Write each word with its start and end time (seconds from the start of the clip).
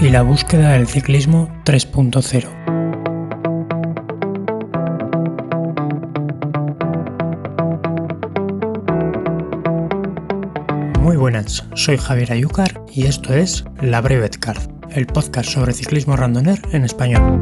Y 0.00 0.08
la 0.08 0.22
búsqueda 0.22 0.70
del 0.72 0.86
ciclismo 0.86 1.50
3.0. 1.64 2.48
Muy 11.00 11.16
buenas, 11.16 11.66
soy 11.74 11.98
Javier 11.98 12.32
Ayúcar 12.32 12.80
y 12.90 13.06
esto 13.06 13.34
es 13.34 13.64
La 13.82 14.00
Brevet 14.00 14.38
Card, 14.38 14.70
el 14.90 15.06
podcast 15.06 15.50
sobre 15.50 15.74
ciclismo 15.74 16.16
randoner 16.16 16.62
en 16.72 16.84
español. 16.84 17.38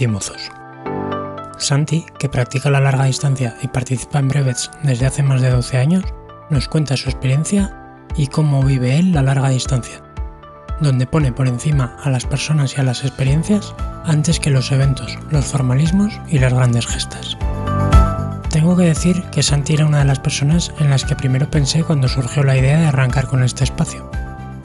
Santi 0.00 0.12
Mozos. 0.14 0.50
Santi, 1.58 2.06
que 2.18 2.30
practica 2.30 2.70
la 2.70 2.80
larga 2.80 3.04
distancia 3.04 3.58
y 3.60 3.68
participa 3.68 4.18
en 4.18 4.28
brevets 4.28 4.70
desde 4.82 5.04
hace 5.04 5.22
más 5.22 5.42
de 5.42 5.50
12 5.50 5.76
años, 5.76 6.04
nos 6.48 6.68
cuenta 6.68 6.96
su 6.96 7.10
experiencia 7.10 7.98
y 8.16 8.28
cómo 8.28 8.62
vive 8.62 8.98
él 8.98 9.12
la 9.12 9.20
larga 9.20 9.50
distancia, 9.50 10.00
donde 10.80 11.06
pone 11.06 11.32
por 11.32 11.48
encima 11.48 11.98
a 12.02 12.08
las 12.08 12.24
personas 12.24 12.74
y 12.74 12.80
a 12.80 12.84
las 12.84 13.04
experiencias 13.04 13.74
antes 14.06 14.40
que 14.40 14.48
los 14.48 14.72
eventos, 14.72 15.18
los 15.30 15.44
formalismos 15.44 16.18
y 16.28 16.38
las 16.38 16.54
grandes 16.54 16.86
gestas. 16.86 17.36
Tengo 18.48 18.78
que 18.78 18.84
decir 18.84 19.22
que 19.24 19.42
Santi 19.42 19.74
era 19.74 19.84
una 19.84 19.98
de 19.98 20.06
las 20.06 20.18
personas 20.18 20.72
en 20.78 20.88
las 20.88 21.04
que 21.04 21.14
primero 21.14 21.50
pensé 21.50 21.84
cuando 21.84 22.08
surgió 22.08 22.42
la 22.42 22.56
idea 22.56 22.80
de 22.80 22.86
arrancar 22.86 23.26
con 23.26 23.42
este 23.42 23.64
espacio, 23.64 24.10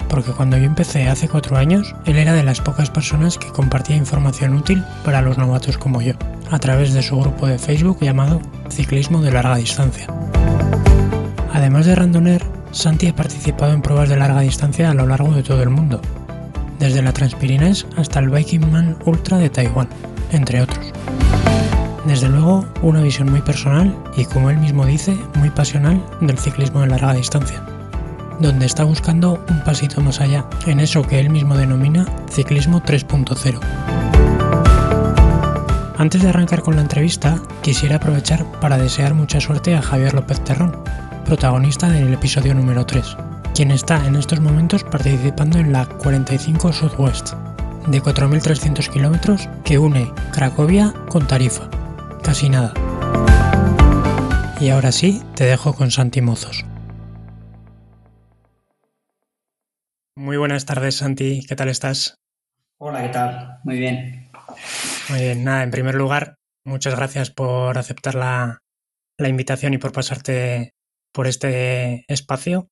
porque 0.10 0.32
cuando 0.32 0.58
yo 0.58 0.66
empecé 0.66 1.08
hace 1.08 1.28
cuatro 1.28 1.58
años, 1.58 1.96
él 2.06 2.18
era 2.18 2.34
de 2.34 2.44
las 2.44 2.62
pocas 2.62 2.90
personas 2.90 3.38
que 3.38 3.48
compartía 3.48 3.96
información 3.96 4.54
útil 4.54 4.84
para 5.04 5.22
los 5.22 5.38
novatos 5.38 5.78
como 5.78 6.02
yo, 6.02 6.14
a 6.52 6.60
través 6.60 6.94
de 6.94 7.04
su 7.04 7.20
grupo 7.20 7.48
de 7.48 7.60
Facebook 7.60 8.00
llamado 8.02 8.42
Ciclismo 8.70 9.22
de 9.22 9.32
Larga 9.32 9.58
Distancia. 9.58 10.08
Además 11.54 11.86
de 11.86 11.96
randoner, 11.96 12.44
Santi 12.72 13.08
ha 13.08 13.16
participado 13.16 13.74
en 13.74 13.82
pruebas 13.82 14.10
de 14.10 14.18
larga 14.18 14.42
distancia 14.42 14.90
a 14.90 14.94
lo 14.94 15.06
largo 15.06 15.32
de 15.32 15.44
todo 15.44 15.64
el 15.64 15.70
mundo, 15.70 16.02
desde 16.80 17.02
la 17.02 17.14
Transpirines 17.14 17.88
hasta 17.96 18.20
el 18.20 18.30
Viking 18.30 18.70
Man 18.72 18.98
Ultra 19.06 19.38
de 19.38 19.50
Taiwán, 19.50 19.88
entre 20.32 20.62
otros. 20.62 20.92
Desde 22.06 22.30
luego, 22.30 22.66
una 22.82 23.02
visión 23.02 23.32
muy 23.32 23.42
personal 23.42 23.96
y, 24.16 24.26
como 24.26 24.50
él 24.50 24.58
mismo 24.58 24.86
dice, 24.86 25.18
muy 25.36 25.50
pasional 25.50 26.04
del 26.22 26.38
ciclismo 26.38 26.82
de 26.82 26.88
larga 26.88 27.14
distancia 27.14 27.64
donde 28.40 28.66
está 28.66 28.84
buscando 28.84 29.44
un 29.50 29.60
pasito 29.62 30.02
más 30.02 30.22
allá 30.22 30.46
en 30.66 30.80
eso 30.80 31.02
que 31.02 31.20
él 31.20 31.30
mismo 31.30 31.56
denomina 31.56 32.06
ciclismo 32.30 32.82
3.0. 32.82 33.60
Antes 35.98 36.22
de 36.22 36.30
arrancar 36.30 36.62
con 36.62 36.76
la 36.76 36.82
entrevista, 36.82 37.40
quisiera 37.62 37.96
aprovechar 37.96 38.46
para 38.60 38.78
desear 38.78 39.14
mucha 39.14 39.40
suerte 39.40 39.76
a 39.76 39.82
Javier 39.82 40.14
López 40.14 40.44
Terrón, 40.44 40.76
protagonista 41.26 41.90
del 41.90 42.14
episodio 42.14 42.54
número 42.54 42.86
3, 42.86 43.16
quien 43.54 43.72
está 43.72 44.06
en 44.06 44.16
estos 44.16 44.42
momentos 44.42 44.84
participando 44.84 45.58
en 45.58 45.72
la 45.72 45.86
45 45.86 46.74
Southwest, 46.74 47.34
de 47.88 48.04
4.300 48.04 48.90
kilómetros 48.90 49.48
que 49.64 49.80
une 49.80 50.12
Cracovia 50.34 50.94
con 51.10 51.26
Tarifa. 51.28 51.70
Casi 52.22 52.50
nada. 52.50 52.74
Y 54.60 54.70
ahora 54.70 54.92
sí, 54.92 55.22
te 55.36 55.46
dejo 55.46 55.74
con 55.74 55.92
Santi 55.92 56.22
Mozos. 56.22 56.66
Muy 60.26 60.38
buenas 60.38 60.66
tardes, 60.66 60.96
Santi. 60.96 61.46
¿Qué 61.48 61.56
tal 61.56 61.70
estás? 61.70 62.18
Hola, 62.80 63.04
¿qué 63.04 63.10
tal? 63.10 63.60
Muy 63.64 63.78
bien. 63.78 64.32
Muy 65.10 65.20
bien. 65.20 65.44
Nada, 65.44 65.62
en 65.62 65.70
primer 65.70 65.94
lugar, 65.94 66.40
muchas 66.64 66.96
gracias 66.96 67.30
por 67.30 67.78
aceptar 67.78 68.16
la, 68.16 68.64
la 69.20 69.30
invitación 69.30 69.76
y 69.76 69.78
por 69.78 69.92
pasarte 69.92 70.74
por 71.14 71.28
este 71.28 72.06
espacio. 72.08 72.70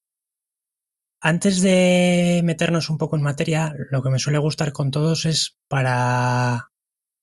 Antes 1.21 1.61
de 1.61 2.41
meternos 2.43 2.89
un 2.89 2.97
poco 2.97 3.17
en 3.17 3.21
materia, 3.21 3.71
lo 3.91 4.01
que 4.01 4.09
me 4.09 4.17
suele 4.17 4.39
gustar 4.39 4.73
con 4.73 4.89
todos 4.89 5.27
es 5.27 5.55
para 5.67 6.69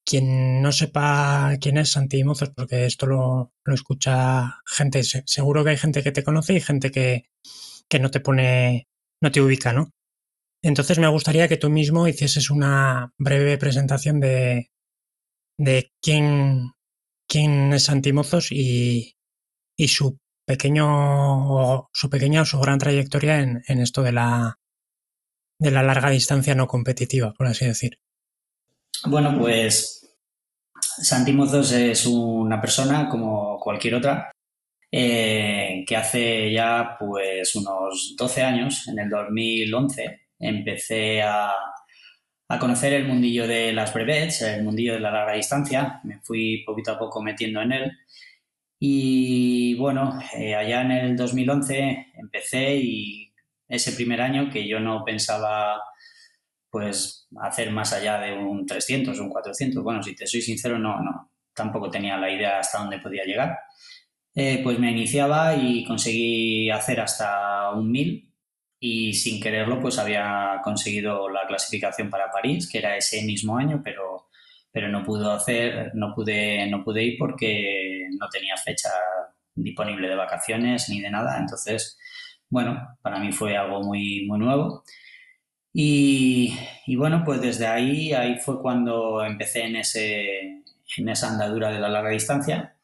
quien 0.06 0.62
no 0.62 0.70
sepa 0.70 1.56
quién 1.60 1.76
es 1.76 1.90
Santi 1.90 2.22
Mozos, 2.22 2.50
porque 2.50 2.86
esto 2.86 3.06
lo, 3.06 3.52
lo 3.64 3.74
escucha 3.74 4.60
gente, 4.64 5.02
seguro 5.02 5.64
que 5.64 5.70
hay 5.70 5.76
gente 5.76 6.04
que 6.04 6.12
te 6.12 6.22
conoce 6.22 6.54
y 6.54 6.60
gente 6.60 6.92
que, 6.92 7.24
que 7.88 7.98
no 7.98 8.12
te 8.12 8.20
pone, 8.20 8.86
no 9.20 9.32
te 9.32 9.40
ubica, 9.40 9.72
¿no? 9.72 9.90
Entonces 10.62 10.98
me 10.98 11.08
gustaría 11.08 11.48
que 11.48 11.56
tú 11.56 11.70
mismo 11.70 12.06
hicieses 12.06 12.50
una 12.50 13.12
breve 13.18 13.56
presentación 13.58 14.20
de, 14.20 14.70
de 15.58 15.92
quién, 16.02 16.72
quién 17.26 17.72
es 17.72 17.84
Santimozos 17.84 18.52
y, 18.52 19.16
y 19.76 19.88
su 19.88 20.18
pequeño 20.46 21.88
su 21.92 22.10
pequeña 22.10 22.42
o 22.42 22.44
su 22.44 22.58
gran 22.58 22.78
trayectoria 22.78 23.40
en, 23.40 23.62
en 23.68 23.80
esto 23.80 24.02
de 24.02 24.12
la 24.12 24.58
de 25.58 25.70
la 25.70 25.82
larga 25.82 26.10
distancia 26.10 26.54
no 26.54 26.66
competitiva, 26.66 27.34
por 27.34 27.46
así 27.46 27.66
decir. 27.66 27.98
Bueno, 29.06 29.38
pues 29.38 30.16
Santimozos 30.80 31.72
es 31.72 32.06
una 32.06 32.60
persona 32.60 33.08
como 33.08 33.58
cualquier 33.60 33.96
otra 33.96 34.32
eh, 34.90 35.84
que 35.86 35.96
hace 35.96 36.52
ya 36.52 36.96
pues 36.98 37.54
unos 37.54 38.14
12 38.18 38.42
años, 38.42 38.88
en 38.88 38.98
el 38.98 39.08
2011, 39.10 40.20
empecé 40.40 41.22
a, 41.22 41.52
a, 42.48 42.58
conocer 42.58 42.94
el 42.94 43.06
mundillo 43.06 43.46
de 43.46 43.72
las 43.72 43.94
brevets, 43.94 44.42
el 44.42 44.64
mundillo 44.64 44.94
de 44.94 45.00
la 45.00 45.12
larga 45.12 45.34
distancia. 45.34 46.00
Me 46.04 46.20
fui 46.22 46.64
poquito 46.64 46.92
a 46.92 46.98
poco 46.98 47.22
metiendo 47.22 47.60
en 47.62 47.72
él. 47.72 47.92
Y 48.78 49.74
bueno, 49.74 50.18
eh, 50.36 50.54
allá 50.54 50.80
en 50.80 50.92
el 50.92 51.16
2011 51.16 52.12
empecé 52.14 52.76
y 52.76 53.32
ese 53.68 53.92
primer 53.92 54.22
año 54.22 54.50
que 54.50 54.66
yo 54.66 54.80
no 54.80 55.04
pensaba 55.04 55.80
pues 56.70 57.28
hacer 57.40 57.70
más 57.72 57.92
allá 57.92 58.18
de 58.20 58.32
un 58.32 58.64
300, 58.66 59.18
un 59.20 59.28
400. 59.28 59.82
Bueno, 59.82 60.02
si 60.02 60.14
te 60.16 60.26
soy 60.26 60.40
sincero, 60.40 60.78
no, 60.78 61.00
no, 61.02 61.30
tampoco 61.54 61.90
tenía 61.90 62.16
la 62.16 62.30
idea 62.30 62.58
hasta 62.60 62.78
dónde 62.78 62.98
podía 63.00 63.24
llegar. 63.24 63.58
Eh, 64.34 64.60
pues 64.62 64.78
me 64.78 64.90
iniciaba 64.92 65.54
y 65.56 65.84
conseguí 65.84 66.70
hacer 66.70 67.00
hasta 67.00 67.70
un 67.72 67.90
1000 67.90 68.29
y 68.80 69.12
sin 69.12 69.40
quererlo 69.40 69.78
pues 69.80 69.98
había 69.98 70.60
conseguido 70.64 71.28
la 71.28 71.46
clasificación 71.46 72.10
para 72.10 72.30
París, 72.30 72.68
que 72.68 72.78
era 72.78 72.96
ese 72.96 73.22
mismo 73.24 73.58
año, 73.58 73.82
pero, 73.84 74.28
pero 74.72 74.88
no 74.88 75.04
pudo 75.04 75.30
hacer, 75.32 75.92
no 75.94 76.14
pude, 76.14 76.66
no 76.70 76.82
pude 76.82 77.04
ir 77.04 77.18
porque 77.18 78.08
no 78.18 78.28
tenía 78.30 78.56
fecha 78.56 78.90
disponible 79.54 80.08
de 80.08 80.16
vacaciones 80.16 80.88
ni 80.88 81.00
de 81.00 81.10
nada. 81.10 81.38
Entonces, 81.38 81.98
bueno, 82.48 82.96
para 83.02 83.20
mí 83.20 83.32
fue 83.32 83.56
algo 83.56 83.82
muy, 83.82 84.26
muy 84.26 84.38
nuevo. 84.38 84.82
Y, 85.72 86.56
y 86.86 86.96
bueno, 86.96 87.22
pues 87.24 87.40
desde 87.40 87.66
ahí, 87.66 88.12
ahí 88.12 88.38
fue 88.38 88.60
cuando 88.60 89.24
empecé 89.24 89.64
en, 89.64 89.76
ese, 89.76 90.62
en 90.96 91.08
esa 91.08 91.28
andadura 91.28 91.70
de 91.70 91.80
la 91.80 91.88
larga 91.88 92.10
distancia. 92.10 92.76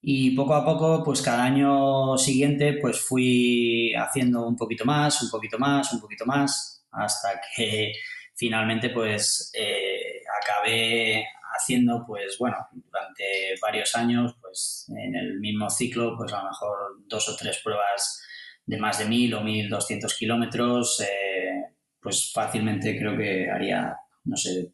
Y 0.00 0.32
poco 0.36 0.54
a 0.54 0.64
poco, 0.64 1.02
pues 1.04 1.22
cada 1.22 1.44
año 1.44 2.16
siguiente, 2.16 2.78
pues 2.80 3.00
fui 3.00 3.92
haciendo 3.94 4.46
un 4.46 4.56
poquito 4.56 4.84
más, 4.84 5.22
un 5.22 5.30
poquito 5.30 5.58
más, 5.58 5.92
un 5.92 6.00
poquito 6.00 6.24
más, 6.26 6.86
hasta 6.92 7.40
que 7.54 7.92
finalmente, 8.34 8.90
pues 8.90 9.50
eh, 9.54 10.22
acabé 10.42 11.26
haciendo, 11.56 12.04
pues 12.06 12.36
bueno, 12.38 12.56
durante 12.72 13.54
varios 13.60 13.94
años, 13.96 14.36
pues 14.40 14.86
en 14.96 15.14
el 15.16 15.40
mismo 15.40 15.68
ciclo, 15.70 16.14
pues 16.16 16.32
a 16.32 16.42
lo 16.42 16.50
mejor 16.50 16.76
dos 17.06 17.28
o 17.28 17.36
tres 17.36 17.60
pruebas 17.64 18.22
de 18.66 18.78
más 18.78 18.98
de 18.98 19.06
mil 19.06 19.32
o 19.34 19.40
mil 19.40 19.68
doscientos 19.68 20.14
kilómetros, 20.14 21.00
eh, 21.00 21.72
pues 22.00 22.30
fácilmente 22.32 22.98
creo 22.98 23.16
que 23.16 23.50
haría, 23.50 23.96
no 24.24 24.36
sé, 24.36 24.72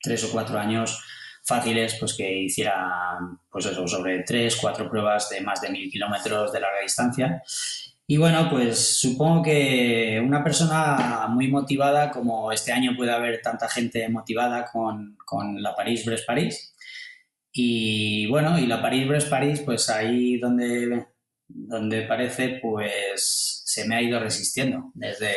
tres 0.00 0.24
o 0.24 0.32
cuatro 0.32 0.58
años 0.58 1.00
fáciles, 1.46 1.96
pues 1.98 2.14
que 2.14 2.40
hiciera, 2.40 3.18
pues 3.50 3.66
eso, 3.66 3.86
sobre 3.86 4.24
tres, 4.24 4.56
cuatro 4.60 4.90
pruebas 4.90 5.30
de 5.30 5.40
más 5.40 5.60
de 5.60 5.70
mil 5.70 5.90
kilómetros 5.90 6.52
de 6.52 6.60
larga 6.60 6.80
distancia. 6.82 7.42
Y 8.08 8.18
bueno, 8.18 8.48
pues 8.50 8.98
supongo 9.00 9.42
que 9.42 10.22
una 10.24 10.44
persona 10.44 11.26
muy 11.28 11.48
motivada, 11.48 12.10
como 12.10 12.52
este 12.52 12.72
año 12.72 12.94
puede 12.96 13.12
haber 13.12 13.40
tanta 13.42 13.68
gente 13.68 14.08
motivada 14.08 14.64
con, 14.64 15.16
con 15.24 15.60
la 15.62 15.74
París-Brest-París. 15.74 16.74
Y 17.52 18.26
bueno, 18.28 18.58
y 18.58 18.66
la 18.66 18.82
París-Brest-París, 18.82 19.62
pues 19.64 19.88
ahí 19.90 20.38
donde, 20.38 21.06
donde 21.48 22.02
parece, 22.02 22.60
pues 22.62 23.62
se 23.64 23.88
me 23.88 23.96
ha 23.96 24.02
ido 24.02 24.20
resistiendo 24.20 24.92
desde, 24.94 25.34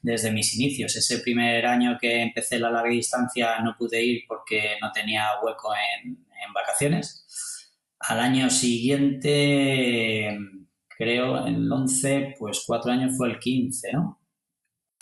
desde 0.00 0.30
mis 0.30 0.54
inicios. 0.54 0.96
Ese 0.96 1.18
primer 1.18 1.66
año 1.66 1.98
que 2.00 2.22
empecé 2.22 2.58
la 2.58 2.70
larga 2.70 2.90
distancia 2.90 3.60
no 3.60 3.74
pude 3.78 4.02
ir 4.02 4.24
porque 4.26 4.76
no 4.80 4.90
tenía 4.92 5.28
hueco 5.42 5.72
en, 5.74 6.10
en 6.10 6.52
vacaciones. 6.52 7.26
Al 8.00 8.20
año 8.20 8.48
siguiente 8.50 10.38
creo, 10.98 11.46
en 11.46 11.54
el 11.54 11.72
11, 11.72 12.34
pues 12.38 12.64
cuatro 12.66 12.90
años 12.90 13.16
fue 13.16 13.28
el 13.28 13.38
15, 13.38 13.92
¿no? 13.92 14.20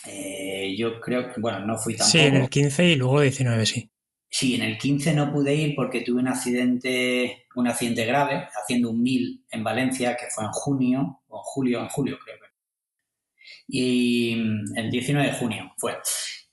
Eh, 0.05 0.75
yo 0.77 1.01
creo 1.01 1.33
que, 1.33 1.41
bueno, 1.41 1.59
no 1.61 1.75
fui 1.77 1.95
tampoco. 1.95 2.11
Sí, 2.11 2.19
en 2.19 2.35
el 2.35 2.49
15 2.49 2.85
y 2.85 2.95
luego 2.95 3.21
19, 3.21 3.65
sí. 3.65 3.89
Sí, 4.29 4.55
en 4.55 4.61
el 4.61 4.77
15 4.77 5.15
no 5.15 5.33
pude 5.33 5.55
ir 5.55 5.73
porque 5.75 6.01
tuve 6.01 6.19
un 6.19 6.27
accidente, 6.27 7.47
un 7.55 7.67
accidente 7.67 8.05
grave, 8.05 8.47
haciendo 8.53 8.91
un 8.91 9.01
mil 9.01 9.43
en 9.49 9.63
Valencia, 9.63 10.15
que 10.15 10.27
fue 10.29 10.43
en 10.43 10.51
junio, 10.51 11.23
o 11.27 11.37
en 11.37 11.43
julio, 11.43 11.81
en 11.81 11.89
julio 11.89 12.19
creo 12.23 12.37
que. 12.37 12.46
Y 13.67 14.35
mm, 14.35 14.77
el 14.77 14.91
19 14.91 15.27
de 15.27 15.37
junio 15.37 15.73
fue. 15.77 15.97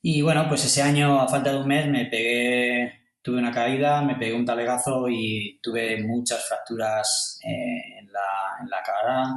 Y 0.02 0.22
bueno, 0.22 0.46
pues 0.48 0.64
ese 0.64 0.82
año, 0.82 1.20
a 1.20 1.28
falta 1.28 1.52
de 1.52 1.58
un 1.58 1.68
mes, 1.68 1.86
me 1.88 2.06
pegué 2.06 3.04
tuve 3.24 3.38
una 3.38 3.52
caída, 3.52 4.02
me 4.02 4.16
pegué 4.16 4.34
un 4.34 4.44
talegazo 4.44 5.08
y 5.08 5.58
tuve 5.62 6.02
muchas 6.02 6.46
fracturas 6.46 7.40
eh, 7.42 8.00
en, 8.00 8.06
la, 8.12 8.82
cara. 8.84 9.32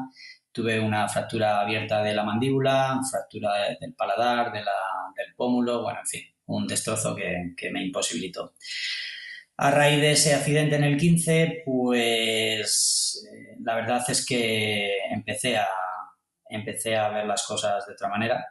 Tuve 0.52 0.78
una 0.78 1.08
fractura 1.08 1.62
abierta 1.62 2.04
de 2.04 2.14
la 2.14 2.24
mandíbula, 2.24 3.00
fractura 3.10 3.54
del 3.80 3.94
paladar, 3.94 4.52
de 4.52 4.60
del 4.60 5.34
pómulo, 5.36 5.84
bueno, 5.84 6.00
en 6.02 6.06
fin, 6.06 6.22
un 6.48 6.68
destrozo 6.68 7.16
que, 7.16 7.72
me 7.72 7.82
imposibilitó. 7.82 8.56
A 9.56 9.72
raíz 9.72 10.02
de 10.02 10.12
ese 10.12 10.36
accidente 10.36 10.76
en 10.76 10.84
el 10.84 10.98
15, 10.98 11.64
pues 11.66 13.26
eh, 13.34 13.56
la 13.64 13.76
verdad 13.76 14.04
es 14.10 14.26
que 14.26 14.98
empecé 15.12 15.58
a, 15.58 15.68
empecé 16.50 16.96
a 16.96 17.10
ver 17.10 17.26
las 17.26 17.46
cosas 17.46 17.86
de 17.86 17.94
otra 17.94 18.10
manera 18.10 18.46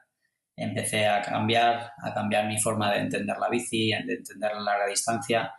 empecé 0.56 1.06
a 1.06 1.20
cambiar, 1.20 1.92
a 2.02 2.14
cambiar 2.14 2.46
mi 2.46 2.58
forma 2.58 2.90
de 2.92 3.00
entender 3.00 3.36
la 3.38 3.48
bici, 3.48 3.90
de 3.90 4.14
entender 4.14 4.52
la 4.54 4.62
larga 4.62 4.86
distancia. 4.86 5.52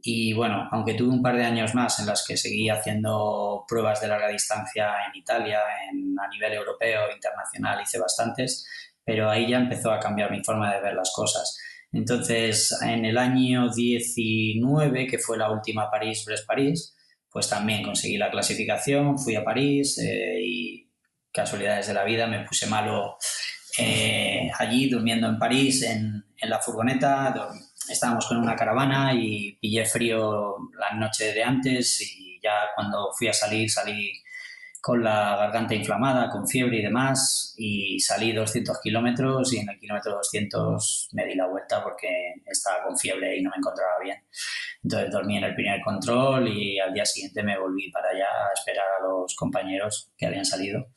Y 0.00 0.32
bueno, 0.32 0.68
aunque 0.70 0.94
tuve 0.94 1.08
un 1.08 1.22
par 1.22 1.36
de 1.36 1.44
años 1.44 1.74
más 1.74 1.98
en 1.98 2.06
las 2.06 2.24
que 2.26 2.36
seguí 2.36 2.68
haciendo 2.68 3.64
pruebas 3.66 4.00
de 4.00 4.08
larga 4.08 4.28
distancia 4.28 4.92
en 5.08 5.18
Italia, 5.18 5.60
en, 5.90 6.14
a 6.18 6.28
nivel 6.28 6.52
europeo, 6.52 7.10
internacional, 7.12 7.82
hice 7.82 7.98
bastantes, 7.98 8.66
pero 9.04 9.30
ahí 9.30 9.48
ya 9.48 9.58
empezó 9.58 9.90
a 9.90 9.98
cambiar 9.98 10.30
mi 10.30 10.44
forma 10.44 10.72
de 10.72 10.80
ver 10.80 10.94
las 10.94 11.12
cosas. 11.12 11.58
Entonces, 11.90 12.76
en 12.82 13.04
el 13.04 13.18
año 13.18 13.70
19, 13.72 15.06
que 15.06 15.18
fue 15.18 15.38
la 15.38 15.50
última 15.50 15.90
París-Brest-París, 15.90 16.96
pues 17.30 17.48
también 17.48 17.82
conseguí 17.82 18.16
la 18.16 18.30
clasificación, 18.30 19.18
fui 19.18 19.36
a 19.36 19.44
París 19.44 19.98
eh, 19.98 20.38
y 20.40 20.83
casualidades 21.34 21.88
de 21.88 21.94
la 21.94 22.04
vida, 22.04 22.26
me 22.26 22.44
puse 22.44 22.66
malo 22.66 23.18
eh, 23.76 24.48
allí 24.56 24.88
durmiendo 24.88 25.26
en 25.28 25.38
París 25.38 25.82
en, 25.82 26.24
la 26.42 26.60
furgoneta. 26.60 27.34
Estábamos 27.88 28.26
con 28.26 28.36
una 28.36 28.54
caravana 28.54 29.14
y 29.14 29.52
pillé 29.52 29.86
frío 29.86 30.56
la 30.78 30.94
noche 30.94 31.32
de 31.32 31.42
antes 31.42 32.02
y 32.02 32.38
ya 32.42 32.68
cuando 32.74 33.10
fui 33.16 33.28
a 33.28 33.32
salir 33.32 33.70
salí 33.70 34.12
con 34.84 35.02
la 35.02 35.34
garganta 35.38 35.74
inflamada, 35.74 36.28
con 36.28 36.46
fiebre 36.46 36.76
y 36.76 36.82
demás, 36.82 37.54
y 37.56 37.98
salí 38.00 38.32
200 38.32 38.80
kilómetros 38.82 39.50
y 39.54 39.60
en 39.60 39.70
el 39.70 39.78
kilómetro 39.78 40.12
200 40.16 41.08
me 41.12 41.24
di 41.24 41.34
la 41.34 41.46
vuelta 41.46 41.82
porque 41.82 42.34
estaba 42.44 42.84
con 42.84 42.98
fiebre 42.98 43.34
y 43.34 43.42
no 43.42 43.48
me 43.48 43.56
encontraba 43.56 43.94
bien. 44.04 44.18
Entonces 44.82 45.10
dormí 45.10 45.38
en 45.38 45.44
el 45.44 45.54
primer 45.54 45.80
control 45.80 46.48
y 46.48 46.78
al 46.78 46.92
día 46.92 47.06
siguiente 47.06 47.42
me 47.42 47.58
volví 47.58 47.90
para 47.90 48.10
allá 48.10 48.26
a 48.26 48.52
esperar 48.52 48.84
a 49.00 49.08
los 49.08 49.34
compañeros 49.34 50.12
que 50.18 50.26
habían 50.26 50.44
salido 50.44 50.88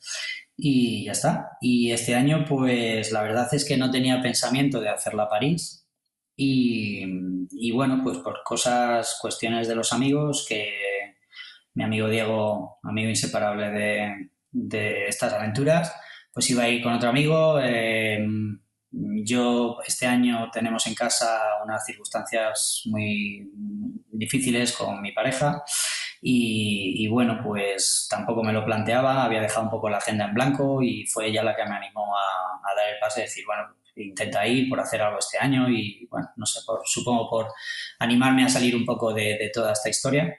y 0.54 1.06
ya 1.06 1.12
está. 1.12 1.52
Y 1.62 1.90
este 1.90 2.14
año, 2.14 2.44
pues 2.46 3.10
la 3.10 3.22
verdad 3.22 3.48
es 3.54 3.64
que 3.64 3.78
no 3.78 3.90
tenía 3.90 4.20
pensamiento 4.20 4.82
de 4.82 4.90
hacerla 4.90 5.30
París. 5.30 5.88
Y, 6.36 7.04
y, 7.52 7.72
bueno, 7.72 8.02
pues 8.04 8.18
por 8.18 8.42
cosas, 8.44 9.18
cuestiones 9.20 9.66
de 9.66 9.74
los 9.74 9.94
amigos, 9.94 10.44
que 10.46 10.87
mi 11.78 11.84
amigo 11.84 12.08
Diego, 12.08 12.80
amigo 12.82 13.08
inseparable 13.08 13.70
de, 13.70 14.30
de 14.50 15.06
estas 15.06 15.32
aventuras, 15.32 15.94
pues 16.34 16.50
iba 16.50 16.64
a 16.64 16.68
ir 16.68 16.82
con 16.82 16.92
otro 16.92 17.08
amigo. 17.08 17.60
Eh, 17.62 18.18
yo 18.90 19.78
este 19.86 20.06
año 20.06 20.50
tenemos 20.52 20.88
en 20.88 20.96
casa 20.96 21.40
unas 21.62 21.86
circunstancias 21.86 22.82
muy 22.86 23.48
difíciles 24.10 24.72
con 24.72 25.00
mi 25.00 25.12
pareja 25.12 25.62
y, 26.20 27.06
bueno, 27.06 27.38
pues 27.44 28.08
tampoco 28.10 28.42
me 28.42 28.52
lo 28.52 28.64
planteaba, 28.64 29.22
había 29.22 29.40
dejado 29.40 29.62
un 29.62 29.70
poco 29.70 29.88
la 29.88 29.98
agenda 29.98 30.24
en 30.24 30.34
blanco 30.34 30.82
y 30.82 31.06
fue 31.06 31.28
ella 31.28 31.44
la 31.44 31.54
que 31.54 31.64
me 31.64 31.76
animó 31.76 32.16
a, 32.16 32.74
dar 32.74 32.92
el 32.92 32.98
pase, 32.98 33.20
decir, 33.20 33.44
bueno, 33.46 33.76
intenta 33.94 34.44
ir 34.48 34.68
por 34.68 34.80
hacer 34.80 35.00
algo 35.00 35.20
este 35.20 35.38
año 35.38 35.68
y 35.70 36.08
bueno, 36.10 36.28
no 36.34 36.44
sé, 36.44 36.58
supongo 36.86 37.30
por 37.30 37.46
animarme 38.00 38.44
a 38.44 38.48
salir 38.48 38.74
un 38.74 38.84
poco 38.84 39.14
de, 39.14 39.48
toda 39.54 39.72
esta 39.72 39.88
historia. 39.88 40.36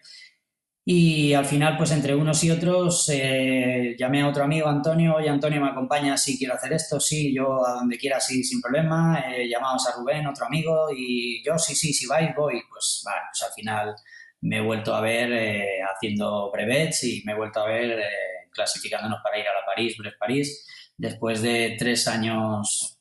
Y 0.92 1.36
al 1.36 1.46
final, 1.46 1.78
pues 1.78 1.92
entre 1.92 2.16
unos 2.16 2.44
y 2.44 2.50
otros, 2.50 3.08
eh, 3.10 3.96
llamé 3.96 4.24
a 4.24 4.28
otro 4.28 4.44
amigo, 4.44 4.68
Antonio, 4.68 5.18
oye 5.18 5.30
Antonio, 5.30 5.62
¿me 5.62 5.70
acompaña? 5.70 6.18
Sí, 6.18 6.36
quiero 6.36 6.56
hacer 6.56 6.74
esto, 6.74 7.00
sí, 7.00 7.32
yo 7.32 7.64
a 7.64 7.74
donde 7.74 7.96
quiera, 7.96 8.20
sí, 8.20 8.44
sin 8.44 8.60
problema. 8.60 9.24
Eh, 9.28 9.48
llamamos 9.48 9.88
a 9.88 9.92
Rubén, 9.96 10.26
otro 10.26 10.48
amigo, 10.48 10.88
y 10.92 11.44
yo, 11.46 11.60
sí, 11.60 11.76
sí, 11.76 11.94
si 11.94 12.08
vais, 12.08 12.34
voy. 12.36 12.64
Pues, 12.68 13.04
pues 13.04 13.44
al 13.48 13.54
final 13.54 13.96
me 14.42 14.58
he 14.58 14.62
vuelto 14.62 14.96
a 14.96 15.02
ver 15.02 15.32
eh, 15.32 15.80
haciendo 15.84 16.50
brevets 16.52 17.04
y 17.04 17.22
me 17.24 17.34
he 17.34 17.36
vuelto 17.36 17.60
a 17.60 17.68
ver 17.68 18.00
eh, 18.00 18.50
clasificándonos 18.52 19.20
para 19.22 19.38
ir 19.38 19.48
a 19.48 19.54
la 19.54 19.66
París, 19.68 19.96
Brest-París, 19.96 20.66
después 20.98 21.44
de 21.44 21.76
tres 21.78 22.08
años 22.08 22.98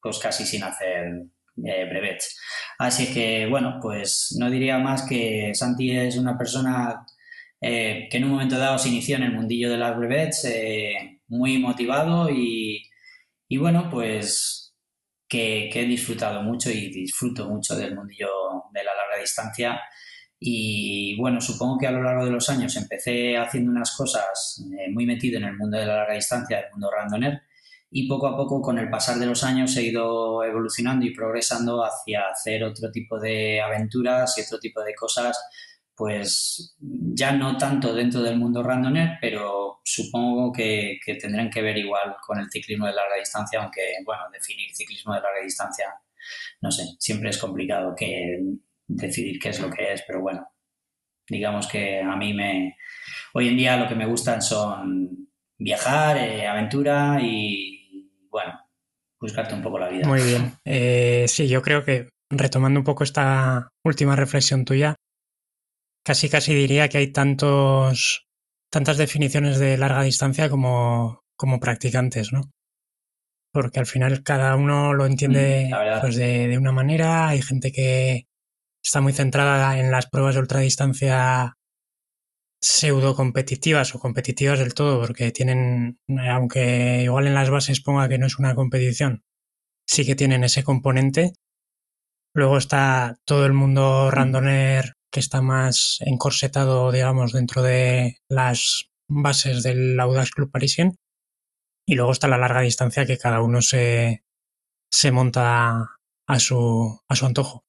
pues 0.00 0.20
casi 0.20 0.46
sin 0.46 0.62
hacer 0.62 1.24
eh, 1.64 1.86
brevets. 1.90 2.38
Así 2.78 3.12
que, 3.12 3.46
bueno, 3.46 3.80
pues 3.82 4.36
no 4.38 4.48
diría 4.48 4.78
más 4.78 5.02
que 5.08 5.52
Santi 5.54 5.90
es 5.90 6.16
una 6.16 6.38
persona 6.38 7.04
que 7.60 8.08
en 8.10 8.24
un 8.24 8.30
momento 8.30 8.58
dado 8.58 8.78
se 8.78 8.88
inició 8.88 9.16
en 9.16 9.24
el 9.24 9.32
mundillo 9.32 9.70
de 9.70 9.78
las 9.78 9.96
brevets, 9.96 10.46
muy 11.28 11.58
motivado 11.58 12.30
y, 12.30 12.82
y 13.48 13.56
bueno, 13.56 13.88
pues 13.90 14.74
que, 15.28 15.68
que, 15.72 15.82
he 15.82 15.86
disfrutado 15.86 16.42
mucho 16.42 16.70
y 16.70 16.90
disfruto 16.90 17.48
mucho 17.48 17.76
del 17.76 17.94
mundillo 17.94 18.28
de 18.72 18.84
la 18.84 18.94
larga 18.94 19.20
distancia. 19.20 19.80
Y 20.38 21.16
bueno, 21.18 21.40
supongo 21.40 21.78
que 21.78 21.86
a 21.86 21.90
lo 21.92 22.02
largo 22.02 22.24
de 22.26 22.30
los 22.30 22.48
años 22.50 22.76
empecé 22.76 23.36
haciendo 23.36 23.70
unas 23.70 23.96
cosas 23.96 24.62
eh, 24.78 24.90
muy 24.92 25.06
metido 25.06 25.38
en 25.38 25.44
el 25.44 25.56
mundo 25.56 25.78
de 25.78 25.86
la 25.86 25.96
larga 25.96 26.14
distancia, 26.14 26.60
el 26.60 26.70
mundo 26.72 26.90
randoner, 26.90 27.42
y 27.90 28.06
poco 28.06 28.26
a 28.26 28.36
poco 28.36 28.60
con 28.60 28.78
el 28.78 28.90
pasar 28.90 29.18
de 29.18 29.26
los 29.26 29.42
años 29.44 29.74
he 29.76 29.84
ido 29.84 30.44
evolucionando 30.44 31.06
y 31.06 31.14
progresando 31.14 31.82
hacia 31.82 32.28
hacer 32.30 32.64
otro 32.64 32.90
tipo 32.90 33.18
de 33.18 33.60
aventuras 33.60 34.36
y 34.36 34.42
otro 34.42 34.58
tipo 34.58 34.82
de 34.82 34.94
cosas, 34.94 35.38
pues 35.96 36.76
ya 36.78 37.32
no 37.32 37.56
tanto 37.56 37.94
dentro 37.94 38.22
del 38.22 38.38
mundo 38.38 38.62
randoner, 38.62 39.18
pero 39.20 39.80
supongo 39.82 40.52
que, 40.52 40.98
que 41.04 41.14
tendrán 41.14 41.48
que 41.48 41.62
ver 41.62 41.78
igual 41.78 42.16
con 42.24 42.38
el 42.38 42.50
ciclismo 42.50 42.86
de 42.86 42.92
larga 42.92 43.16
distancia, 43.16 43.62
aunque 43.62 43.80
bueno, 44.04 44.24
definir 44.30 44.74
ciclismo 44.74 45.14
de 45.14 45.20
larga 45.20 45.42
distancia, 45.42 45.86
no 46.60 46.70
sé, 46.70 46.84
siempre 46.98 47.30
es 47.30 47.38
complicado 47.38 47.94
que 47.96 48.40
decidir 48.86 49.38
qué 49.38 49.48
es 49.48 49.60
lo 49.60 49.70
que 49.70 49.92
es, 49.92 50.04
pero 50.06 50.20
bueno, 50.20 50.46
digamos 51.28 51.66
que 51.66 52.00
a 52.00 52.16
mí 52.16 52.34
me... 52.34 52.76
Hoy 53.32 53.48
en 53.48 53.56
día 53.56 53.76
lo 53.76 53.88
que 53.88 53.94
me 53.94 54.06
gustan 54.06 54.42
son 54.42 55.28
viajar, 55.58 56.18
eh, 56.18 56.46
aventura 56.46 57.18
y, 57.20 58.10
bueno, 58.30 58.52
buscarte 59.20 59.54
un 59.54 59.62
poco 59.62 59.78
la 59.78 59.88
vida. 59.88 60.06
Muy 60.06 60.22
bien. 60.22 60.52
Eh, 60.64 61.24
sí, 61.28 61.48
yo 61.48 61.62
creo 61.62 61.84
que 61.84 62.10
retomando 62.30 62.80
un 62.80 62.84
poco 62.84 63.04
esta 63.04 63.68
última 63.84 64.16
reflexión 64.16 64.64
tuya, 64.64 64.94
casi 66.06 66.28
casi 66.28 66.54
diría 66.54 66.88
que 66.88 66.98
hay 66.98 67.12
tantos 67.12 68.28
tantas 68.70 68.96
definiciones 68.96 69.58
de 69.58 69.76
larga 69.76 70.02
distancia 70.02 70.48
como, 70.48 71.24
como 71.36 71.58
practicantes, 71.58 72.32
¿no? 72.32 72.52
Porque 73.52 73.80
al 73.80 73.86
final 73.86 74.22
cada 74.22 74.54
uno 74.54 74.94
lo 74.94 75.04
entiende 75.06 75.68
Mm, 75.72 76.00
pues 76.00 76.16
de, 76.16 76.46
de 76.46 76.58
una 76.58 76.72
manera. 76.72 77.28
Hay 77.28 77.42
gente 77.42 77.72
que 77.72 78.26
está 78.84 79.00
muy 79.00 79.12
centrada 79.12 79.80
en 79.80 79.90
las 79.90 80.06
pruebas 80.08 80.34
de 80.36 80.42
ultradistancia 80.42 81.54
pseudo 82.60 83.14
competitivas 83.16 83.94
o 83.94 83.98
competitivas 83.98 84.58
del 84.60 84.74
todo, 84.74 85.00
porque 85.00 85.32
tienen, 85.32 85.98
aunque 86.30 87.02
igual 87.02 87.26
en 87.26 87.34
las 87.34 87.50
bases 87.50 87.82
ponga 87.82 88.08
que 88.08 88.18
no 88.18 88.26
es 88.26 88.38
una 88.38 88.54
competición, 88.54 89.24
sí 89.86 90.06
que 90.06 90.14
tienen 90.14 90.44
ese 90.44 90.62
componente. 90.62 91.32
Luego 92.34 92.58
está 92.58 93.16
todo 93.24 93.46
el 93.46 93.54
mundo 93.54 94.10
randoner 94.10 94.95
que 95.16 95.20
está 95.20 95.40
más 95.40 95.96
encorsetado, 96.04 96.92
digamos, 96.92 97.32
dentro 97.32 97.62
de 97.62 98.18
las 98.28 98.90
bases 99.08 99.62
del 99.62 99.98
Audax 99.98 100.30
Club 100.30 100.50
Parisien. 100.50 100.98
Y 101.88 101.94
luego 101.94 102.12
está 102.12 102.28
la 102.28 102.36
larga 102.36 102.60
distancia 102.60 103.06
que 103.06 103.16
cada 103.16 103.40
uno 103.40 103.62
se, 103.62 104.24
se 104.90 105.12
monta 105.12 105.88
a 106.26 106.38
su, 106.38 107.00
a 107.08 107.16
su 107.16 107.24
antojo. 107.24 107.64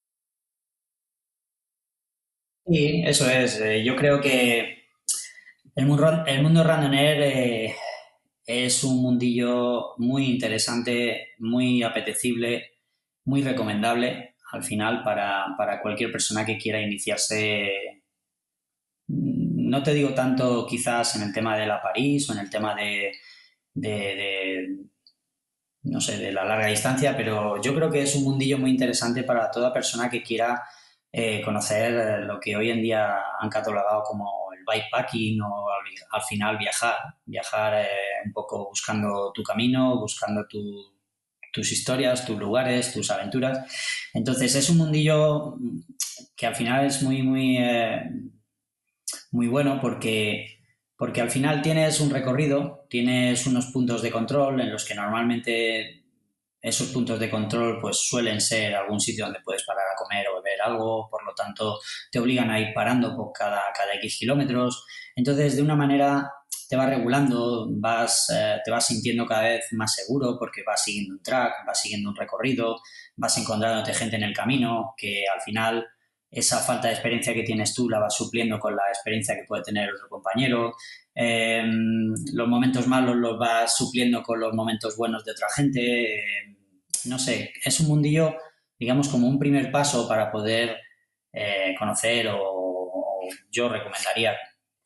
Sí, 2.66 3.04
eso 3.06 3.30
es. 3.30 3.62
Eh, 3.62 3.82
yo 3.86 3.96
creo 3.96 4.20
que 4.20 4.90
el 5.74 5.86
mundo, 5.86 6.26
el 6.26 6.44
mundo 6.44 6.66
randoner 6.66 7.22
eh, 7.22 7.76
es 8.46 8.84
un 8.84 9.02
mundillo 9.02 9.94
muy 10.00 10.26
interesante, 10.26 11.30
muy 11.38 11.82
apetecible, 11.82 12.72
muy 13.24 13.42
recomendable 13.42 14.36
al 14.52 14.64
final 14.64 15.04
para, 15.04 15.46
para 15.58 15.82
cualquier 15.82 16.12
persona 16.12 16.46
que 16.46 16.58
quiera 16.58 16.82
iniciarse. 16.82 18.04
No 19.08 19.84
te 19.84 19.94
digo 19.94 20.14
tanto 20.14 20.66
quizás 20.66 21.16
en 21.16 21.24
el 21.24 21.34
tema 21.34 21.58
de 21.58 21.68
la 21.68 21.82
París 21.82 22.30
o 22.30 22.34
en 22.34 22.40
el 22.40 22.50
tema 22.50 22.76
de, 22.76 23.12
de, 23.74 23.90
de 23.90 24.78
no 25.84 26.02
sé, 26.02 26.18
de 26.18 26.32
la 26.32 26.46
larga 26.46 26.68
distancia, 26.68 27.16
pero 27.16 27.62
yo 27.62 27.74
creo 27.76 27.90
que 27.90 28.02
es 28.02 28.16
un 28.16 28.24
mundillo 28.24 28.58
muy 28.58 28.72
interesante 28.72 29.24
para 29.24 29.50
toda 29.52 29.74
persona 29.74 30.10
que 30.10 30.24
quiera 30.24 30.64
eh, 31.12 31.42
conocer 31.42 32.24
lo 32.26 32.40
que 32.40 32.56
hoy 32.56 32.70
en 32.70 32.82
día 32.82 33.18
han 33.40 33.50
catalogado 33.50 34.04
como 34.04 34.52
el 34.54 34.64
bikepacking 34.66 35.42
o 35.42 35.70
al, 35.70 35.86
al 36.12 36.22
final 36.24 36.58
viajar, 36.58 36.96
viajar 37.26 37.82
eh, 37.82 37.88
un 38.26 38.34
poco 38.34 38.70
buscando 38.70 39.32
tu 39.34 39.44
camino, 39.44 40.00
buscando 40.00 40.46
tu, 40.48 40.97
tus 41.58 41.72
historias, 41.72 42.24
tus 42.24 42.38
lugares, 42.38 42.94
tus 42.94 43.10
aventuras. 43.10 43.60
Entonces 44.14 44.54
es 44.54 44.70
un 44.70 44.78
mundillo 44.78 45.56
que 46.36 46.46
al 46.46 46.56
final 46.56 46.86
es 46.86 47.02
muy, 47.02 47.24
muy, 47.24 47.58
eh, 47.58 48.04
muy 49.32 49.48
bueno 49.48 49.80
porque, 49.82 50.60
porque 50.96 51.22
al 51.22 51.32
final 51.32 51.64
tienes 51.64 52.00
un 52.00 52.12
recorrido, 52.12 52.86
tienes 52.92 53.48
unos 53.48 53.72
puntos 53.74 54.04
de 54.04 54.12
control 54.12 54.62
en 54.62 54.72
los 54.72 54.86
que 54.86 54.94
normalmente 54.94 56.04
esos 56.62 56.90
puntos 56.90 57.20
de 57.20 57.30
control 57.30 57.80
pues 57.82 57.98
suelen 58.08 58.40
ser 58.40 58.76
algún 58.76 59.00
sitio 59.00 59.26
donde 59.26 59.42
puedes 59.44 59.64
parar 59.64 59.86
a 59.92 59.96
comer 59.96 60.28
o 60.28 60.36
beber 60.36 60.62
algo, 60.62 61.10
por 61.10 61.26
lo 61.26 61.34
tanto 61.34 61.80
te 62.12 62.20
obligan 62.20 62.52
a 62.52 62.60
ir 62.60 62.72
parando 62.74 63.16
por 63.16 63.32
cada, 63.32 63.64
cada 63.76 63.96
X 63.96 64.18
kilómetros. 64.20 64.86
Entonces, 65.16 65.56
de 65.56 65.64
una 65.64 65.76
manera 65.76 66.30
te 66.70 66.76
vas 66.76 66.90
regulando, 66.90 67.68
vas, 67.70 68.30
eh, 68.34 68.58
te 68.64 68.72
vas 68.72 68.86
sintiendo 68.86 69.26
cada 69.26 69.44
vez 69.44 69.66
más 69.72 69.94
seguro 69.94 70.36
porque 70.38 70.64
vas 70.66 70.84
siguiendo 70.84 71.14
un 71.14 71.24
track, 71.24 71.66
vas 71.66 71.82
siguiendo 71.82 72.10
un 72.10 72.16
recorrido, 72.16 72.78
vas 73.16 73.38
encontrándote 73.38 73.94
gente 73.94 74.16
en 74.18 74.24
el 74.24 74.34
camino 74.34 74.94
que 74.98 75.24
al 75.34 75.42
final 75.42 75.88
esa 76.30 76.60
falta 76.60 76.88
de 76.88 76.94
experiencia 76.94 77.34
que 77.34 77.44
tienes 77.44 77.74
tú 77.74 77.90
la 77.90 78.00
vas 78.00 78.16
supliendo 78.16 78.60
con 78.60 78.76
la 78.76 78.84
experiencia 78.90 79.36
que 79.36 79.46
puede 79.48 79.64
tener 79.64 79.90
otro 79.94 80.10
compañero. 80.10 80.76
Eh, 81.16 81.64
los 82.34 82.48
momentos 82.48 82.88
malos 82.88 83.16
los 83.16 83.40
vas 83.40 83.76
supliendo 83.76 84.22
con 84.22 84.40
los 84.40 84.54
momentos 84.54 84.98
buenos 84.98 85.24
de 85.24 85.32
otra 85.32 85.48
gente. 85.56 86.16
Eh, 86.16 86.58
no 87.06 87.18
sé, 87.18 87.54
es 87.64 87.80
un 87.80 87.88
mundillo, 87.88 88.36
digamos, 88.78 89.08
como 89.08 89.28
un 89.28 89.40
primer 89.40 89.72
paso 89.72 90.08
para 90.08 90.32
poder 90.32 90.78
eh, 91.32 91.76
conocer 91.80 92.28
o, 92.32 93.28
yo 93.52 93.68
recomendaría 93.70 94.38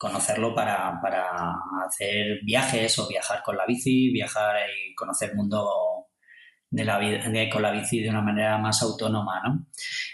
conocerlo 0.02 0.52
para, 0.52 1.00
para, 1.00 1.54
hacer 1.86 2.40
viajes 2.42 2.98
o 2.98 3.06
viajar 3.06 3.40
con 3.44 3.56
la 3.56 3.64
bici, 3.64 4.10
viajar 4.10 4.56
y 4.68 4.92
conocer 4.96 5.30
el 5.30 5.36
mundo 5.36 6.08
de 6.68 6.84
la, 6.84 6.98
de, 6.98 7.48
con 7.48 7.62
la 7.62 7.70
bici 7.70 8.00
de 8.00 8.10
una 8.10 8.20
manera 8.20 8.58
más 8.58 8.82
autónoma, 8.82 9.40
¿no? 9.44 9.66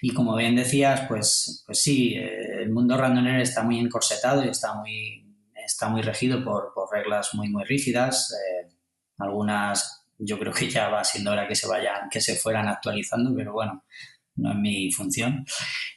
Y 0.02 0.12
como 0.12 0.37
bien 0.37 0.57
decías, 0.57 1.07
pues, 1.09 1.64
pues 1.64 1.80
sí, 1.80 2.14
el 2.16 2.71
mundo 2.71 2.99
randoner 2.99 3.40
está 3.40 3.62
muy 3.62 3.78
encorsetado 3.78 4.45
y 4.45 4.50
está 4.50 4.75
muy, 4.75 5.26
está 5.54 5.88
muy 5.88 6.02
regido 6.02 6.45
por, 6.45 6.75
por 6.75 6.92
reglas 6.92 7.30
muy, 7.33 7.49
muy 7.49 7.64
rígidas. 7.64 8.35
Eh, 8.35 8.68
algunas 9.16 10.04
yo 10.18 10.38
creo 10.38 10.52
que 10.52 10.68
ya 10.68 10.90
va 10.90 11.02
siendo 11.02 11.30
hora 11.33 11.49
que 11.49 11.54
se 11.54 11.66
vayan, 11.66 12.11
que 12.11 12.21
se 12.21 12.37
fueran 12.37 12.68
actualizando, 12.68 13.35
pero 13.35 13.54
bueno, 13.54 13.85
no 14.38 14.52
es 14.52 14.57
mi 14.57 14.90
función. 14.92 15.45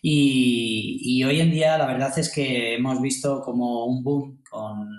Y, 0.02 1.00
y, 1.02 1.24
hoy 1.24 1.40
en 1.42 1.52
día 1.52 1.78
la 1.78 1.86
verdad 1.86 2.18
es 2.18 2.34
que 2.34 2.76
hemos 2.76 3.02
visto 3.02 3.42
como 3.42 3.86
un 3.86 4.04
boom 4.04 4.42
con, 4.50 4.90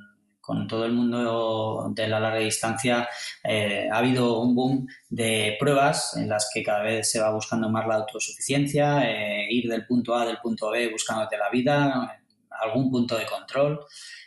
con 0.43 0.67
todo 0.67 0.85
el 0.85 0.93
mundo 0.93 1.91
de 1.95 2.09
la 2.09 2.21
larga 2.21 2.41
distancia. 2.41 3.09
Eh, 3.45 3.89
ha 3.91 3.99
habido 3.99 4.41
un 4.41 4.55
boom 4.55 4.87
de 5.09 5.57
pruebas 5.59 6.17
en 6.17 6.29
las 6.29 6.51
que 6.53 6.63
cada 6.63 6.83
vez 6.83 7.11
se 7.11 7.21
va 7.21 7.33
buscando 7.33 7.71
más 7.71 7.87
la 7.87 7.95
autosuficiencia, 7.95 9.09
eh, 9.09 9.47
ir 9.51 9.71
del 9.71 9.87
punto 9.87 10.17
A 10.17 10.27
del 10.27 10.39
punto 10.39 10.71
B 10.71 10.91
buscándote 10.91 11.39
la 11.39 11.49
vida, 11.49 12.21
algún 12.61 12.91
punto 12.91 13.17
de 13.17 13.25
control. 13.25 13.81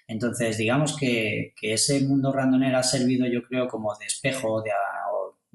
Entonces, 0.08 0.58
digamos 0.58 0.96
que, 0.96 1.54
que, 1.60 1.74
ese 1.74 2.00
mundo 2.02 2.32
randoner 2.32 2.76
ha 2.76 2.84
servido, 2.84 3.26
yo 3.28 3.42
creo, 3.44 3.68
como 3.68 3.94
de 3.96 4.06
espejo, 4.06 4.62
de, 4.62 4.72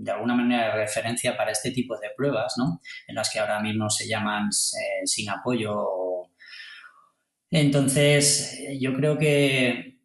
de 0.00 0.10
alguna 0.10 0.34
manera 0.34 0.66
de 0.66 0.82
referencia 0.82 1.36
para 1.36 1.52
este 1.52 1.70
tipo 1.72 1.96
de 1.98 2.08
pruebas, 2.16 2.54
¿no? 2.56 2.80
En 3.06 3.14
las 3.14 3.30
que 3.30 3.38
ahora 3.38 3.60
mismo 3.60 3.90
se 3.90 4.08
llaman 4.08 4.48
eh, 4.48 5.06
sin 5.06 5.28
apoyo. 5.28 6.30
Entonces, 7.50 8.58
yo 8.80 8.94
creo 8.94 9.18
que 9.18 9.98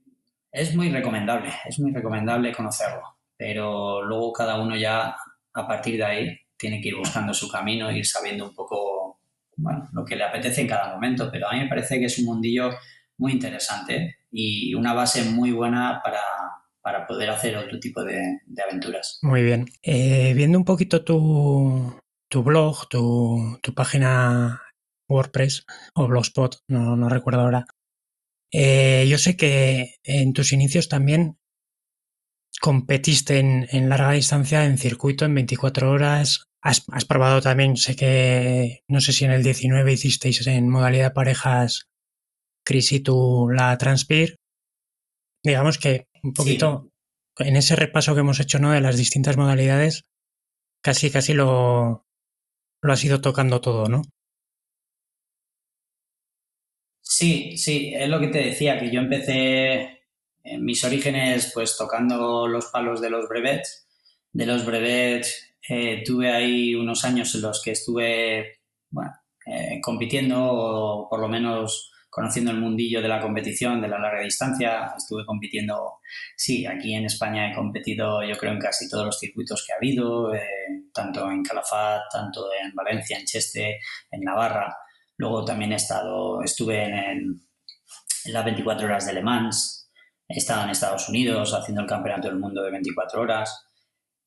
es 0.52 0.76
muy 0.76 0.90
recomendable, 0.90 1.50
es 1.66 1.80
muy 1.80 1.94
recomendable 1.94 2.52
conocerlo, 2.52 3.18
pero 3.38 4.04
luego 4.04 4.34
cada 4.34 4.60
uno 4.60 4.76
ya 4.76 5.16
a 5.54 5.68
partir 5.68 5.98
de 5.98 6.06
ahí 6.06 6.40
tiene 6.58 6.82
que 6.82 6.90
ir 6.90 6.96
buscando 6.96 7.34
su 7.34 7.50
camino, 7.50 7.92
ir 7.92 8.06
sabiendo 8.06 8.46
un 8.46 8.54
poco, 8.54 9.20
bueno, 9.56 9.88
lo 9.94 10.04
que 10.04 10.16
le 10.18 10.26
apetece 10.26 10.62
en 10.62 10.68
cada 10.68 10.94
momento, 10.94 11.30
pero 11.32 11.48
a 11.50 11.54
mí 11.54 11.60
me 11.60 11.70
parece 11.70 12.00
que 12.00 12.06
es 12.06 12.20
un 12.20 12.26
mundillo 12.26 12.72
muy 13.18 13.32
interesante 13.32 14.18
y 14.32 14.74
una 14.74 14.94
base 14.94 15.24
muy 15.24 15.52
buena 15.52 16.02
para, 16.04 16.20
para 16.86 17.08
poder 17.08 17.32
hacer 17.32 17.58
otro 17.58 17.80
tipo 17.80 18.04
de, 18.04 18.42
aventuras. 18.64 19.18
Muy 19.24 19.42
bien. 19.42 19.66
Eh, 19.82 20.36
viendo 20.36 20.60
un 20.60 20.66
poquito 20.66 21.04
tu, 21.04 22.00
blog, 22.44 22.88
tu, 22.90 23.58
tu, 23.64 23.74
página 23.74 24.62
WordPress 25.10 25.66
o 25.96 26.08
Blogspot, 26.08 26.58
no, 26.68 27.10
recuerdo 27.10 27.42
ahora. 27.42 27.66
Eh, 28.52 29.08
yo 29.10 29.18
sé 29.18 29.36
que 29.36 29.96
en 30.04 30.34
tus 30.34 30.54
inicios 30.54 30.88
también 30.88 31.40
competiste 32.62 33.40
en, 33.40 33.90
larga 33.90 34.12
distancia 34.12 34.64
en 34.64 34.78
circuito 34.78 35.26
en 35.26 35.34
24 35.34 35.90
horas. 35.90 36.44
Has, 36.62 36.84
has, 36.92 37.06
probado 37.06 37.42
también, 37.42 37.78
sé 37.78 37.96
que 37.96 38.82
no 38.88 39.02
sé 39.02 39.12
si 39.12 39.26
en 39.26 39.32
el 39.32 39.42
19 39.42 39.92
hicisteis 39.92 40.46
en 40.46 40.70
modalidad 40.70 41.14
parejas 41.14 41.88
Chris 42.64 42.92
y 42.92 43.00
tú 43.00 43.50
la 43.50 43.76
Transpir. 43.80 44.36
Digamos 45.46 45.78
que 45.78 46.08
un 46.24 46.34
poquito 46.34 46.90
sí. 47.38 47.48
en 47.48 47.56
ese 47.56 47.76
repaso 47.76 48.16
que 48.16 48.22
hemos 48.22 48.40
hecho 48.40 48.58
¿no? 48.58 48.72
de 48.72 48.82
las 48.82 48.98
distintas 48.98 49.38
modalidades, 49.38 50.06
casi 50.82 51.12
casi 51.12 51.34
lo, 51.34 52.08
lo 52.82 52.94
has 52.94 53.04
ido 53.04 53.22
tocando 53.22 53.62
todo, 53.62 53.88
¿no? 53.88 54.02
Sí, 57.02 57.56
sí, 57.58 57.94
es 57.96 58.10
lo 58.10 58.20
que 58.20 58.28
te 58.28 58.40
decía, 58.40 58.80
que 58.80 58.92
yo 58.92 59.00
empecé 59.00 60.02
en 60.44 60.66
mis 60.66 60.84
orígenes 60.84 61.52
pues 61.54 61.78
tocando 61.78 62.48
los 62.48 62.66
palos 62.66 63.00
de 63.00 63.12
los 63.12 63.30
brevets. 63.30 63.88
De 64.34 64.48
los 64.48 64.66
brevets 64.66 65.56
eh, 65.70 66.04
tuve 66.04 66.32
ahí 66.32 66.74
unos 66.74 67.06
años 67.06 67.34
en 67.36 67.44
los 67.44 67.62
que 67.62 67.72
estuve 67.72 68.60
bueno, 68.90 69.14
eh, 69.46 69.80
compitiendo 69.82 70.44
o 70.44 71.08
por 71.08 71.20
lo 71.20 71.28
menos 71.28 71.92
conociendo 72.16 72.52
el 72.52 72.62
mundillo 72.62 73.02
de 73.02 73.10
la 73.10 73.20
competición, 73.20 73.82
de 73.82 73.90
la 73.90 74.00
larga 74.00 74.22
distancia. 74.22 74.94
Estuve 74.96 75.26
compitiendo, 75.26 76.00
sí, 76.38 76.66
aquí 76.66 76.94
en 76.94 77.04
España 77.04 77.52
he 77.52 77.54
competido 77.54 78.24
yo 78.24 78.38
creo 78.38 78.54
en 78.54 78.60
casi 78.60 78.88
todos 78.88 79.06
los 79.06 79.20
circuitos 79.20 79.66
que 79.68 79.74
ha 79.74 79.76
habido, 79.76 80.34
eh, 80.34 80.40
tanto 80.94 81.30
en 81.30 81.44
Calafat, 81.44 82.04
tanto 82.10 82.46
en 82.54 82.74
Valencia, 82.74 83.20
en 83.20 83.26
Cheste, 83.26 83.80
en 84.10 84.22
Navarra. 84.22 84.78
Luego 85.18 85.44
también 85.44 85.74
he 85.74 85.76
estado, 85.76 86.42
estuve 86.42 86.86
en, 86.86 87.42
en 88.26 88.34
las 88.34 88.46
24 88.46 88.88
horas 88.88 89.06
de 89.06 89.12
Le 89.12 89.22
Mans, 89.22 89.92
he 90.26 90.38
estado 90.38 90.64
en 90.64 90.70
Estados 90.70 91.10
Unidos 91.10 91.54
haciendo 91.54 91.82
el 91.82 91.88
Campeonato 91.88 92.30
del 92.30 92.40
Mundo 92.40 92.64
de 92.64 92.72
24 92.72 93.20
horas. 93.20 93.68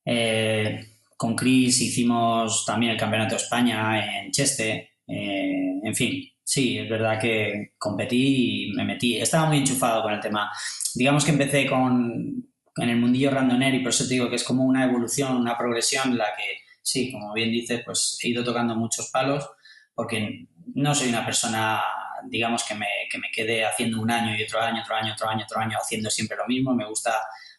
Eh, 0.05 0.79
con 1.17 1.35
Chris 1.35 1.81
hicimos 1.81 2.65
también 2.67 2.91
el 2.91 2.99
Campeonato 2.99 3.33
de 3.33 3.41
España 3.41 4.21
en 4.21 4.29
Cheste. 4.29 4.91
Eh, 5.07 5.79
en 5.83 5.95
fin, 5.95 6.21
sí, 6.49 6.79
es 6.79 6.89
verdad 6.89 7.19
que 7.19 7.73
competí 7.77 8.71
y 8.71 8.73
me 8.73 8.83
metí. 8.83 9.17
Estaba 9.21 9.45
muy 9.45 9.57
enchufado 9.59 10.01
con 10.01 10.13
el 10.13 10.19
tema. 10.19 10.51
Digamos 10.95 11.23
que 11.23 11.29
empecé 11.29 11.67
con, 11.67 12.43
en 12.75 12.89
el 12.89 12.97
mundillo 12.97 13.29
randoner 13.29 13.75
y 13.75 13.81
por 13.81 13.89
eso 13.89 14.07
te 14.07 14.15
digo 14.15 14.31
que 14.31 14.37
es 14.37 14.43
como 14.43 14.63
una 14.63 14.83
evolución, 14.83 15.37
una 15.37 15.55
progresión 15.55 16.17
la 16.17 16.25
que, 16.35 16.61
sí, 16.81 17.11
como 17.11 17.33
bien 17.33 17.51
dices, 17.51 17.83
pues 17.85 18.17
he 18.23 18.29
ido 18.29 18.43
tocando 18.43 18.75
muchos 18.75 19.11
palos 19.11 19.47
porque 19.93 20.47
no 20.73 20.95
soy 20.95 21.09
una 21.09 21.23
persona, 21.23 21.83
digamos, 22.27 22.63
que 22.63 22.73
me, 22.73 22.87
que 23.11 23.19
me 23.19 23.29
quede 23.29 23.63
haciendo 23.63 24.01
un 24.01 24.09
año 24.09 24.35
y 24.35 24.41
otro 24.41 24.59
año, 24.59 24.81
otro 24.81 24.95
año, 24.95 25.13
otro 25.13 25.29
año, 25.29 25.43
otro 25.43 25.59
año, 25.59 25.77
haciendo 25.79 26.09
siempre 26.09 26.35
lo 26.35 26.47
mismo. 26.47 26.73
Me 26.73 26.87
gusta 26.87 27.13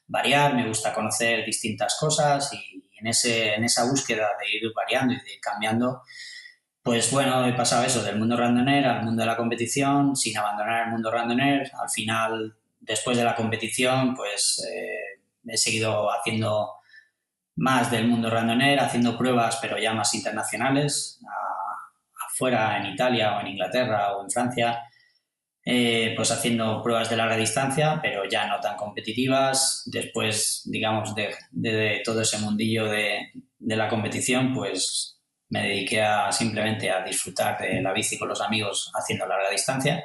variar, 0.09 0.52
me 0.52 0.66
gusta 0.66 0.92
conocer 0.92 1.47
distintas 1.47 1.97
cosas 1.97 2.52
y 2.54 2.82
en, 2.99 3.06
ese, 3.06 3.54
en 3.54 3.62
esa 3.62 3.85
búsqueda 3.85 4.30
de 4.40 4.56
ir 4.56 4.73
variando 4.75 5.14
y 5.14 5.20
de 5.20 5.35
ir 5.35 5.40
cambiando, 5.40 6.02
pues 6.83 7.11
bueno, 7.11 7.47
he 7.47 7.53
pasado 7.53 7.85
eso 7.85 8.03
del 8.03 8.19
mundo 8.19 8.37
randoner 8.37 8.87
al 8.87 9.05
mundo 9.05 9.21
de 9.23 9.27
la 9.27 9.37
competición, 9.37 10.17
sin 10.17 10.37
abandonar 10.37 10.87
el 10.87 10.93
mundo 10.93 11.11
randoner. 11.11 11.71
Al 11.81 11.91
final, 11.91 12.57
después 12.81 13.17
de 13.17 13.25
la 13.25 13.35
competición, 13.35 14.15
pues 14.15 14.67
eh, 14.73 15.21
he 15.47 15.57
seguido 15.57 16.11
haciendo 16.11 16.75
más 17.57 17.91
del 17.91 18.09
mundo 18.09 18.31
randoner, 18.31 18.81
haciendo 18.81 19.19
pruebas, 19.19 19.59
pero 19.61 19.79
ya 19.79 19.93
más 19.93 20.15
internacionales, 20.15 21.21
afuera, 22.27 22.79
en 22.79 22.87
Italia 22.87 23.37
o 23.37 23.41
en 23.41 23.49
Inglaterra 23.49 24.17
o 24.17 24.23
en 24.25 24.31
Francia. 24.31 24.83
Eh, 25.63 26.15
pues 26.17 26.31
haciendo 26.31 26.83
pruebas 26.83 27.11
de 27.11 27.17
larga 27.17 27.37
distancia, 27.37 28.01
pero 28.03 28.25
ya 28.25 28.47
no 28.47 28.59
tan 28.61 28.77
competitivas. 28.77 29.83
Después, 29.87 30.63
digamos, 30.65 31.15
de, 31.15 32.03
todo 32.03 32.23
ese 32.23 32.39
mundillo 32.39 32.87
de, 32.87 33.31
de, 33.59 33.77
la 33.77 33.89
competición, 33.89 34.55
pues 34.55 35.20
me 35.50 35.62
dediqué 35.62 36.02
a 36.02 36.33
simplemente 36.33 36.90
a 36.90 37.02
disfrutar 37.02 37.59
de 37.59 37.83
la 37.83 37.92
bici 37.92 38.19
con 38.19 38.28
los 38.28 38.40
amigos 38.40 38.90
haciendo 38.95 39.26
larga 39.26 39.50
distancia. 39.50 40.04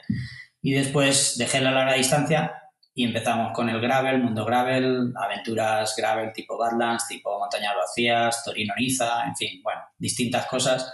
Y 0.62 0.74
después 0.74 1.38
dejé 1.38 1.62
la 1.62 1.72
larga 1.72 1.94
distancia 1.94 2.62
y 2.94 3.04
empezamos 3.04 3.52
con 3.54 3.70
el 3.70 3.80
gravel, 3.80 4.24
mundo 4.24 4.46
gravel, 4.46 5.14
aventuras 5.16 5.96
gravel 5.96 6.32
tipo 6.34 6.58
Badlands, 6.58 7.08
tipo 7.08 7.38
montañas 7.38 7.74
vacías, 7.76 8.44
Torino-Niza, 8.44 9.26
en 9.26 9.36
fin, 9.36 9.62
bueno, 9.62 9.82
distintas 9.98 10.46
cosas 10.48 10.94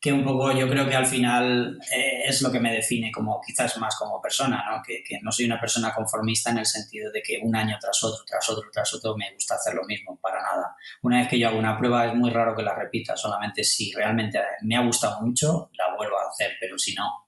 que 0.00 0.12
un 0.12 0.24
poco 0.24 0.50
yo 0.52 0.66
creo 0.66 0.88
que 0.88 0.96
al 0.96 1.04
final 1.04 1.78
eh, 1.94 2.22
es 2.24 2.40
lo 2.40 2.50
que 2.50 2.58
me 2.58 2.72
define 2.72 3.12
como 3.12 3.38
quizás 3.44 3.76
más 3.76 3.96
como 3.96 4.20
persona, 4.20 4.64
¿no? 4.70 4.82
Que, 4.82 5.02
que, 5.06 5.20
no 5.20 5.30
soy 5.30 5.44
una 5.44 5.60
persona 5.60 5.92
conformista 5.92 6.50
en 6.50 6.58
el 6.58 6.66
sentido 6.66 7.12
de 7.12 7.20
que 7.22 7.38
un 7.42 7.54
año 7.54 7.76
tras 7.78 8.02
otro, 8.02 8.24
tras 8.24 8.48
otro, 8.48 8.70
tras 8.72 8.94
otro 8.94 9.14
me 9.14 9.30
gusta 9.34 9.56
hacer 9.56 9.74
lo 9.74 9.84
mismo, 9.84 10.18
para 10.18 10.40
nada. 10.40 10.74
Una 11.02 11.18
vez 11.18 11.28
que 11.28 11.38
yo 11.38 11.48
hago 11.48 11.58
una 11.58 11.76
prueba 11.76 12.06
es 12.06 12.14
muy 12.14 12.30
raro 12.30 12.56
que 12.56 12.62
la 12.62 12.74
repita, 12.74 13.14
solamente 13.14 13.62
si 13.62 13.92
realmente 13.92 14.40
me 14.62 14.76
ha 14.76 14.80
gustado 14.80 15.20
mucho 15.20 15.70
la 15.74 15.94
vuelvo 15.94 16.18
a 16.18 16.30
hacer, 16.30 16.52
pero 16.58 16.78
si 16.78 16.94
no, 16.94 17.26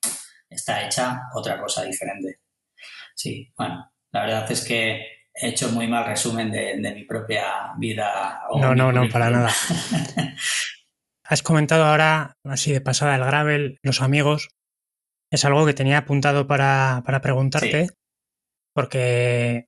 está 0.49 0.87
hecha 0.87 1.25
otra 1.35 1.61
cosa 1.61 1.85
diferente. 1.85 2.41
Sí, 3.15 3.53
bueno, 3.55 3.93
la 4.13 4.23
verdad 4.23 4.51
es 4.51 4.65
que 4.65 5.27
he 5.35 5.49
hecho 5.49 5.69
muy 5.69 5.89
mal 5.89 6.07
resumen 6.07 6.51
de, 6.51 6.79
de 6.79 6.95
mi 6.95 7.05
propia 7.05 7.75
vida. 7.77 8.41
no, 8.55 8.75
no, 8.75 8.91
no, 8.91 9.07
para 9.11 9.29
nada. 9.29 9.53
Has 11.33 11.43
comentado 11.43 11.85
ahora, 11.85 12.37
así 12.45 12.73
de 12.73 12.83
pasada, 12.83 13.15
el 13.15 13.25
gravel, 13.25 13.79
los 13.83 14.03
amigos. 14.03 14.51
Es 15.31 15.47
algo 15.47 15.65
que 15.65 15.73
tenía 15.73 15.97
apuntado 15.97 16.47
para, 16.47 17.03
para 17.07 17.23
preguntarte, 17.23 17.87
porque 18.75 19.65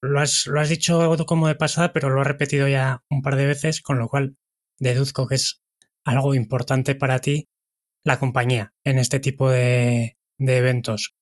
lo 0.00 0.20
has, 0.20 0.46
lo 0.46 0.60
has 0.60 0.68
dicho 0.68 1.16
como 1.26 1.48
de 1.48 1.56
pasada, 1.56 1.92
pero 1.92 2.10
lo 2.10 2.20
has 2.20 2.28
repetido 2.28 2.68
ya 2.68 3.02
un 3.10 3.22
par 3.22 3.34
de 3.34 3.46
veces, 3.46 3.82
con 3.82 3.98
lo 3.98 4.06
cual 4.06 4.36
deduzco 4.78 5.26
que 5.26 5.34
es 5.34 5.64
algo 6.04 6.32
importante 6.36 6.94
para 6.94 7.18
ti 7.18 7.48
la 8.04 8.20
compañía 8.20 8.72
en 8.84 9.00
este 9.00 9.18
tipo 9.18 9.50
de, 9.50 10.16
de 10.38 10.58
eventos. 10.58 11.16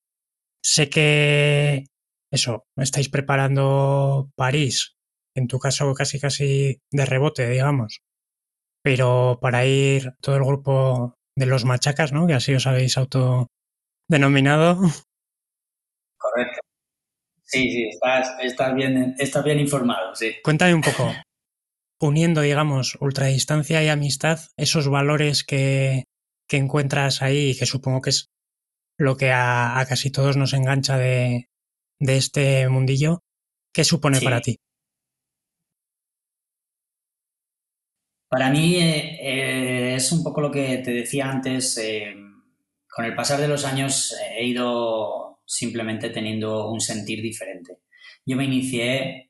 Sé 0.61 0.87
que 0.87 1.85
eso, 2.29 2.67
estáis 2.75 3.09
preparando 3.09 4.29
París, 4.35 4.97
en 5.33 5.47
tu 5.47 5.57
caso 5.57 5.91
casi 5.95 6.19
casi 6.19 6.79
de 6.91 7.05
rebote, 7.07 7.49
digamos 7.49 8.03
pero 8.83 9.39
para 9.41 9.65
ir 9.65 10.13
todo 10.21 10.35
el 10.35 10.43
grupo 10.43 11.15
de 11.35 11.45
los 11.45 11.65
machacas, 11.65 12.11
¿no? 12.11 12.27
Que 12.27 12.33
así 12.33 12.53
os 12.53 12.67
habéis 12.67 12.97
autodenominado. 12.97 14.77
Correcto. 16.17 16.59
Sí, 17.43 17.71
sí, 17.71 17.89
estás, 17.89 18.75
bien, 18.75 19.15
estás 19.19 19.43
bien 19.43 19.59
informado, 19.59 20.15
sí. 20.15 20.31
Cuéntame 20.43 20.73
un 20.73 20.81
poco, 20.81 21.13
uniendo, 22.01 22.41
digamos, 22.41 22.97
ultradistancia 22.99 23.83
y 23.83 23.89
amistad, 23.89 24.39
esos 24.57 24.87
valores 24.87 25.43
que, 25.43 26.05
que 26.49 26.57
encuentras 26.57 27.21
ahí 27.21 27.51
y 27.51 27.57
que 27.57 27.65
supongo 27.65 28.01
que 28.01 28.09
es 28.09 28.27
lo 28.97 29.17
que 29.17 29.31
a, 29.31 29.85
casi 29.87 30.11
todos 30.11 30.37
nos 30.37 30.53
engancha 30.53 30.97
de, 30.97 31.47
de 31.99 32.17
este 32.17 32.67
mundillo, 32.69 33.19
¿qué 33.73 33.83
supone 33.83 34.21
para 34.21 34.41
ti? 34.41 34.57
Para 38.33 38.49
mí 38.49 38.77
eh, 38.77 39.19
eh, 39.21 39.95
es 39.95 40.11
un 40.11 40.23
poco 40.23 40.41
lo 40.41 40.49
que 40.49 40.79
te 40.79 40.89
decía 40.89 41.29
antes. 41.29 41.77
Eh, 41.77 42.15
con 42.89 43.05
el 43.05 43.13
pasar 43.13 43.39
de 43.39 43.47
los 43.47 43.63
años 43.63 44.11
he 44.35 44.43
ido 44.43 45.41
simplemente 45.45 46.09
teniendo 46.09 46.67
un 46.71 46.81
sentir 46.81 47.21
diferente. 47.21 47.77
Yo 48.25 48.35
me 48.35 48.45
inicié 48.45 49.29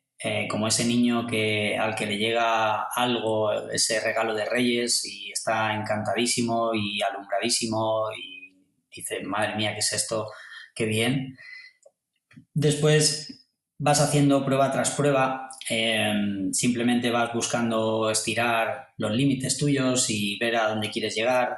como 0.49 0.67
ese 0.67 0.85
niño 0.85 1.27
que, 1.27 1.77
al 1.77 1.95
que 1.95 2.05
le 2.05 2.17
llega 2.17 2.83
algo, 2.95 3.51
ese 3.71 3.99
regalo 3.99 4.33
de 4.33 4.45
Reyes 4.45 5.03
y 5.03 5.33
está 5.33 5.75
encantadísimo 5.75 6.73
y 6.73 7.01
alumbradísimo 7.01 8.05
y 8.17 8.55
dice, 8.89 9.21
madre 9.23 9.57
mía, 9.57 9.73
¿qué 9.73 9.79
es 9.79 9.91
esto? 9.91 10.31
Qué 10.73 10.85
bien. 10.85 11.37
Después 12.53 13.49
vas 13.77 13.99
haciendo 13.99 14.45
prueba 14.45 14.71
tras 14.71 14.91
prueba, 14.91 15.42
em, 15.69 16.52
simplemente 16.54 17.12
vas 17.12 17.34
buscando 17.34 18.10
estirar 18.10 18.89
los 18.97 19.12
límites 19.12 19.58
tuyos 19.58 20.10
y 20.10 20.38
ver 20.39 20.56
a 20.58 20.69
dónde 20.69 20.89
quieres 20.89 21.15
llegar, 21.15 21.58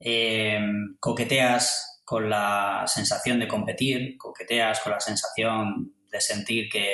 em, 0.00 0.96
coqueteas 1.00 2.02
con 2.04 2.28
la 2.28 2.84
sensación 2.86 3.40
de 3.40 3.48
competir, 3.48 4.16
coqueteas 4.18 4.80
con 4.80 4.92
la 4.92 5.00
sensación 5.00 5.94
de 6.10 6.20
sentir 6.20 6.68
que 6.68 6.86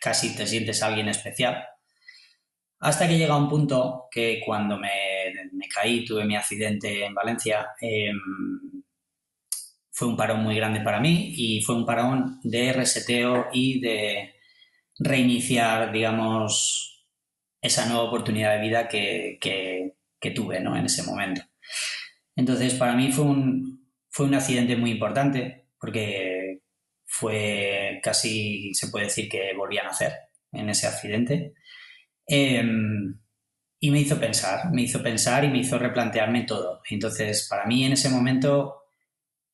casi 0.00 0.36
te 0.36 0.46
sientes 0.46 0.82
alguien 0.82 1.08
especial. 1.08 1.66
Hasta 2.80 3.08
que 3.08 3.18
llega 3.18 3.36
un 3.36 3.48
punto 3.48 4.06
que 4.10 4.40
cuando 4.44 4.78
me, 4.78 4.88
caí, 5.74 6.04
tuve 6.04 6.24
mi 6.24 6.36
accidente 6.36 7.04
en 7.04 7.14
Valencia, 7.14 7.68
em, 7.80 8.18
fue 9.90 10.08
un 10.08 10.16
parón 10.16 10.44
muy 10.44 10.54
grande 10.54 10.80
para 10.80 11.00
mí 11.00 11.32
y 11.36 11.60
fue 11.62 11.74
un 11.74 11.84
parón 11.84 12.38
de 12.44 12.72
reseteo 12.72 13.48
y 13.52 13.80
de 13.80 14.37
reiniciar, 14.98 15.92
digamos, 15.92 17.06
esa 17.60 17.86
nueva 17.86 18.04
oportunidad 18.04 18.54
de 18.54 18.60
vida 18.60 18.88
que, 18.88 19.94
tuve 20.34 20.60
¿no? 20.60 20.76
en 20.76 20.84
ese 20.86 21.02
momento. 21.02 21.42
Entonces, 22.36 22.74
para 22.74 22.94
mí 22.94 23.12
fue 23.12 23.24
un, 23.24 23.92
fue 24.10 24.26
un 24.26 24.34
accidente 24.34 24.76
muy 24.76 24.92
importante 24.92 25.68
porque 25.80 26.60
fue 27.04 28.00
casi, 28.02 28.74
se 28.74 28.88
puede 28.88 29.06
decir 29.06 29.28
que 29.28 29.54
volví 29.56 29.78
a 29.78 29.84
nacer 29.84 30.12
en 30.52 30.68
ese 30.68 30.86
accidente. 30.86 31.54
Em, 32.26 33.18
y 33.80 33.90
me 33.90 34.00
hizo 34.00 34.18
pensar, 34.18 34.70
me 34.72 34.82
hizo 34.82 35.02
pensar 35.02 35.44
y 35.44 35.48
me 35.48 35.58
hizo 35.58 35.78
replantearme 35.78 36.44
todo. 36.44 36.82
Entonces, 36.90 37.46
para 37.48 37.66
mí 37.66 37.84
en 37.84 37.92
ese 37.92 38.10
momento 38.10 38.82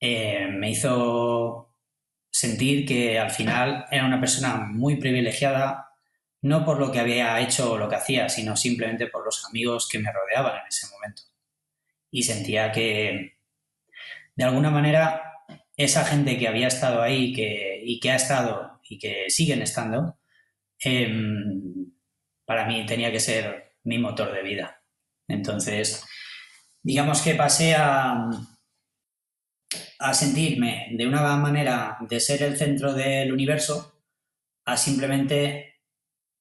eh, 0.00 0.48
me 0.50 0.70
hizo 0.70 1.73
sentir 2.44 2.86
que 2.86 3.18
al 3.18 3.30
final 3.30 3.86
era 3.90 4.04
una 4.04 4.20
persona 4.20 4.56
muy 4.56 4.96
privilegiada, 4.96 5.90
no 6.42 6.64
por 6.64 6.78
lo 6.78 6.92
que 6.92 7.00
había 7.00 7.40
hecho 7.40 7.72
o 7.72 7.78
lo 7.78 7.88
que 7.88 7.96
hacía, 7.96 8.28
sino 8.28 8.56
simplemente 8.56 9.06
por 9.06 9.24
los 9.24 9.44
amigos 9.46 9.88
que 9.90 9.98
me 9.98 10.12
rodeaban 10.12 10.60
en 10.60 10.66
ese 10.68 10.86
momento. 10.92 11.22
Y 12.10 12.22
sentía 12.22 12.70
que, 12.70 13.38
de 14.36 14.44
alguna 14.44 14.70
manera, 14.70 15.34
esa 15.76 16.04
gente 16.04 16.38
que 16.38 16.48
había 16.48 16.68
estado 16.68 17.02
ahí 17.02 17.32
que, 17.32 17.80
y 17.82 17.98
que 17.98 18.10
ha 18.10 18.16
estado 18.16 18.80
y 18.88 18.98
que 18.98 19.30
siguen 19.30 19.62
estando, 19.62 20.18
em, 20.80 21.92
para 22.44 22.66
mí 22.66 22.84
tenía 22.86 23.10
que 23.10 23.20
ser 23.20 23.76
mi 23.84 23.98
motor 23.98 24.32
de 24.32 24.42
vida. 24.42 24.82
Entonces, 25.28 26.04
digamos 26.82 27.22
que 27.22 27.34
pasé 27.34 27.74
a, 27.74 28.30
a 30.04 30.12
sentirme 30.12 30.88
de 30.90 31.06
una 31.06 31.22
manera 31.36 31.96
de 32.02 32.20
ser 32.20 32.42
el 32.42 32.58
centro 32.58 32.92
del 32.92 33.32
universo 33.32 34.02
a 34.66 34.76
simplemente 34.76 35.80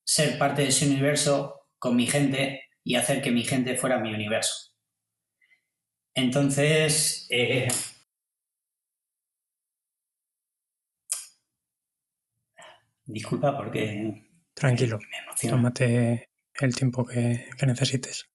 ser 0.06 0.38
parte 0.38 0.64
de 0.64 0.68
ese 0.68 0.86
universo 0.86 1.70
con 1.80 1.96
mi 1.96 2.06
gente 2.06 2.66
y 2.84 2.96
hacer 2.96 3.22
que 3.22 3.32
mi 3.32 3.46
gente 3.46 3.78
fuera 3.78 4.00
mi 4.00 4.14
universo. 4.14 4.74
Entonces, 6.14 7.26
eh, 7.30 7.70
disculpa 13.06 13.56
porque... 13.56 14.30
Tranquilo, 14.54 15.00
tómate 15.50 16.30
el 16.60 16.76
tiempo 16.76 17.06
que 17.06 17.66
necesites. 17.66 18.33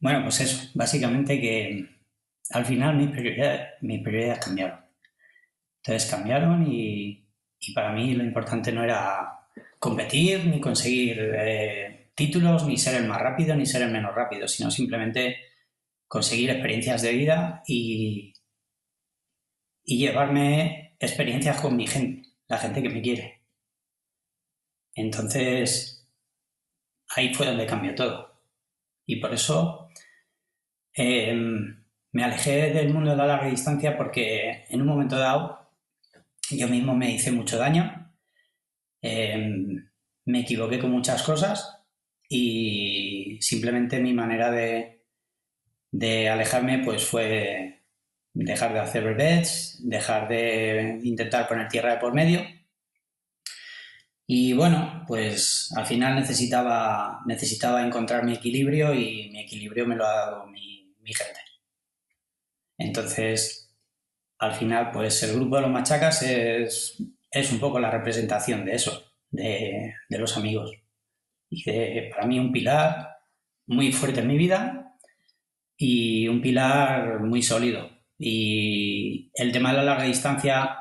Bueno, 0.00 0.22
pues 0.22 0.40
eso, 0.40 0.70
básicamente 0.74 1.40
que 1.40 1.88
al 2.50 2.64
final 2.64 2.96
mis 2.96 3.10
prioridades, 3.10 4.38
cambiaron. 4.44 4.80
Entonces 5.82 6.10
cambiaron 6.10 6.66
y, 6.70 7.24
para 7.74 7.92
mí 7.92 8.14
lo 8.14 8.24
importante 8.24 8.72
no 8.72 8.84
era 8.84 9.48
competir, 9.78 10.46
ni 10.46 10.60
conseguir 10.60 11.18
eh, 11.36 12.10
títulos, 12.14 12.66
ni 12.66 12.76
ser 12.76 13.02
el 13.02 13.08
más 13.08 13.20
rápido, 13.20 13.54
ni 13.56 13.66
ser 13.66 13.82
el 13.82 13.90
menos 13.90 14.14
rápido, 14.14 14.48
sino 14.48 14.70
simplemente 14.70 15.36
conseguir 16.06 16.50
experiencias 16.50 17.02
de 17.02 17.12
vida 17.12 17.62
y 17.66 18.32
llevarme 19.84 20.96
experiencias 20.98 21.60
con 21.60 21.76
mi 21.76 21.86
gente, 21.86 22.28
la 22.48 22.58
gente 22.58 22.82
que 22.82 22.90
me 22.90 23.02
quiere. 23.02 23.42
Entonces, 24.94 26.08
ahí 27.14 27.32
fue 27.34 27.46
donde 27.46 27.66
cambió 27.66 27.94
todo. 27.94 28.42
Y 29.06 29.16
por 29.16 29.32
eso 29.32 29.87
em, 30.98 31.84
me 32.12 32.24
alejé 32.24 32.72
del 32.72 32.92
mundo 32.92 33.10
de 33.10 33.16
la 33.16 33.26
larga 33.26 33.48
distancia 33.48 33.96
porque 33.96 34.64
en 34.68 34.80
un 34.82 34.88
momento 34.88 35.16
dado 35.16 35.70
yo 36.50 36.66
mismo 36.68 36.94
me 36.96 37.12
hice 37.12 37.30
mucho 37.30 37.58
daño, 37.58 38.12
em, 39.02 39.88
me 40.26 40.40
equivoqué 40.40 40.78
con 40.78 40.90
muchas 40.90 41.22
cosas 41.22 41.84
y 42.28 43.38
simplemente 43.40 44.00
mi 44.00 44.12
manera 44.12 44.50
de, 44.50 45.04
de 45.92 46.28
alejarme 46.28 46.80
pues 46.84 47.04
fue 47.04 47.84
dejar 48.34 48.72
de 48.72 48.80
hacer 48.80 49.04
brevets, 49.04 49.78
dejar 49.88 50.28
de 50.28 51.00
intentar 51.04 51.48
poner 51.48 51.68
tierra 51.68 51.92
de 51.92 51.98
por 52.00 52.14
medio. 52.14 52.44
Y 54.26 54.52
bueno, 54.52 55.04
pues 55.06 55.72
al 55.76 55.86
final 55.86 56.14
necesitaba, 56.16 57.20
necesitaba 57.26 57.86
encontrar 57.86 58.24
mi 58.24 58.34
equilibrio 58.34 58.92
y 58.94 59.30
mi 59.30 59.40
equilibrio 59.40 59.86
me 59.86 59.96
lo 59.96 60.04
ha 60.04 60.14
dado 60.14 60.46
mi, 60.46 60.77
Entonces, 62.78 63.76
al 64.38 64.54
final, 64.54 64.90
pues 64.92 65.22
el 65.22 65.34
grupo 65.34 65.56
de 65.56 65.62
los 65.62 65.70
machacas 65.70 66.22
es, 66.22 67.02
es 67.30 67.52
un 67.52 67.58
poco 67.58 67.80
la 67.80 67.90
representación 67.90 68.64
de 68.64 68.74
eso, 68.74 69.12
de, 69.30 69.94
de 70.08 70.18
los 70.18 70.36
amigos. 70.36 70.72
Y 71.50 71.64
de, 71.64 72.10
para 72.14 72.26
mí 72.26 72.38
un 72.38 72.52
pilar 72.52 73.16
muy 73.66 73.92
fuerte 73.92 74.20
en 74.20 74.28
mi 74.28 74.38
vida 74.38 74.96
y 75.76 76.28
un 76.28 76.40
pilar 76.40 77.20
muy 77.20 77.42
sólido. 77.42 77.90
Y 78.18 79.30
el 79.34 79.52
tema 79.52 79.70
de 79.70 79.78
la 79.78 79.84
larga 79.84 80.04
distancia 80.04 80.78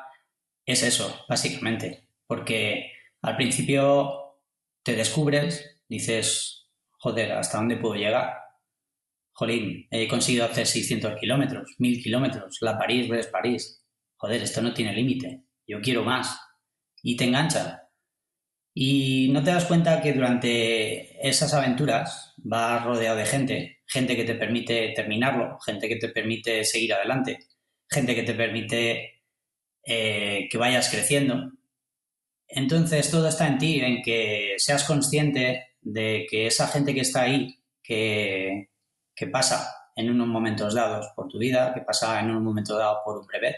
es 0.66 0.84
eso, 0.84 1.26
básicamente, 1.30 2.10
porque 2.26 2.92
al 3.22 3.36
principio 3.38 4.40
te 4.84 4.96
descubres, 4.96 5.82
dices, 5.88 6.68
joder, 6.92 7.34
¿hasta 7.34 7.58
dónde 7.58 7.78
puedo 7.78 7.96
llegar? 7.96 8.47
Jolín, 9.38 9.88
he 9.92 10.08
conseguido 10.08 10.46
hacer 10.46 10.66
600 10.66 11.20
kilómetros, 11.20 11.76
1000 11.78 12.02
kilómetros, 12.02 12.58
la 12.62 12.76
París, 12.76 13.08
ves 13.08 13.28
París. 13.28 13.86
Joder, 14.16 14.42
esto 14.42 14.64
no 14.64 14.74
tiene 14.74 14.96
límite, 14.96 15.44
yo 15.68 15.80
quiero 15.80 16.04
más. 16.04 16.40
Y 17.04 17.16
te 17.16 17.26
engancha. 17.26 17.84
Y 18.74 19.30
no 19.32 19.44
te 19.44 19.52
das 19.52 19.66
cuenta 19.66 20.02
que 20.02 20.14
durante 20.14 21.28
esas 21.28 21.54
aventuras 21.54 22.34
vas 22.38 22.84
rodeado 22.84 23.16
de 23.16 23.28
gente, 23.28 23.82
gente 23.86 24.16
que 24.16 24.24
te 24.24 24.34
permite 24.34 24.94
terminarlo, 24.96 25.60
gente 25.60 25.88
que 25.88 25.98
te 25.98 26.10
permite 26.10 26.64
seguir 26.64 26.94
adelante, 26.94 27.38
gente 27.88 28.16
que 28.16 28.24
te 28.24 28.34
permite 28.34 29.22
eh, 29.84 30.48
que 30.50 30.58
vayas 30.58 30.90
creciendo. 30.90 31.52
Entonces 32.48 33.12
todo 33.12 33.28
está 33.28 33.48
en 33.48 33.60
ti, 33.60 33.82
en 33.82 34.02
que 34.02 34.56
seas 34.58 34.84
consciente 34.84 35.76
de 35.80 36.26
que 36.28 36.48
esa 36.48 36.68
gente 36.68 36.96
que 36.96 37.02
está 37.02 37.22
ahí, 37.22 37.56
que, 37.84 38.70
que 39.18 39.28
pasa 39.28 39.90
en 39.96 40.12
unos 40.12 40.28
momentos 40.28 40.76
dados 40.76 41.08
por 41.16 41.28
tu 41.28 41.40
vida, 41.40 41.74
que 41.74 41.82
pasa 41.82 42.20
en 42.20 42.30
un 42.30 42.44
momento 42.44 42.78
dado 42.78 43.02
por 43.04 43.18
un 43.18 43.26
brevet, 43.26 43.56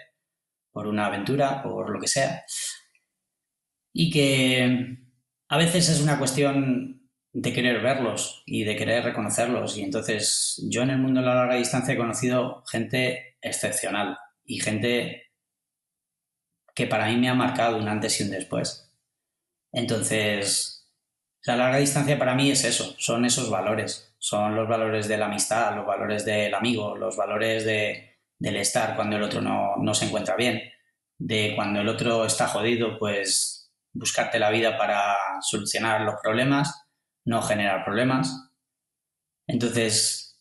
por 0.71 0.87
una 0.87 1.07
aventura, 1.07 1.61
por 1.61 1.89
lo 1.89 1.99
que 1.99 2.07
sea, 2.07 2.45
y 3.91 4.09
que 4.09 4.97
a 5.49 5.57
veces 5.57 5.89
es 5.89 6.01
una 6.01 6.17
cuestión 6.17 7.09
de 7.33 7.53
querer 7.53 7.81
verlos 7.81 8.41
y 8.45 8.63
de 8.63 8.77
querer 8.77 9.03
reconocerlos. 9.03 9.77
Y 9.77 9.83
entonces 9.83 10.63
yo 10.69 10.83
en 10.83 10.91
el 10.91 10.97
mundo 10.97 11.19
de 11.19 11.27
la 11.27 11.35
larga 11.35 11.55
distancia 11.55 11.93
he 11.93 11.97
conocido 11.97 12.63
gente 12.65 13.37
excepcional 13.41 14.17
y 14.45 14.61
gente 14.61 15.33
que 16.73 16.87
para 16.87 17.07
mí 17.07 17.17
me 17.17 17.29
ha 17.29 17.33
marcado 17.33 17.77
un 17.77 17.89
antes 17.89 18.21
y 18.21 18.23
un 18.23 18.31
después. 18.31 18.89
Entonces, 19.73 20.89
la 21.43 21.57
larga 21.57 21.79
distancia 21.79 22.17
para 22.17 22.35
mí 22.35 22.49
es 22.49 22.63
eso, 22.63 22.95
son 22.97 23.25
esos 23.25 23.49
valores, 23.49 24.08
son 24.19 24.55
los 24.55 24.67
valores 24.67 25.07
de 25.07 25.17
la 25.17 25.25
amistad, 25.25 25.75
los 25.75 25.85
valores 25.85 26.25
del 26.25 26.53
amigo, 26.53 26.95
los 26.95 27.15
valores 27.15 27.65
de, 27.65 28.17
del 28.37 28.57
estar 28.57 28.95
cuando 28.95 29.15
el 29.15 29.23
otro 29.23 29.41
no, 29.41 29.77
no 29.77 29.93
se 29.93 30.05
encuentra 30.05 30.35
bien, 30.35 30.61
de 31.17 31.53
cuando 31.55 31.81
el 31.81 31.87
otro 31.87 32.25
está 32.25 32.47
jodido, 32.47 32.99
pues 32.99 33.71
buscarte 33.93 34.37
la 34.37 34.51
vida 34.51 34.77
para 34.77 35.15
solucionar 35.41 36.01
los 36.01 36.15
problemas, 36.21 36.87
no 37.25 37.41
generar 37.41 37.83
problemas. 37.85 38.51
Entonces, 39.47 40.39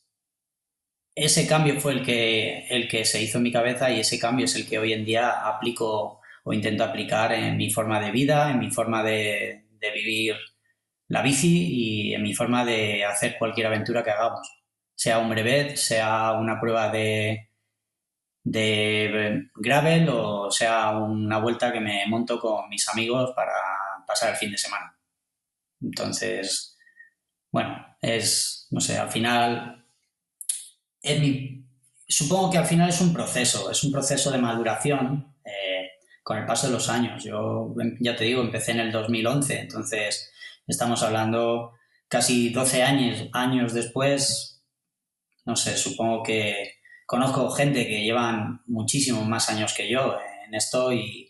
ese 1.15 1.47
cambio 1.47 1.81
fue 1.81 1.93
el 1.93 2.05
que, 2.05 2.67
el 2.69 2.89
que 2.89 3.05
se 3.05 3.23
hizo 3.23 3.39
en 3.39 3.45
mi 3.45 3.53
cabeza 3.53 3.91
y 3.91 4.01
ese 4.01 4.19
cambio 4.19 4.45
es 4.45 4.55
el 4.57 4.69
que 4.69 4.79
hoy 4.79 4.93
en 4.93 5.05
día 5.05 5.47
aplico 5.47 6.21
o 6.45 6.53
intento 6.53 6.85
aplicar 6.85 7.33
en 7.33 7.57
mi 7.57 7.71
forma 7.71 8.01
de 8.01 8.11
vida, 8.11 8.51
en 8.51 8.59
mi 8.59 8.71
forma 8.71 9.03
de, 9.03 9.67
de 9.71 9.91
vivir 9.93 10.37
la 11.09 11.23
bici 11.23 12.11
y 12.11 12.15
en 12.15 12.23
mi 12.23 12.35
forma 12.35 12.65
de 12.65 13.05
hacer 13.05 13.37
cualquier 13.39 13.67
aventura 13.69 14.03
que 14.03 14.11
hagamos. 14.11 14.49
Sea 14.95 15.19
un 15.19 15.31
brevet, 15.31 15.77
sea 15.77 16.33
una 16.33 16.61
prueba 16.61 16.91
de, 16.91 17.51
de 18.45 19.49
gravel 19.55 20.09
o 20.11 20.51
sea 20.51 20.97
una 20.99 21.39
vuelta 21.39 21.73
que 21.73 21.81
me 21.81 22.07
monto 22.07 22.41
con 22.41 22.69
mis 22.69 22.89
amigos 22.89 23.33
para 23.35 23.53
pasar 24.07 24.31
el 24.31 24.37
fin 24.37 24.51
de 24.51 24.59
semana. 24.59 24.99
Entonces, 25.81 26.77
bueno, 27.51 27.97
es, 28.01 28.67
no 28.71 28.81
sé, 28.81 28.99
al 28.99 29.11
final, 29.11 29.87
supongo 32.07 32.51
que 32.51 32.59
al 32.59 32.67
final 32.67 32.89
es 32.89 33.01
un 33.01 33.13
proceso, 33.13 33.71
es 33.71 33.85
un 33.85 33.93
proceso 33.93 34.31
de 34.31 34.39
maduración 34.39 35.37
eh, 35.45 35.91
con 36.23 36.39
el 36.39 36.47
paso 36.47 36.67
de 36.67 36.73
los 36.73 36.89
años. 36.89 37.23
Yo, 37.23 37.75
ya 38.01 38.17
te 38.17 38.25
digo, 38.25 38.43
empecé 38.43 38.73
en 38.73 38.81
el 38.81 38.93
2011, 38.93 39.61
entonces 39.61 40.33
estamos 40.69 41.03
hablando 41.03 41.73
casi 42.09 42.51
12 42.51 42.83
años, 42.83 43.29
años 43.33 43.73
después, 43.73 44.63
no 45.45 45.57
sé, 45.57 45.77
supongo 45.77 46.23
que 46.23 46.75
conozco 47.07 47.51
gente 47.51 47.87
que 47.87 48.03
llevan 48.03 48.63
muchísimos 48.67 49.27
más 49.27 49.49
años 49.49 49.75
que 49.75 49.91
yo 49.91 50.19
en 50.47 50.55
esto 50.55 50.93
y, 50.93 51.25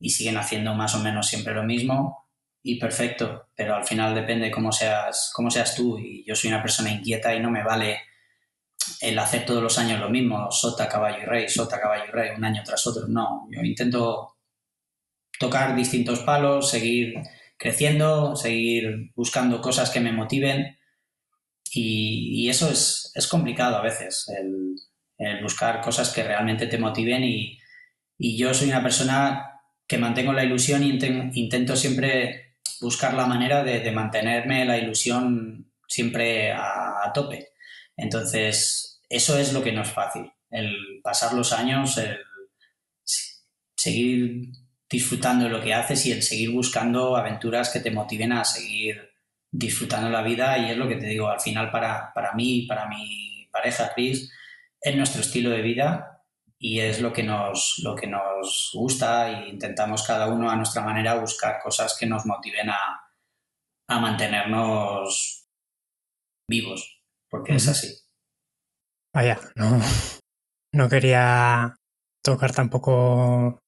siguen 0.00 0.36
haciendo 0.36 0.74
más 0.74 0.94
o 0.94 1.00
menos 1.00 1.26
siempre 1.26 1.52
lo 1.52 1.64
mismo 1.64 2.28
y 2.62 2.78
perfecto, 2.78 3.48
pero 3.54 3.74
al 3.74 3.84
final 3.84 4.14
depende 4.14 4.50
cómo 4.50 4.70
seas, 4.70 5.32
cómo 5.34 5.50
seas 5.50 5.74
tú 5.74 5.98
y 5.98 6.24
yo 6.24 6.36
soy 6.36 6.50
una 6.50 6.62
persona 6.62 6.90
inquieta 6.90 7.34
y 7.34 7.40
no 7.40 7.50
me 7.50 7.64
vale 7.64 8.02
el 9.00 9.18
hacer 9.18 9.44
todos 9.44 9.62
los 9.62 9.76
años 9.76 9.98
lo 10.00 10.08
mismo, 10.08 10.50
sota, 10.52 10.88
caballo 10.88 11.18
y 11.22 11.26
rey, 11.26 11.48
sota, 11.48 11.80
caballo 11.80 12.04
y 12.08 12.12
rey, 12.12 12.30
un 12.36 12.44
año 12.44 12.62
tras 12.64 12.86
otro, 12.86 13.08
no, 13.08 13.48
yo 13.50 13.60
intento 13.60 14.36
tocar 15.38 15.74
distintos 15.74 16.20
palos, 16.20 16.70
seguir 16.70 17.14
creciendo, 17.58 18.36
seguir 18.36 19.10
buscando 19.14 19.60
cosas 19.60 19.90
que 19.90 20.00
me 20.00 20.12
motiven 20.12 20.78
y, 21.70 22.48
eso 22.48 22.70
es, 22.70 23.12
es 23.14 23.26
complicado 23.26 23.76
a 23.76 23.82
veces, 23.82 24.26
el, 24.28 25.42
buscar 25.42 25.80
cosas 25.80 26.12
que 26.12 26.22
realmente 26.22 26.66
te 26.66 26.78
motiven 26.78 27.24
y, 27.24 27.58
yo 28.18 28.52
soy 28.52 28.68
una 28.68 28.82
persona 28.82 29.60
que 29.86 29.98
mantengo 29.98 30.32
la 30.32 30.44
ilusión 30.44 30.82
y 30.82 30.98
intento 31.34 31.76
siempre 31.76 32.56
buscar 32.80 33.14
la 33.14 33.26
manera 33.26 33.62
de, 33.62 33.90
mantenerme 33.92 34.64
la 34.64 34.78
ilusión 34.78 35.72
siempre 35.86 36.52
a, 36.52 37.10
tope. 37.14 37.50
Entonces, 37.96 39.00
eso 39.08 39.38
es 39.38 39.52
lo 39.52 39.62
que 39.62 39.72
no 39.72 39.82
es 39.82 39.90
fácil, 39.90 40.30
el 40.50 41.00
pasar 41.02 41.32
los 41.32 41.52
años, 41.52 41.96
el 41.98 42.18
seguir 43.76 44.50
disfrutando 44.90 45.44
de 45.44 45.50
lo 45.50 45.60
que 45.60 45.74
haces 45.74 46.06
y 46.06 46.12
el 46.12 46.22
seguir 46.22 46.50
buscando 46.50 47.16
aventuras 47.16 47.70
que 47.70 47.80
te 47.80 47.90
motiven 47.90 48.32
a 48.32 48.44
seguir 48.44 49.10
disfrutando 49.50 50.08
la 50.10 50.22
vida 50.22 50.58
y 50.58 50.70
es 50.70 50.76
lo 50.76 50.88
que 50.88 50.96
te 50.96 51.06
digo, 51.06 51.28
al 51.28 51.40
final 51.40 51.70
para, 51.70 52.12
para 52.12 52.32
mí, 52.34 52.66
para 52.66 52.88
mi 52.88 53.48
pareja 53.52 53.92
Chris, 53.94 54.30
es 54.80 54.96
nuestro 54.96 55.20
estilo 55.20 55.50
de 55.50 55.62
vida 55.62 56.18
y 56.58 56.80
es 56.80 57.00
lo 57.00 57.12
que 57.12 57.22
nos, 57.22 57.80
lo 57.84 57.94
que 57.94 58.06
nos 58.06 58.70
gusta 58.74 59.30
e 59.30 59.48
intentamos 59.48 60.02
cada 60.02 60.26
uno 60.26 60.50
a 60.50 60.56
nuestra 60.56 60.82
manera 60.82 61.14
buscar 61.14 61.60
cosas 61.62 61.96
que 61.98 62.06
nos 62.06 62.26
motiven 62.26 62.70
a, 62.70 63.04
mantenernos 63.88 65.48
vivos, 66.46 67.02
porque 67.30 67.54
es 67.54 67.68
así. 67.68 67.88
Vaya, 69.14 69.40
no, 69.54 69.80
no 70.74 70.88
quería 70.90 71.74
tocar 72.22 72.52
tampoco 72.52 73.58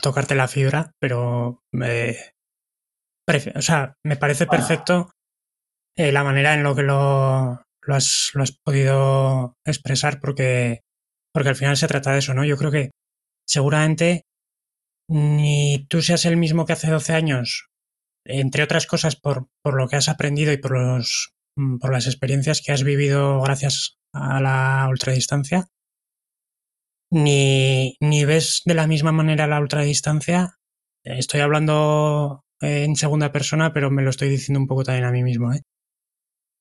tocarte 0.00 0.34
la 0.34 0.48
fibra, 0.48 0.92
pero 0.98 1.62
me, 1.72 2.16
o 3.54 3.62
sea, 3.62 3.94
me 4.04 4.16
parece 4.16 4.46
perfecto 4.46 5.10
eh, 5.96 6.12
la 6.12 6.24
manera 6.24 6.54
en 6.54 6.62
lo 6.62 6.74
que 6.74 6.82
lo, 6.82 7.62
lo 7.82 7.94
has, 7.94 8.30
lo 8.34 8.42
has 8.42 8.52
podido 8.52 9.54
expresar 9.64 10.20
porque, 10.20 10.80
porque 11.32 11.50
al 11.50 11.56
final 11.56 11.76
se 11.76 11.88
trata 11.88 12.12
de 12.12 12.18
eso, 12.18 12.34
¿no? 12.34 12.44
Yo 12.44 12.56
creo 12.56 12.70
que 12.70 12.90
seguramente 13.46 14.24
ni 15.08 15.86
tú 15.88 16.02
seas 16.02 16.24
el 16.24 16.36
mismo 16.36 16.66
que 16.66 16.72
hace 16.72 16.90
12 16.90 17.12
años, 17.14 17.68
entre 18.24 18.62
otras 18.62 18.86
cosas 18.86 19.16
por, 19.16 19.48
por 19.62 19.74
lo 19.74 19.88
que 19.88 19.96
has 19.96 20.08
aprendido 20.08 20.52
y 20.52 20.58
por, 20.58 20.72
los, 20.72 21.32
mm, 21.56 21.78
por 21.78 21.92
las 21.92 22.06
experiencias 22.06 22.62
que 22.64 22.72
has 22.72 22.84
vivido 22.84 23.40
gracias 23.40 23.98
a 24.14 24.40
la 24.40 24.86
ultradistancia, 24.88 25.66
ni, 27.10 27.96
ni 28.00 28.24
ves 28.24 28.62
de 28.64 28.74
la 28.74 28.86
misma 28.86 29.12
manera 29.12 29.46
la 29.46 29.60
ultradistancia. 29.60 30.58
Estoy 31.04 31.40
hablando 31.40 32.44
en 32.60 32.96
segunda 32.96 33.32
persona, 33.32 33.72
pero 33.72 33.90
me 33.90 34.02
lo 34.02 34.10
estoy 34.10 34.28
diciendo 34.28 34.60
un 34.60 34.66
poco 34.66 34.84
también 34.84 35.04
a 35.04 35.12
mí 35.12 35.22
mismo. 35.22 35.52
¿eh? 35.52 35.62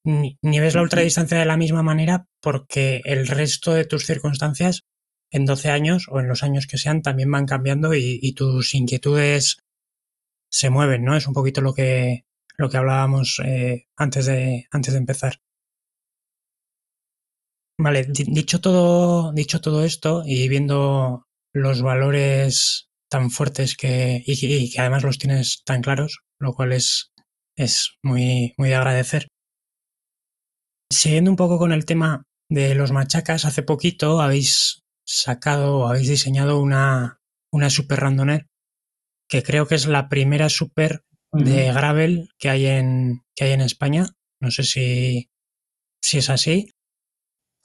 Ni, 0.05 0.37
ni, 0.41 0.59
ves 0.59 0.75
la 0.75 0.81
ultradistancia 0.81 1.37
de 1.37 1.45
la 1.45 1.57
misma 1.57 1.83
manera 1.83 2.25
porque 2.41 3.01
el 3.03 3.27
resto 3.27 3.73
de 3.73 3.85
tus 3.85 4.05
circunstancias 4.05 4.83
en 5.31 5.45
12 5.45 5.69
años 5.69 6.07
o 6.09 6.19
en 6.19 6.27
los 6.27 6.41
años 6.41 6.67
que 6.67 6.77
sean 6.77 7.01
también 7.01 7.29
van 7.31 7.45
cambiando 7.45 7.93
y, 7.93 8.19
y 8.21 8.33
tus 8.33 8.73
inquietudes 8.73 9.59
se 10.49 10.69
mueven, 10.69 11.03
¿no? 11.03 11.15
Es 11.15 11.27
un 11.27 11.33
poquito 11.33 11.61
lo 11.61 11.73
que, 11.73 12.25
lo 12.57 12.69
que 12.69 12.77
hablábamos 12.77 13.41
eh, 13.45 13.87
antes, 13.95 14.25
de, 14.25 14.67
antes 14.71 14.93
de 14.93 14.99
empezar. 14.99 15.39
Vale, 17.81 18.05
dicho 18.09 18.59
todo, 18.59 19.31
dicho 19.31 19.61
todo 19.61 19.85
esto 19.85 20.23
y 20.25 20.49
viendo 20.49 21.23
los 21.53 21.81
valores 21.81 22.89
tan 23.09 23.31
fuertes 23.31 23.77
que, 23.77 24.21
y, 24.25 24.33
y, 24.33 24.69
que 24.69 24.81
además 24.81 25.03
los 25.03 25.17
tienes 25.17 25.63
tan 25.63 25.81
claros, 25.81 26.19
lo 26.41 26.53
cual 26.53 26.73
es, 26.73 27.13
es 27.55 27.97
muy, 28.03 28.53
muy 28.57 28.67
de 28.67 28.75
agradecer. 28.75 29.29
Siguiendo 30.91 31.31
un 31.31 31.37
poco 31.37 31.57
con 31.57 31.71
el 31.71 31.85
tema 31.85 32.23
de 32.49 32.75
los 32.75 32.91
machacas, 32.91 33.45
hace 33.45 33.63
poquito 33.63 34.19
habéis 34.19 34.81
sacado 35.07 35.77
o 35.77 35.87
habéis 35.87 36.09
diseñado 36.09 36.59
una, 36.59 37.21
una 37.49 37.69
Super 37.69 38.01
Randoner, 38.01 38.47
que 39.29 39.41
creo 39.41 39.67
que 39.67 39.75
es 39.75 39.87
la 39.87 40.09
primera 40.09 40.49
Super 40.49 41.05
de 41.31 41.71
gravel 41.71 42.27
que 42.37 42.49
hay 42.49 42.65
en, 42.65 43.21
que 43.35 43.45
hay 43.45 43.51
en 43.53 43.61
España. 43.61 44.05
No 44.41 44.51
sé 44.51 44.63
si, 44.63 45.29
si 46.03 46.17
es 46.17 46.29
así. 46.29 46.73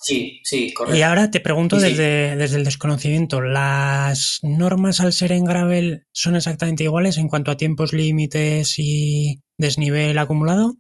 Sí, 0.05 0.43
sí, 0.45 0.75
correcto. 0.75 0.99
Y 0.99 1.01
ahora 1.01 1.31
te 1.31 1.40
pregunto 1.40 1.81
sí, 1.81 1.87
desde, 1.87 2.33
sí. 2.33 2.37
desde 2.37 2.57
el 2.59 2.64
desconocimiento, 2.64 3.40
¿las 3.40 4.38
normas 4.43 5.01
al 5.01 5.14
ser 5.14 5.33
en 5.33 5.45
gravel 5.45 6.07
son 6.12 6.37
exactamente 6.37 6.85
iguales 6.85 7.17
en 7.17 7.27
cuanto 7.27 7.51
a 7.51 7.57
tiempos 7.57 7.95
límites 7.95 8.75
y 8.77 9.40
desnivel 9.57 10.19
acumulado? 10.19 10.75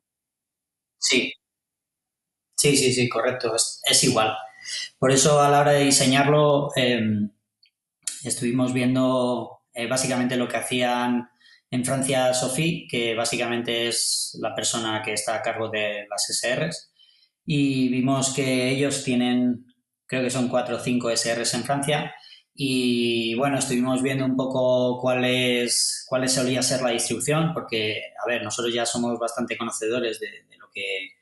Sí. 0.98 1.32
Sí, 2.54 2.76
sí, 2.76 2.92
sí, 2.92 3.08
correcto. 3.08 3.56
Es, 3.56 3.80
es 3.90 4.04
igual. 4.04 4.36
Por 4.98 5.10
eso 5.10 5.40
a 5.40 5.48
la 5.48 5.60
hora 5.60 5.72
de 5.72 5.84
diseñarlo 5.84 6.68
eh, 6.76 7.00
estuvimos 8.24 8.74
viendo 8.74 9.62
eh, 9.72 9.86
básicamente 9.86 10.36
lo 10.36 10.48
que 10.48 10.58
hacían 10.58 11.30
en 11.70 11.82
Francia 11.82 12.34
Sophie, 12.34 12.86
que 12.90 13.14
básicamente 13.14 13.88
es 13.88 14.36
la 14.38 14.54
persona 14.54 15.00
que 15.02 15.14
está 15.14 15.36
a 15.36 15.42
cargo 15.42 15.70
de 15.70 16.06
las 16.10 16.26
SRs, 16.28 16.92
y 17.44 17.88
vimos 17.88 18.34
que 18.34 18.70
ellos 18.70 19.04
tienen, 19.04 19.66
creo 20.06 20.22
que 20.22 20.30
son 20.30 20.48
cuatro 20.48 20.76
o 20.76 20.80
cinco 20.80 21.10
SRs 21.10 21.54
en 21.54 21.64
Francia, 21.64 22.14
y 22.54 23.34
bueno, 23.34 23.58
estuvimos 23.58 24.02
viendo 24.02 24.24
un 24.24 24.36
poco 24.36 25.00
cuál 25.00 25.24
es, 25.24 26.06
cuál 26.08 26.28
solía 26.28 26.62
ser 26.62 26.82
la 26.82 26.90
distribución, 26.90 27.52
porque, 27.52 28.00
a 28.22 28.28
ver, 28.28 28.42
nosotros 28.42 28.72
ya 28.72 28.86
somos 28.86 29.18
bastante 29.18 29.56
conocedores 29.56 30.20
de, 30.20 30.28
de 30.48 30.56
lo 30.58 30.68
que 30.72 31.14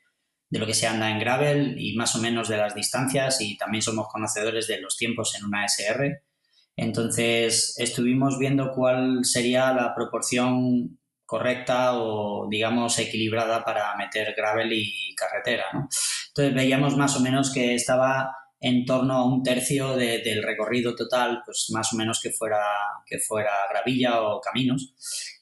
de 0.53 0.59
lo 0.59 0.67
que 0.67 0.75
se 0.75 0.85
anda 0.85 1.09
en 1.09 1.17
gravel 1.17 1.79
y 1.79 1.95
más 1.95 2.15
o 2.15 2.19
menos 2.19 2.47
de 2.47 2.57
las 2.57 2.75
distancias 2.75 3.41
y 3.41 3.57
también 3.57 3.81
somos 3.81 4.07
conocedores 4.07 4.67
de 4.67 4.79
los 4.79 4.97
tiempos 4.97 5.33
en 5.33 5.45
una 5.45 5.65
SR. 5.65 6.21
Entonces 6.75 7.73
estuvimos 7.79 8.37
viendo 8.37 8.71
cuál 8.71 9.25
sería 9.25 9.73
la 9.73 9.95
proporción 9.95 10.99
correcta 11.33 11.97
o 11.97 12.47
digamos 12.47 12.99
equilibrada 12.99 13.63
para 13.63 13.95
meter 13.95 14.35
gravel 14.37 14.71
y 14.71 15.15
carretera. 15.15 15.65
Entonces 16.27 16.53
veíamos 16.53 16.95
más 16.95 17.17
o 17.17 17.21
menos 17.21 17.51
que 17.51 17.73
estaba 17.73 18.29
en 18.59 18.85
torno 18.85 19.15
a 19.15 19.25
un 19.25 19.41
tercio 19.41 19.95
de, 19.95 20.19
del 20.19 20.43
recorrido 20.43 20.95
total, 20.95 21.41
pues 21.43 21.71
más 21.73 21.91
o 21.91 21.97
menos 21.97 22.21
que 22.21 22.29
fuera, 22.29 22.61
que 23.03 23.17
fuera 23.17 23.49
gravilla 23.67 24.21
o 24.21 24.39
caminos. 24.41 24.93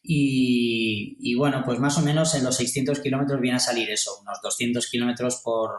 Y, 0.01 1.17
y, 1.19 1.35
bueno, 1.35 1.61
pues 1.65 1.77
más 1.79 1.97
o 1.97 2.01
menos 2.01 2.35
en 2.35 2.45
los 2.45 2.55
600 2.55 3.01
kilómetros 3.01 3.41
viene 3.41 3.57
a 3.57 3.59
salir 3.59 3.89
eso, 3.89 4.17
unos 4.21 4.39
200 4.41 4.89
kilómetros 4.89 5.41
por 5.43 5.71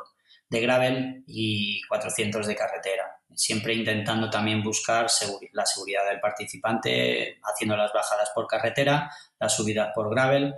de 0.51 0.61
gravel 0.61 1.25
y 1.27 1.81
400 1.89 2.47
de 2.47 2.55
carretera. 2.55 3.22
Siempre 3.35 3.75
intentando 3.75 4.29
también 4.31 4.63
buscar 4.63 5.07
la 5.53 5.67
seguridad 5.67 6.09
del 6.09 6.21
participante, 6.21 7.41
haciendo 7.43 7.77
las 7.77 7.93
bajadas 7.93 8.31
por 8.35 8.47
carretera, 8.47 9.11
las 9.39 9.57
subidas 9.57 9.91
por 9.95 10.11
gravel 10.11 10.55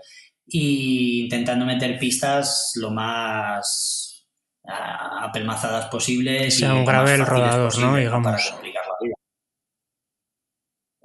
e 0.47 1.23
intentando 1.25 1.65
meter 1.65 1.99
pistas 1.99 2.73
lo 2.77 2.91
más 2.91 4.27
apelmazadas 4.67 5.87
posibles. 5.87 6.45
Que 6.45 6.51
sea 6.51 6.75
un 6.75 6.85
gravel 6.85 7.25
rodador, 7.25 7.79
¿no? 7.79 7.97
Digamos. 7.97 8.55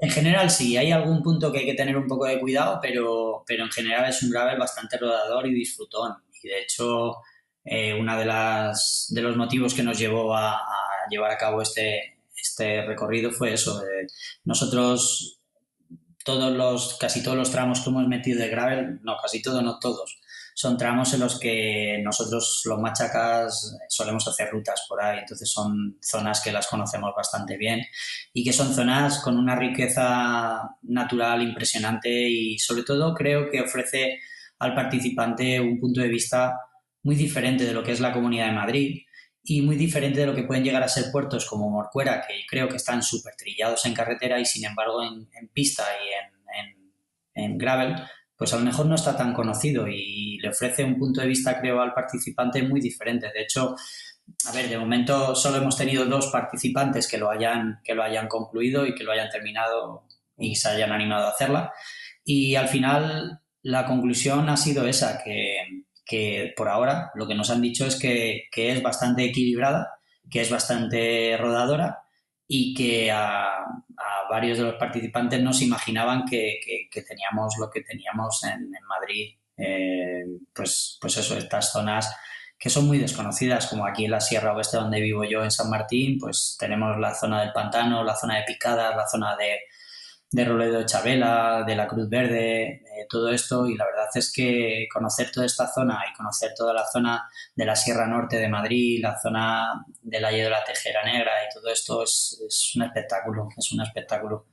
En 0.02 0.10
general 0.10 0.50
sí, 0.50 0.78
hay 0.78 0.92
algún 0.92 1.22
punto 1.22 1.52
que 1.52 1.60
hay 1.60 1.66
que 1.66 1.74
tener 1.74 1.98
un 1.98 2.08
poco 2.08 2.26
de 2.26 2.40
cuidado, 2.40 2.80
pero, 2.82 3.44
pero 3.46 3.66
en 3.66 3.72
general 3.72 4.10
es 4.10 4.24
un 4.24 4.32
gravel 4.32 4.58
bastante 4.58 4.98
rodador 4.98 5.46
y 5.48 5.54
disfrutón. 5.54 6.14
Y 6.42 6.48
de 6.48 6.62
hecho, 6.62 7.18
eh, 7.66 7.94
uno 7.94 8.18
de, 8.18 8.26
las, 8.26 9.08
de 9.10 9.22
los 9.22 9.36
motivos 9.36 9.74
que 9.74 9.84
nos 9.84 10.00
llevó 10.00 10.34
a, 10.34 10.54
a 10.54 10.79
llevar 11.10 11.32
a 11.32 11.38
cabo 11.38 11.62
este, 11.62 12.20
este 12.36 12.86
recorrido 12.86 13.32
fue 13.32 13.54
eso. 13.54 13.82
Nosotros, 14.44 15.40
todos 16.24 16.52
los, 16.52 16.98
casi 16.98 17.24
todos 17.24 17.38
los 17.38 17.52
tramos 17.52 17.82
que 17.82 17.90
hemos 17.90 18.08
metido 18.08 18.40
de 18.40 18.50
gravel, 18.50 19.00
no, 19.04 19.18
casi 19.22 19.42
todos, 19.42 19.64
no 19.64 19.80
todos, 19.80 20.20
son 20.60 20.78
tramos 20.78 21.14
en 21.14 21.22
los 21.22 21.40
que 21.40 22.02
nosotros 22.04 22.64
los 22.66 22.80
machacas 22.80 23.78
solemos 23.88 24.28
hacer 24.28 24.50
rutas 24.52 24.86
por 24.90 25.02
ahí, 25.02 25.20
entonces 25.20 25.50
son 25.50 25.98
zonas 26.02 26.42
que 26.42 26.52
las 26.52 26.68
conocemos 26.68 27.14
bastante 27.16 27.56
bien 27.56 27.82
y 28.34 28.44
que 28.44 28.52
son 28.52 28.74
zonas 28.74 29.22
con 29.24 29.38
una 29.38 29.56
riqueza 29.56 30.70
natural 30.82 31.42
impresionante 31.44 32.10
y 32.10 32.60
sobre 32.60 32.84
todo 32.84 33.14
creo 33.14 33.50
que 33.50 33.62
ofrece 33.62 34.20
al 34.60 34.76
participante 34.76 35.62
un 35.62 35.80
punto 35.80 36.02
de 36.02 36.10
vista 36.10 36.60
muy 37.04 37.16
diferente 37.16 37.64
de 37.64 37.74
lo 37.74 37.82
que 37.82 37.94
es 37.94 38.02
la 38.02 38.12
Comunidad 38.12 38.48
de 38.48 38.52
Madrid 38.52 39.02
y 39.50 39.62
muy 39.62 39.76
diferente 39.76 40.20
de 40.20 40.26
lo 40.26 40.36
que 40.36 40.44
pueden 40.44 40.64
llegar 40.64 40.84
a 40.84 40.88
ser 40.88 41.12
puertos 41.12 41.46
como 41.46 41.70
Morcuera, 41.70 42.24
que 42.28 42.46
creo 42.48 42.70
que 42.70 42.78
están 42.78 43.02
súper 43.02 43.36
trillados 43.36 43.86
en 43.86 43.94
carretera 43.94 44.40
y 44.40 44.46
sin 44.46 44.66
embargo 44.66 45.04
en, 45.04 45.28
en 45.34 45.48
pista 45.50 45.84
y 46.04 46.60
en, 46.60 46.68
en, 47.36 47.52
en 47.52 47.58
gravel 47.58 47.96
pues 48.40 48.54
a 48.54 48.58
lo 48.58 48.64
mejor 48.64 48.86
no 48.86 48.96
está 48.96 49.18
tan 49.18 49.34
conocido 49.34 49.86
y 49.90 50.38
le 50.40 50.48
ofrece 50.48 50.86
un 50.86 50.98
punto 50.98 51.20
de 51.20 51.28
vista, 51.28 51.60
creo, 51.60 51.82
al 51.82 51.94
participante 51.94 52.64
muy 52.64 52.80
diferente. 52.80 53.30
De 53.34 53.42
hecho, 53.42 53.76
a 54.46 54.52
ver, 54.54 54.70
de 54.70 54.78
momento 54.78 55.36
solo 55.36 55.58
hemos 55.58 55.76
tenido 55.76 56.06
dos 56.06 56.28
participantes 56.28 57.06
que 57.06 57.18
lo 57.18 57.30
hayan, 57.30 57.82
que 57.84 57.94
lo 57.94 58.02
hayan 58.02 58.30
concluido 58.30 58.86
y 58.86 58.96
que 58.96 59.04
lo 59.04 59.12
hayan 59.12 59.30
terminado 59.30 60.06
y 60.38 60.56
se 60.56 60.70
hayan 60.70 60.94
animado 60.94 61.28
a 61.28 61.32
hacerla. 61.32 61.74
Y 62.24 62.56
al 62.56 62.70
final 62.70 63.42
la 63.62 63.86
conclusión 63.86 64.48
ha 64.48 64.56
sido 64.56 64.88
esa, 64.88 65.22
que, 65.22 65.79
que 66.10 66.54
por 66.58 66.68
ahora 66.68 67.12
lo 67.14 67.28
que 67.28 67.36
nos 67.36 67.52
han 67.52 67.62
dicho 67.62 67.86
es 67.86 67.96
que, 67.96 68.48
que 68.52 68.72
es 68.72 68.82
bastante 68.82 69.24
equilibrada, 69.24 70.00
que 70.28 70.42
es 70.42 70.50
bastante 70.50 71.38
rodadora 71.38 72.00
y 72.48 72.74
que 72.74 73.12
a, 73.12 73.64
varios 74.28 74.58
de 74.58 74.64
los 74.64 74.76
participantes 74.76 75.42
no 75.42 75.54
se 75.54 75.66
imaginaban 75.66 76.26
que, 76.26 76.60
que, 76.92 77.02
teníamos 77.04 77.56
lo 77.60 77.70
que 77.70 77.82
teníamos 77.82 78.44
en, 78.44 78.62
en 78.64 78.86
Madrid. 78.88 79.36
Eh, 79.58 80.24
pues, 80.54 80.98
pues 81.02 81.18
eso, 81.18 81.38
estas 81.38 81.72
zonas 81.72 82.16
que 82.58 82.70
son 82.70 82.88
muy 82.88 82.98
desconocidas, 82.98 83.68
como 83.68 83.86
aquí 83.86 84.06
en 84.06 84.12
la 84.12 84.20
Sierra 84.20 84.54
Oeste 84.54 84.78
donde 84.78 85.02
vivo 85.02 85.24
yo 85.24 85.44
en 85.44 85.52
San 85.52 85.70
Martín, 85.70 86.18
pues 86.20 86.58
tenemos 86.60 87.00
la 87.00 87.16
zona 87.16 87.42
del 87.42 87.54
pantano, 87.54 88.04
la 88.04 88.16
zona 88.16 88.38
de 88.38 88.44
picadas, 88.44 88.96
la 88.96 89.08
zona 89.08 89.36
de, 89.36 89.60
de 90.32 90.46
Roledo 90.46 90.86
Chabela, 90.86 91.64
de 91.66 91.76
la 91.76 91.88
Cruz 91.88 92.08
Verde, 92.08 92.84
todo 93.10 93.30
esto. 93.30 93.68
Y 93.68 93.76
la 93.76 93.86
verdad 93.86 94.08
es 94.14 94.32
que 94.32 94.88
conocer 94.92 95.32
toda 95.32 95.46
esta 95.46 95.68
zona 95.68 96.04
y 96.10 96.16
conocer 96.16 96.52
toda 96.56 96.74
la 96.74 96.86
zona 96.86 97.30
de 97.56 97.66
la 97.66 97.76
Sierra 97.76 98.08
Norte 98.08 98.38
de 98.38 98.48
Madrid, 98.48 99.00
la 99.02 99.20
zona 99.20 99.86
del 100.02 100.24
Valle 100.24 100.44
de 100.44 100.50
la 100.50 100.64
Tejera 100.64 101.04
Negra 101.04 101.32
y 101.44 101.54
todo 101.54 101.70
esto 101.72 102.04
es, 102.04 102.74
un 102.76 102.84
espectáculo, 102.84 103.50
es 103.58 103.72
un 103.72 103.82
espectáculo. 103.82 104.48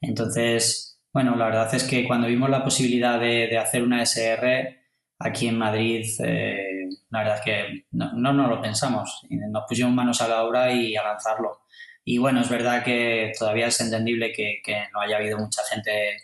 Entonces, 0.00 1.00
bueno, 1.12 1.36
la 1.36 1.46
verdad 1.46 1.74
es 1.74 1.84
que 1.84 2.06
cuando 2.06 2.26
vimos 2.26 2.50
la 2.50 2.64
posibilidad 2.64 3.18
de, 3.18 3.56
hacer 3.56 3.82
una 3.82 4.02
SR 4.02 4.80
aquí 5.18 5.46
en 5.46 5.58
Madrid, 5.58 6.04
eh, 6.24 6.88
la 7.10 7.20
verdad 7.20 7.36
es 7.36 7.42
que 7.42 7.86
no, 7.92 8.12
no 8.12 8.32
nos 8.32 8.48
lo 8.48 8.60
pensamos. 8.60 9.22
Nos 9.30 9.64
pusimos 9.68 9.92
manos 9.92 10.20
a 10.20 10.28
la 10.28 10.42
obra 10.42 10.72
y 10.72 10.96
a 10.96 11.02
lanzarlo. 11.02 11.62
Y 12.04 12.18
bueno, 12.18 12.40
es 12.40 12.48
verdad 12.48 12.82
que 12.84 13.32
todavía 13.38 13.68
es 13.68 13.80
entendible 13.80 14.32
que, 14.32 14.60
no 14.92 15.00
haya 15.00 15.16
habido 15.16 15.38
mucha 15.38 15.62
gente 15.64 16.16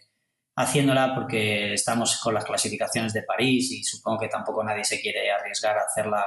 haciéndola 0.56 1.14
porque 1.14 1.74
estamos 1.74 2.20
con 2.20 2.34
las 2.34 2.44
clasificaciones 2.44 3.12
de 3.12 3.22
París 3.22 3.70
y 3.70 3.84
supongo 3.84 4.20
que 4.20 4.28
tampoco 4.28 4.64
nadie 4.64 4.84
se 4.84 5.00
quiere 5.00 5.30
arriesgar 5.30 5.78
a 5.78 5.82
hacerla 5.82 6.26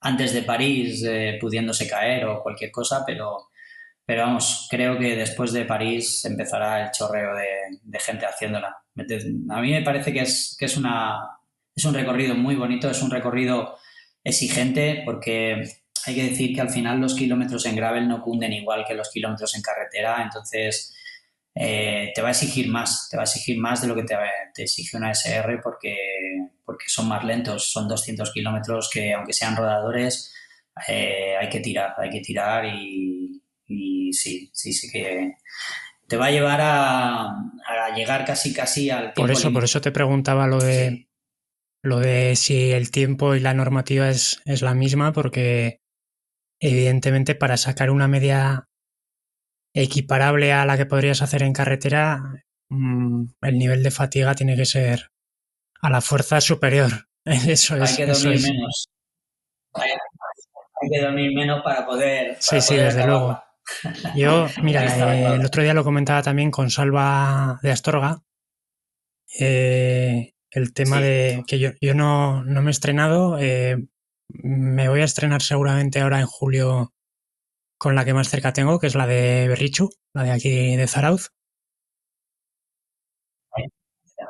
antes 0.00 0.32
de 0.32 0.42
París 0.42 1.04
eh, 1.06 1.36
pudiéndose 1.38 1.86
caer 1.86 2.24
o 2.24 2.42
cualquier 2.42 2.70
cosa, 2.70 3.04
pero, 3.06 3.50
pero 4.04 4.22
vamos, 4.22 4.66
creo 4.70 4.98
que 4.98 5.14
después 5.14 5.52
de 5.52 5.66
París 5.66 6.24
empezará 6.24 6.84
el 6.84 6.90
chorreo 6.90 7.34
de, 7.34 7.98
gente 7.98 8.24
haciéndola. 8.24 8.82
A 9.50 9.60
mí 9.60 9.72
me 9.72 9.82
parece 9.82 10.12
que 10.12 10.20
es, 10.20 10.56
que 10.58 10.66
es, 10.66 10.76
una, 10.76 11.38
es 11.74 11.84
un 11.84 11.92
recorrido 11.92 12.34
muy 12.34 12.54
bonito, 12.54 12.88
es 12.88 13.02
un 13.02 13.10
recorrido 13.10 13.76
exigente 14.24 15.02
porque 15.04 15.85
hay 16.06 16.14
que 16.14 16.30
decir 16.30 16.54
que 16.54 16.60
al 16.60 16.70
final 16.70 17.00
los 17.00 17.14
kilómetros 17.14 17.66
en 17.66 17.76
gravel 17.76 18.08
no 18.08 18.22
cunden 18.22 18.52
igual 18.52 18.84
que 18.86 18.94
los 18.94 19.10
kilómetros 19.10 19.54
en 19.56 19.62
carretera, 19.62 20.22
entonces 20.22 20.94
eh, 21.54 22.12
te 22.14 22.22
va 22.22 22.28
a 22.28 22.32
exigir 22.32 22.68
más, 22.68 23.08
te 23.10 23.16
va 23.16 23.22
a 23.22 23.24
exigir 23.24 23.58
más 23.58 23.80
de 23.80 23.88
lo 23.88 23.94
que 23.94 24.02
te, 24.02 24.14
te 24.54 24.62
exige 24.64 24.96
una 24.96 25.10
SR 25.10 25.60
porque, 25.62 25.96
porque 26.64 26.84
son 26.88 27.08
más 27.08 27.24
lentos, 27.24 27.70
son 27.70 27.88
200 27.88 28.30
kilómetros 28.32 28.90
que 28.92 29.14
aunque 29.14 29.32
sean 29.32 29.56
rodadores 29.56 30.34
eh, 30.88 31.34
hay 31.40 31.48
que 31.48 31.60
tirar, 31.60 31.94
hay 31.96 32.10
que 32.10 32.20
tirar 32.20 32.66
y, 32.66 33.40
sí, 34.12 34.50
sí, 34.52 34.72
sí 34.72 34.90
que 34.90 35.32
te 36.06 36.16
va 36.16 36.26
a 36.26 36.30
llevar 36.30 36.60
a, 36.62 37.34
llegar 37.96 38.26
casi 38.26 38.52
casi 38.52 38.90
al 38.90 39.14
tiempo. 39.14 39.22
Por 39.22 39.30
eso, 39.30 39.52
por 39.52 39.64
eso 39.64 39.80
te 39.80 39.90
preguntaba 39.90 40.46
lo 40.46 40.60
de 40.60 41.08
lo 41.82 42.00
de 42.00 42.36
si 42.36 42.72
el 42.72 42.90
tiempo 42.90 43.34
y 43.34 43.40
la 43.40 43.54
normativa 43.54 44.10
es, 44.10 44.42
es 44.44 44.60
la 44.60 44.74
misma, 44.74 45.12
porque 45.12 45.80
evidentemente 46.60 47.34
para 47.34 47.56
sacar 47.56 47.90
una 47.90 48.08
media 48.08 48.68
equiparable 49.74 50.52
a 50.52 50.64
la 50.64 50.76
que 50.76 50.86
podrías 50.86 51.22
hacer 51.22 51.42
en 51.42 51.52
carretera, 51.52 52.44
mm, 52.70 53.26
el 53.42 53.58
nivel 53.58 53.82
de 53.82 53.90
fatiga 53.90 54.34
tiene 54.34 54.56
que 54.56 54.64
ser 54.64 55.10
a 55.82 55.90
la 55.90 56.00
fuerza 56.00 56.40
superior. 56.40 56.90
Eso 57.24 57.74
hay 57.74 57.96
que 57.96 58.06
dormir 58.06 58.40
menos. 58.42 58.88
Hay, 59.74 59.90
que 60.90 61.00
dormir 61.00 61.34
menos 61.34 61.62
para 61.62 61.84
poder. 61.86 62.36
sí, 62.40 62.60
sí, 62.60 62.76
desde 62.76 63.06
luego. 63.06 63.42
Yo, 64.14 64.46
mira, 64.62 65.14
eh, 65.14 65.34
el 65.34 65.44
otro 65.44 65.62
día 65.62 65.74
lo 65.74 65.84
comentaba 65.84 66.22
también 66.22 66.50
con 66.50 66.70
Salva 66.70 67.58
de 67.62 67.70
Astorga. 67.70 68.22
Eh, 69.38 70.32
el 70.50 70.72
tema 70.72 71.00
de 71.00 71.44
que 71.46 71.58
yo, 71.58 71.70
yo 71.80 71.94
no, 71.94 72.44
no, 72.44 72.62
me 72.62 72.70
he 72.70 72.72
estrenado. 72.72 73.38
Eh, 73.38 73.76
me 74.42 74.88
voy 74.88 75.00
a 75.00 75.04
estrenar 75.04 75.42
seguramente 75.42 76.00
ahora 76.00 76.20
en 76.20 76.26
julio 76.26 76.92
con 77.78 77.94
la 77.94 78.04
que 78.04 78.14
más 78.14 78.28
cerca 78.28 78.52
tengo, 78.52 78.78
que 78.78 78.86
es 78.86 78.94
la 78.94 79.06
de 79.06 79.48
Berrichu, 79.48 79.90
la 80.14 80.22
de 80.24 80.30
aquí 80.32 80.76
de 80.76 80.86
Zarauz. 80.86 81.30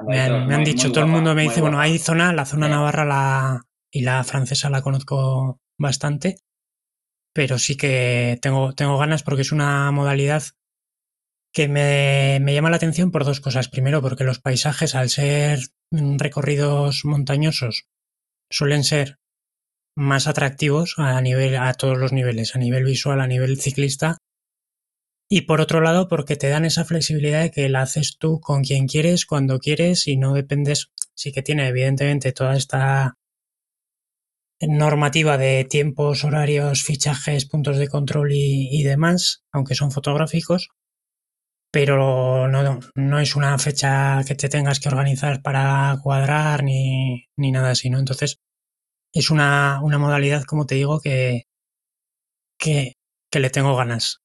Me 0.06 0.20
han, 0.20 0.64
dicho, 0.64 0.92
todo 0.92 1.04
el 1.04 1.10
mundo 1.10 1.34
me 1.34 1.42
dice, 1.42 1.60
bueno, 1.60 1.80
hay 1.80 1.98
zona, 1.98 2.32
la 2.32 2.44
zona 2.44 2.68
navarra 2.68 3.04
la, 3.04 3.62
y 3.90 4.02
la 4.02 4.22
francesa 4.24 4.68
la 4.68 4.82
conozco 4.82 5.60
bastante, 5.78 6.36
pero 7.32 7.58
sí 7.58 7.76
que 7.76 8.38
tengo, 8.42 8.74
tengo 8.74 8.98
ganas 8.98 9.22
porque 9.22 9.42
es 9.42 9.52
una 9.52 9.90
modalidad 9.92 10.42
que 11.52 11.68
me, 11.68 12.38
me 12.42 12.52
llama 12.52 12.68
la 12.68 12.76
atención 12.76 13.10
por 13.10 13.24
dos 13.24 13.40
cosas. 13.40 13.68
Primero, 13.68 14.02
porque 14.02 14.24
los 14.24 14.40
paisajes, 14.40 14.94
al 14.94 15.08
ser 15.08 15.60
recorridos 15.90 17.04
montañosos, 17.04 17.86
suelen 18.50 18.84
ser 18.84 19.18
más 19.96 20.26
atractivos 20.26 20.94
a 20.98 21.20
nivel 21.20 21.56
a 21.56 21.72
todos 21.74 21.98
los 21.98 22.12
niveles, 22.12 22.54
a 22.54 22.58
nivel 22.58 22.84
visual, 22.84 23.20
a 23.20 23.26
nivel 23.26 23.60
ciclista. 23.60 24.18
Y 25.28 25.42
por 25.42 25.60
otro 25.60 25.80
lado, 25.80 26.06
porque 26.06 26.36
te 26.36 26.48
dan 26.48 26.64
esa 26.64 26.84
flexibilidad 26.84 27.42
de 27.42 27.50
que 27.50 27.68
la 27.68 27.82
haces 27.82 28.16
tú 28.18 28.38
con 28.40 28.62
quien 28.62 28.86
quieres, 28.86 29.26
cuando 29.26 29.58
quieres 29.58 30.06
y 30.06 30.16
no 30.16 30.34
dependes, 30.34 30.92
sí 31.14 31.32
que 31.32 31.42
tiene 31.42 31.66
evidentemente 31.66 32.32
toda 32.32 32.56
esta 32.56 33.14
normativa 34.60 35.36
de 35.36 35.64
tiempos, 35.64 36.24
horarios, 36.24 36.82
fichajes, 36.82 37.46
puntos 37.46 37.76
de 37.78 37.88
control 37.88 38.30
y, 38.32 38.82
demás, 38.84 39.44
aunque 39.52 39.74
son 39.74 39.90
fotográficos, 39.90 40.70
pero 41.70 42.48
no, 42.48 42.80
no, 42.94 43.20
es 43.20 43.36
una 43.36 43.58
fecha 43.58 44.22
que 44.26 44.34
te 44.34 44.48
tengas 44.48 44.80
que 44.80 44.88
organizar 44.88 45.42
para 45.42 45.98
cuadrar 46.02 46.62
ni, 46.62 47.26
ni 47.36 47.50
nada 47.50 47.70
así, 47.70 47.90
¿no? 47.90 47.98
Entonces, 47.98 48.38
es 49.18 49.30
una, 49.30 49.80
modalidad, 49.80 50.44
como 50.44 50.66
te 50.66 50.74
digo, 50.74 51.00
que, 51.00 51.46
que, 52.58 52.92
le 53.32 53.50
tengo 53.50 53.76
ganas. 53.76 54.22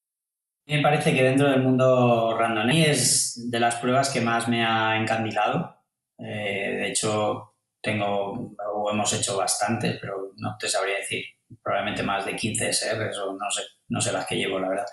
Me 0.66 0.82
parece 0.82 1.14
que 1.14 1.24
dentro 1.24 1.50
del 1.50 1.64
mundo 1.64 2.38
randomí 2.38 2.84
es 2.84 3.50
de 3.50 3.60
las 3.60 3.76
pruebas 3.76 4.10
que 4.10 4.22
más 4.22 4.48
me 4.48 4.66
ha 4.66 4.98
encandilado. 4.98 5.78
Eh, 6.18 6.76
de 6.80 6.88
hecho, 6.90 7.56
tengo 7.82 8.54
o 8.74 8.92
hemos 8.92 9.14
hecho 9.14 9.38
bastantes, 9.38 9.98
pero 10.00 10.34
no 10.38 10.56
te 10.58 10.70
sabría 10.70 10.98
decir, 10.98 11.26
probablemente 11.62 12.04
más 12.04 12.26
de 12.26 12.36
15 12.36 12.74
SRs 12.74 13.18
o 13.18 13.34
no 13.34 13.50
sé, 13.50 13.64
no 13.90 14.00
sé 14.00 14.12
las 14.12 14.26
que 14.26 14.36
llevo, 14.36 14.60
la 14.60 14.70
verdad. 14.70 14.88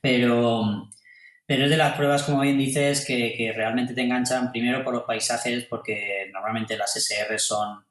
Pero, 0.00 0.88
pero 1.46 1.64
es 1.64 1.70
de 1.70 1.76
las 1.76 1.94
pruebas, 1.94 2.22
como 2.22 2.40
bien 2.40 2.58
dices, 2.58 3.04
que, 3.04 3.34
que 3.36 3.52
realmente 3.52 3.94
te 3.94 4.02
enganchan 4.02 4.50
primero 4.50 4.82
por 4.82 4.94
los 4.94 5.04
paisajes, 5.04 5.64
porque 5.66 6.30
normalmente 6.32 6.76
las 6.76 6.96
SRs 6.96 7.42
son 7.42 7.84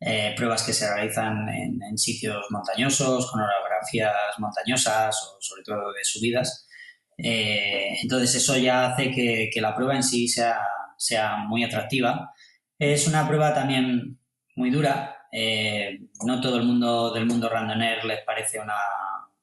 eh, 0.00 0.32
pruebas 0.36 0.62
que 0.62 0.72
se 0.72 0.88
realizan 0.88 1.48
en, 1.48 1.98
sitios 1.98 2.46
montañosos, 2.50 3.30
con 3.30 3.40
orografías 3.40 4.14
montañosas 4.38 5.16
o 5.22 5.38
sobre 5.40 5.62
todo 5.64 5.92
de 5.92 6.04
subidas. 6.04 6.68
Eh, 7.16 7.96
entonces 8.02 8.36
eso 8.36 8.56
ya 8.56 8.86
hace 8.86 9.10
que, 9.10 9.60
la 9.60 9.74
prueba 9.74 9.96
en 9.96 10.04
sí 10.04 10.28
sea, 10.28 10.60
sea, 10.96 11.36
muy 11.36 11.64
atractiva. 11.64 12.32
Es 12.78 13.08
una 13.08 13.26
prueba 13.26 13.52
también 13.52 14.20
muy 14.54 14.70
dura. 14.70 15.16
Eh, 15.32 15.98
no 16.24 16.40
todo 16.40 16.58
el 16.58 16.64
mundo 16.64 17.12
del 17.12 17.26
mundo 17.26 17.48
randoner 17.48 18.04
les 18.04 18.22
parece 18.24 18.60
una, 18.60 18.78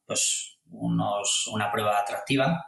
pues, 0.05 0.57
unos, 0.69 1.47
una 1.47 1.71
prueba 1.71 1.99
atractiva. 1.99 2.65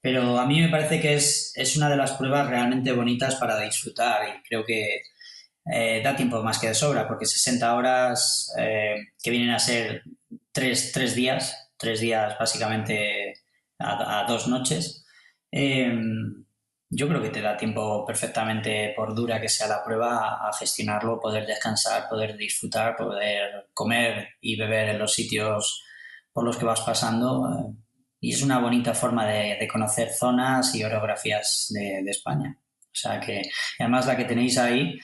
pero 0.00 0.38
a 0.38 0.46
mí 0.46 0.60
me 0.60 0.68
parece 0.68 1.00
que 1.00 1.14
es, 1.14 1.52
es 1.56 1.76
una 1.76 1.88
de 1.90 1.96
las 1.96 2.12
pruebas 2.12 2.48
realmente 2.48 2.92
bonitas 2.92 3.36
para 3.36 3.58
disfrutar 3.60 4.28
y 4.28 4.42
creo 4.42 4.64
que 4.64 5.00
eh, 5.72 6.00
da 6.02 6.14
tiempo 6.14 6.42
más 6.42 6.58
que 6.58 6.68
de 6.68 6.74
sobra, 6.74 7.08
porque 7.08 7.26
60 7.26 7.74
horas 7.74 8.52
eh, 8.58 8.94
que 9.22 9.30
vienen 9.30 9.50
a 9.50 9.58
ser 9.58 10.02
tres, 10.52 11.14
días, 11.14 11.72
tres 11.76 12.00
días 12.00 12.36
básicamente 12.38 13.34
a, 13.78 14.24
dos 14.28 14.46
noches, 14.48 15.04
em, 15.50 16.44
yo 16.88 17.08
creo 17.08 17.20
que 17.20 17.30
te 17.30 17.42
da 17.42 17.56
tiempo 17.56 18.06
perfectamente, 18.06 18.92
por 18.96 19.14
dura 19.14 19.40
que 19.40 19.48
sea 19.48 19.66
la 19.66 19.84
prueba, 19.84 20.48
a 20.48 20.52
gestionarlo, 20.52 21.20
poder 21.20 21.44
descansar, 21.46 22.08
poder 22.08 22.36
disfrutar, 22.36 22.96
poder 22.96 23.68
comer 23.74 24.28
y 24.40 24.56
beber 24.56 24.90
en 24.90 24.98
los 25.00 25.14
sitios 25.14 25.82
por 26.32 26.44
los 26.44 26.56
que 26.56 26.64
vas 26.64 26.80
pasando. 26.82 27.48
Eh, 27.50 27.74
y 28.20 28.32
es 28.32 28.42
una 28.42 28.60
bonita 28.60 28.94
forma 28.94 29.26
de, 29.26 29.68
conocer 29.70 30.10
zonas 30.12 30.74
y 30.74 30.84
orografías 30.84 31.66
de, 31.70 32.02
de 32.04 32.10
España. 32.10 32.56
O 32.58 32.98
sea 32.98 33.20
que, 33.20 33.42
además 33.78 34.06
la 34.06 34.16
que 34.16 34.24
tenéis 34.24 34.56
ahí, 34.58 34.98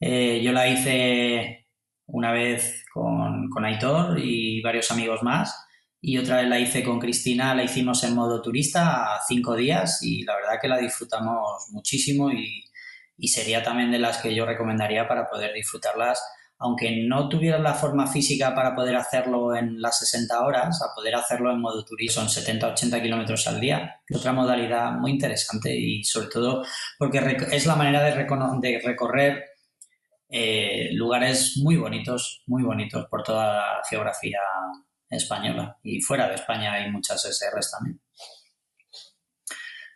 eh, 0.00 0.40
yo 0.42 0.52
la 0.52 0.68
hice 0.68 1.66
una 2.06 2.32
vez 2.32 2.84
con, 2.92 3.48
con, 3.50 3.64
Aitor 3.64 4.18
y 4.18 4.62
varios 4.62 4.90
amigos 4.90 5.22
más 5.22 5.54
y 6.00 6.18
otra 6.18 6.36
vez 6.38 6.48
la 6.48 6.58
hice 6.58 6.82
con 6.84 6.98
Cristina, 7.00 7.54
la 7.54 7.64
hicimos 7.64 8.02
en 8.04 8.14
modo 8.14 8.40
turista 8.40 9.14
a 9.14 9.20
cinco 9.26 9.56
días 9.56 10.02
y 10.02 10.24
la 10.24 10.36
verdad 10.36 10.58
que 10.60 10.68
la 10.68 10.78
disfrutamos 10.78 11.68
muchísimo 11.70 12.30
y, 12.30 12.64
y 13.16 13.28
sería 13.28 13.62
también 13.62 13.90
de 13.90 13.98
las 13.98 14.18
que 14.18 14.34
yo 14.34 14.46
recomendaría 14.46 15.08
para 15.08 15.28
poder 15.28 15.52
disfrutarlas 15.52 16.22
aunque 16.60 17.04
no 17.06 17.28
tuvieras 17.28 17.60
la 17.60 17.74
forma 17.74 18.06
física 18.08 18.54
para 18.54 18.74
poder 18.74 18.96
hacerlo 18.96 19.54
en 19.54 19.80
las 19.80 19.98
60 20.00 20.40
horas, 20.44 20.82
a 20.82 20.92
poder 20.92 21.14
hacerlo 21.14 21.52
en 21.52 21.60
modo 21.60 21.84
turismo, 21.84 22.26
son 22.26 22.44
70-80 22.44 23.00
kilómetros 23.00 23.46
al 23.46 23.60
día. 23.60 24.00
Otra 24.12 24.32
modalidad 24.32 24.92
muy 24.92 25.12
interesante 25.12 25.74
y 25.76 26.02
sobre 26.02 26.28
todo 26.28 26.64
porque 26.98 27.36
es 27.52 27.64
la 27.64 27.76
manera 27.76 28.02
de, 28.02 28.12
de 28.60 28.80
recorrer 28.84 29.44
eh, 30.30 30.90
lugares 30.92 31.56
muy 31.62 31.76
bonitos, 31.76 32.42
muy 32.46 32.62
bonitos 32.62 33.06
por 33.06 33.22
toda 33.22 33.56
la 33.56 33.82
geografía 33.88 34.40
española. 35.08 35.78
Y 35.82 36.00
fuera 36.02 36.28
de 36.28 36.34
España 36.34 36.74
hay 36.74 36.90
muchas 36.90 37.24
SRs 37.24 37.70
también. 37.70 38.00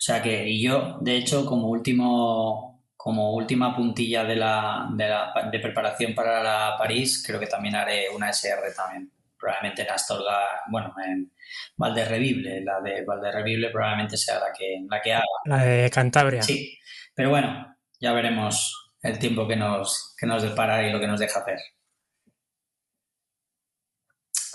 O 0.03 0.05
sea 0.05 0.20
que, 0.20 0.49
y 0.49 0.62
yo, 0.62 0.99
de 1.01 1.16
hecho, 1.16 1.47
como 1.47 1.68
último, 1.68 2.83
como 2.97 3.35
última 3.35 3.76
puntilla 3.76 4.24
de 4.24 4.37
la, 4.37 4.89
de, 4.95 5.09
la, 5.09 5.33
de 5.51 5.61
preparación 5.61 6.14
para 6.14 6.43
la 6.43 6.76
París, 6.76 7.22
creo 7.24 7.39
que 7.39 7.47
también 7.47 7.76
haré 7.76 8.09
una 8.11 8.30
SR 8.30 8.74
también. 8.74 9.12
Probablemente 9.39 9.83
en 9.83 9.91
Astorga, 9.91 10.41
bueno, 10.70 10.95
en 11.05 11.33
Valderrevible, 11.76 12.62
la 12.62 12.80
de 12.80 13.05
Valderrevible 13.05 13.70
probablemente 13.70 14.16
sea 14.16 14.41
la 14.41 14.53
que, 14.57 14.85
la 14.89 15.01
que 15.01 15.12
haga. 15.12 15.24
La 15.45 15.64
de 15.64 15.91
Cantabria. 15.91 16.43
Sí, 16.43 16.78
pero 17.14 17.30
bueno, 17.30 17.76
ya 18.01 18.12
veremos 18.12 18.82
el 19.03 19.18
tiempo 19.18 19.46
que 19.48 19.57
nos, 19.57 20.14
que 20.18 20.26
nos 20.26 20.42
depara 20.42 20.86
y 20.86 20.92
lo 20.92 21.00
que 21.00 21.07
nos 21.07 21.20
deja 21.20 21.40
hacer. 21.40 21.59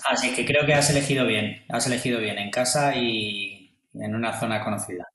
Así 0.08 0.34
que 0.34 0.44
creo 0.46 0.64
que 0.66 0.74
has 0.74 0.90
elegido 0.90 1.26
bien, 1.26 1.64
has 1.68 1.86
elegido 1.86 2.20
bien 2.20 2.38
en 2.38 2.50
casa 2.50 2.96
y 2.96 3.76
en 3.94 4.14
una 4.14 4.38
zona 4.38 4.64
conocida. 4.64 5.06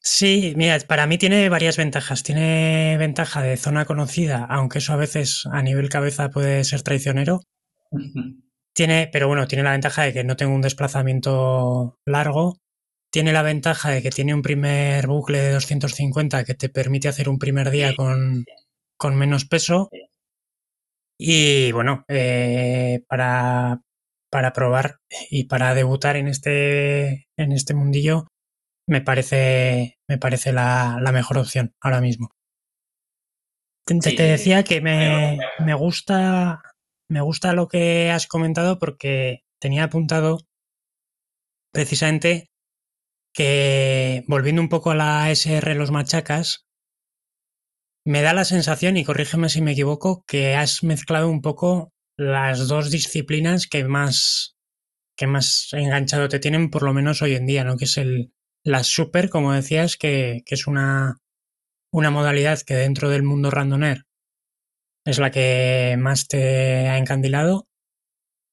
Sí, 0.00 0.54
mira, 0.56 0.78
para 0.86 1.06
mí 1.06 1.18
tiene 1.18 1.48
varias 1.48 1.76
ventajas. 1.76 2.22
Tiene 2.22 2.96
ventaja 2.96 3.42
de 3.42 3.56
zona 3.56 3.84
conocida, 3.84 4.46
aunque 4.48 4.78
eso 4.78 4.92
a 4.92 4.96
veces 4.96 5.44
a 5.50 5.62
nivel 5.62 5.88
cabeza 5.88 6.30
puede 6.30 6.62
ser 6.64 6.82
traicionero. 6.82 7.40
tiene, 8.72 9.08
pero 9.12 9.26
bueno, 9.26 9.48
tiene 9.48 9.64
la 9.64 9.72
ventaja 9.72 10.02
de 10.02 10.12
que 10.12 10.24
no 10.24 10.36
tengo 10.36 10.54
un 10.54 10.62
desplazamiento 10.62 11.98
largo. 12.06 12.58
Tiene 13.12 13.32
la 13.32 13.42
ventaja 13.42 13.90
de 13.90 14.02
que 14.02 14.10
tiene 14.10 14.34
un 14.34 14.42
primer 14.42 15.06
bucle 15.06 15.40
de 15.40 15.52
250 15.52 16.44
que 16.44 16.54
te 16.54 16.68
permite 16.68 17.08
hacer 17.08 17.28
un 17.28 17.38
primer 17.38 17.70
día 17.70 17.94
con, 17.96 18.44
con 18.98 19.16
menos 19.16 19.44
peso. 19.44 19.88
Y 21.18 21.72
bueno, 21.72 22.04
eh, 22.08 23.02
para, 23.08 23.80
para 24.30 24.52
probar 24.52 24.98
y 25.30 25.44
para 25.44 25.74
debutar 25.74 26.16
en 26.16 26.28
este, 26.28 27.26
en 27.38 27.52
este 27.52 27.74
mundillo, 27.74 28.26
me 28.86 29.00
parece, 29.00 29.96
me 30.08 30.18
parece 30.18 30.52
la, 30.52 30.98
la 31.00 31.12
mejor 31.12 31.38
opción 31.38 31.72
ahora 31.80 32.00
mismo. 32.00 32.30
Te, 33.86 33.98
te 34.00 34.22
decía 34.24 34.64
que 34.64 34.80
me, 34.80 35.38
me, 35.60 35.74
gusta, 35.74 36.60
me 37.08 37.20
gusta 37.20 37.52
lo 37.52 37.68
que 37.68 38.10
has 38.10 38.26
comentado 38.26 38.78
porque 38.80 39.44
tenía 39.60 39.84
apuntado 39.84 40.40
precisamente 41.72 42.48
que 43.36 44.24
volviendo 44.26 44.62
un 44.62 44.70
poco 44.70 44.90
a 44.90 44.94
la 44.94 45.30
SR 45.30 45.74
Los 45.74 45.90
Machacas, 45.90 46.66
me 48.06 48.22
da 48.22 48.32
la 48.32 48.46
sensación, 48.46 48.96
y 48.96 49.04
corrígeme 49.04 49.50
si 49.50 49.60
me 49.60 49.72
equivoco, 49.72 50.24
que 50.26 50.54
has 50.54 50.82
mezclado 50.82 51.28
un 51.28 51.42
poco 51.42 51.92
las 52.16 52.66
dos 52.66 52.90
disciplinas 52.90 53.66
que 53.66 53.84
más, 53.84 54.56
que 55.18 55.26
más 55.26 55.68
enganchado 55.72 56.28
te 56.28 56.38
tienen, 56.38 56.70
por 56.70 56.82
lo 56.82 56.94
menos 56.94 57.20
hoy 57.20 57.34
en 57.34 57.44
día, 57.44 57.62
¿no? 57.62 57.76
Que 57.76 57.84
es 57.84 57.98
el, 57.98 58.32
la 58.64 58.82
super, 58.84 59.28
como 59.28 59.52
decías, 59.52 59.98
que, 59.98 60.42
que 60.46 60.54
es 60.54 60.66
una, 60.66 61.18
una 61.92 62.10
modalidad 62.10 62.62
que 62.62 62.74
dentro 62.74 63.10
del 63.10 63.22
mundo 63.22 63.50
randoner 63.50 64.06
es 65.04 65.18
la 65.18 65.30
que 65.30 65.96
más 65.98 66.26
te 66.26 66.88
ha 66.88 66.96
encandilado. 66.96 67.68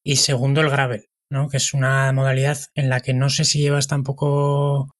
Y 0.03 0.17
segundo, 0.17 0.59
el 0.59 0.69
gravel, 0.69 1.07
¿no? 1.29 1.49
Que 1.49 1.57
es 1.57 1.73
una 1.73 2.11
modalidad 2.11 2.57
en 2.75 2.89
la 2.89 2.99
que 3.01 3.13
no 3.13 3.29
sé 3.29 3.45
si 3.45 3.59
llevas 3.59 3.87
tampoco 3.87 4.95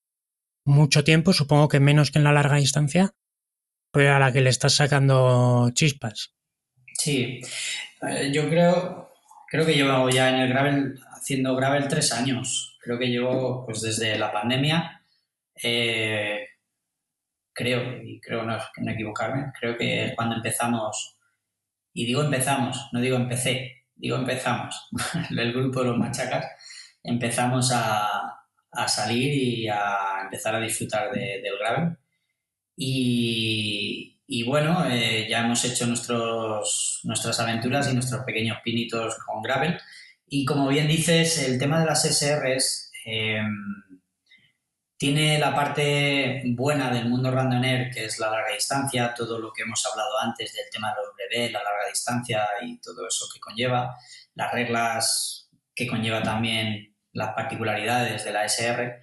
mucho 0.66 1.04
tiempo, 1.04 1.34
supongo 1.34 1.68
que 1.68 1.80
menos 1.80 2.12
que 2.12 2.20
en 2.20 2.24
la 2.24 2.32
larga 2.32 2.58
distancia, 2.58 3.12
pero 3.92 4.16
a 4.16 4.20
la 4.20 4.32
que 4.32 4.42
le 4.42 4.50
estás 4.50 4.76
sacando 4.76 5.70
chispas. 5.74 6.34
Sí, 6.94 7.42
eh, 8.08 8.32
yo 8.34 8.50
creo, 8.50 9.12
creo 9.48 9.66
que 9.66 9.74
llevo 9.74 10.10
ya 10.10 10.30
en 10.30 10.36
el 10.42 10.50
gravel, 10.50 11.00
haciendo 11.12 11.56
gravel 11.56 11.88
tres 11.88 12.12
años. 12.12 12.78
Creo 12.82 12.98
que 12.98 13.08
llevo 13.08 13.66
pues 13.66 13.82
desde 13.82 14.18
la 14.18 14.32
pandemia. 14.32 15.04
Eh, 15.62 16.48
creo, 17.54 18.02
y 18.04 18.20
creo 18.20 18.44
no, 18.44 18.58
no 18.78 18.92
equivocarme, 18.92 19.52
creo 19.60 19.78
que 19.78 20.14
cuando 20.16 20.36
empezamos, 20.36 21.18
y 21.94 22.06
digo 22.06 22.24
empezamos, 22.24 22.90
no 22.92 23.00
digo 23.00 23.16
empecé, 23.16 23.83
digo 24.04 24.18
empezamos, 24.18 24.90
el 25.30 25.54
grupo 25.54 25.80
de 25.80 25.86
los 25.88 25.98
machacas, 25.98 26.46
empezamos 27.02 27.72
a, 27.74 28.10
a 28.70 28.88
salir 28.88 29.34
y 29.34 29.68
a 29.70 30.24
empezar 30.24 30.56
a 30.56 30.60
disfrutar 30.60 31.10
de, 31.12 31.42
del 31.42 31.58
gravel. 31.58 31.98
Y, 32.76 34.20
y 34.28 34.44
bueno, 34.44 34.86
eh, 34.90 35.26
ya 35.30 35.46
hemos 35.46 35.64
hecho 35.64 35.88
nuestros, 35.88 37.00
nuestras 37.04 37.40
aventuras 37.40 37.90
y 37.90 37.94
nuestros 37.94 38.26
pequeños 38.26 38.58
pinitos 38.62 39.18
con 39.26 39.42
gravel. 39.42 39.80
Y 40.28 40.44
como 40.44 40.68
bien 40.68 40.88
dices, 40.88 41.48
el 41.48 41.58
tema 41.58 41.80
de 41.80 41.86
las 41.86 42.04
SRs 42.04 42.92
tiene 45.04 45.38
la 45.38 45.54
parte 45.54 46.44
buena 46.46 46.90
del 46.90 47.10
mundo 47.10 47.30
randoner, 47.30 47.92
que 47.92 48.06
es 48.06 48.20
la 48.20 48.30
larga 48.30 48.54
distancia, 48.54 49.14
todo 49.14 49.38
lo 49.38 49.52
que 49.52 49.64
hemos 49.64 49.86
hablado 49.86 50.18
antes 50.20 50.54
del 50.54 50.64
tema 50.72 50.92
de 50.92 51.02
los 51.02 51.14
brevets, 51.14 51.52
la 51.52 51.62
larga 51.62 51.90
distancia 51.90 52.42
y 52.62 52.80
todo 52.80 53.06
eso 53.06 53.26
que 53.34 53.42
conlleva, 53.42 53.98
las 54.34 54.54
reglas 54.54 55.50
que 55.76 55.88
conlleva 55.88 56.24
también 56.24 56.96
las 57.12 57.34
particularidades 57.34 58.24
de 58.24 58.32
la 58.32 58.46
SR, 58.46 59.02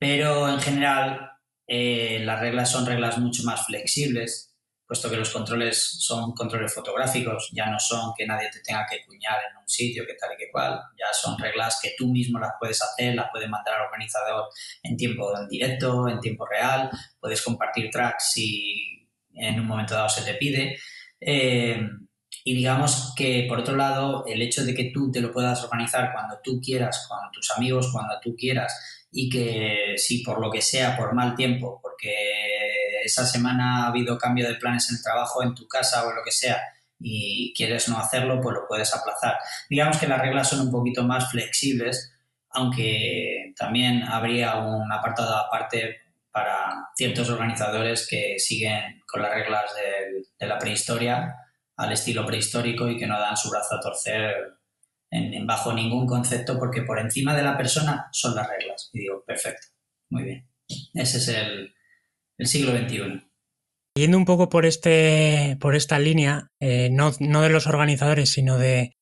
pero 0.00 0.48
en 0.48 0.58
general 0.58 1.30
eh, 1.68 2.18
las 2.24 2.40
reglas 2.40 2.68
son 2.68 2.84
reglas 2.84 3.16
mucho 3.18 3.44
más 3.44 3.66
flexibles, 3.66 4.55
puesto 4.86 5.10
que 5.10 5.16
los 5.16 5.30
controles 5.30 5.96
son 6.00 6.32
controles 6.32 6.72
fotográficos, 6.72 7.50
ya 7.52 7.66
no 7.70 7.78
son 7.78 8.12
que 8.16 8.26
nadie 8.26 8.48
te 8.50 8.60
tenga 8.60 8.86
que 8.88 9.04
cuñar 9.04 9.38
en 9.50 9.56
un 9.56 9.68
sitio, 9.68 10.06
que 10.06 10.14
tal 10.14 10.32
y 10.34 10.36
que 10.36 10.50
cual, 10.50 10.80
ya 10.96 11.12
son 11.12 11.36
reglas 11.38 11.80
que 11.82 11.94
tú 11.98 12.08
mismo 12.08 12.38
las 12.38 12.52
puedes 12.60 12.80
hacer, 12.80 13.14
las 13.14 13.28
puedes 13.32 13.48
mandar 13.48 13.74
al 13.74 13.86
organizador 13.86 14.44
en 14.82 14.96
tiempo 14.96 15.32
directo, 15.48 16.08
en 16.08 16.20
tiempo 16.20 16.46
real, 16.46 16.88
puedes 17.20 17.42
compartir 17.42 17.90
tracks 17.90 18.32
si 18.32 19.08
en 19.34 19.60
un 19.60 19.66
momento 19.66 19.94
dado 19.94 20.08
se 20.08 20.22
te 20.22 20.34
pide. 20.34 20.78
Eh, 21.20 21.80
y 22.44 22.54
digamos 22.54 23.12
que, 23.16 23.44
por 23.48 23.58
otro 23.58 23.74
lado, 23.74 24.24
el 24.24 24.40
hecho 24.40 24.64
de 24.64 24.72
que 24.72 24.92
tú 24.94 25.10
te 25.10 25.20
lo 25.20 25.32
puedas 25.32 25.64
organizar 25.64 26.12
cuando 26.12 26.38
tú 26.44 26.60
quieras, 26.60 27.04
con 27.08 27.18
tus 27.32 27.50
amigos, 27.50 27.90
cuando 27.92 28.14
tú 28.22 28.36
quieras, 28.36 29.06
y 29.10 29.28
que 29.28 29.94
si 29.96 30.22
por 30.22 30.40
lo 30.40 30.50
que 30.50 30.62
sea, 30.62 30.96
por 30.96 31.12
mal 31.12 31.34
tiempo, 31.34 31.80
porque 31.82 32.14
esa 33.06 33.24
semana 33.24 33.84
ha 33.84 33.88
habido 33.88 34.18
cambio 34.18 34.46
de 34.46 34.56
planes 34.56 34.90
en 34.90 34.96
el 34.96 35.02
trabajo, 35.02 35.42
en 35.42 35.54
tu 35.54 35.66
casa 35.66 36.06
o 36.06 36.12
lo 36.12 36.22
que 36.24 36.32
sea, 36.32 36.60
y 36.98 37.52
quieres 37.54 37.88
no 37.88 37.98
hacerlo, 37.98 38.40
pues 38.40 38.54
lo 38.54 38.66
puedes 38.66 38.94
aplazar. 38.94 39.36
Digamos 39.68 39.98
que 39.98 40.06
las 40.06 40.20
reglas 40.20 40.48
son 40.48 40.60
un 40.60 40.70
poquito 40.70 41.02
más 41.04 41.30
flexibles, 41.30 42.12
aunque 42.50 43.52
también 43.56 44.02
habría 44.02 44.56
un 44.56 44.90
apartado 44.90 45.36
aparte 45.36 45.98
para 46.30 46.90
ciertos 46.94 47.30
organizadores 47.30 48.06
que 48.08 48.38
siguen 48.38 49.02
con 49.06 49.22
las 49.22 49.32
reglas 49.32 49.70
de, 50.38 50.46
la 50.46 50.58
prehistoria 50.58 51.34
al 51.76 51.92
estilo 51.92 52.26
prehistórico 52.26 52.88
y 52.88 52.98
que 52.98 53.06
no 53.06 53.18
dan 53.18 53.36
su 53.36 53.50
brazo 53.50 53.74
a 53.74 53.80
torcer 53.80 54.34
en, 55.10 55.46
bajo 55.46 55.72
ningún 55.72 56.06
concepto 56.06 56.58
porque 56.58 56.82
por 56.82 56.98
encima 56.98 57.34
de 57.34 57.42
la 57.42 57.56
persona 57.56 58.08
son 58.12 58.34
las 58.34 58.48
reglas. 58.48 58.90
Y 58.92 59.00
digo, 59.00 59.22
perfecto, 59.24 59.68
muy 60.10 60.24
bien. 60.24 60.48
Ese 60.94 61.18
es 61.18 61.28
el, 61.28 61.74
el 62.38 62.46
siglo 62.46 62.76
XXI. 62.76 63.26
Yendo 63.96 64.18
un 64.18 64.24
poco 64.26 64.48
por, 64.48 64.66
este, 64.66 65.56
por 65.60 65.74
esta 65.74 65.98
línea, 65.98 66.48
eh, 66.60 66.90
no, 66.90 67.12
no, 67.18 67.42
de 67.42 67.48
los 67.48 67.66
organizadores, 67.66 68.30
sino 68.30 68.58
de, 68.58 68.92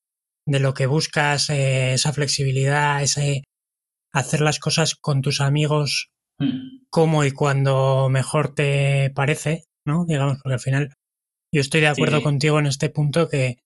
de 0.47 0.59
lo 0.59 0.73
que 0.73 0.85
buscas, 0.85 1.49
eh, 1.49 1.93
esa 1.93 2.13
flexibilidad, 2.13 3.01
ese 3.01 3.43
hacer 4.13 4.39
las 4.39 4.59
cosas 4.59 4.95
con 4.95 5.21
tus 5.21 5.41
amigos 5.41 6.09
mm. 6.39 6.85
como 6.89 7.25
y 7.25 7.31
cuando 7.31 8.07
mejor 8.09 8.55
te 8.55 9.11
parece, 9.13 9.65
¿no? 9.85 10.05
Digamos, 10.05 10.37
porque 10.41 10.53
al 10.53 10.59
final 10.61 10.93
yo 11.53 11.61
estoy 11.61 11.81
de 11.81 11.87
acuerdo 11.87 12.17
sí. 12.17 12.23
contigo 12.23 12.59
en 12.59 12.67
este 12.67 12.89
punto 12.89 13.27
que, 13.27 13.57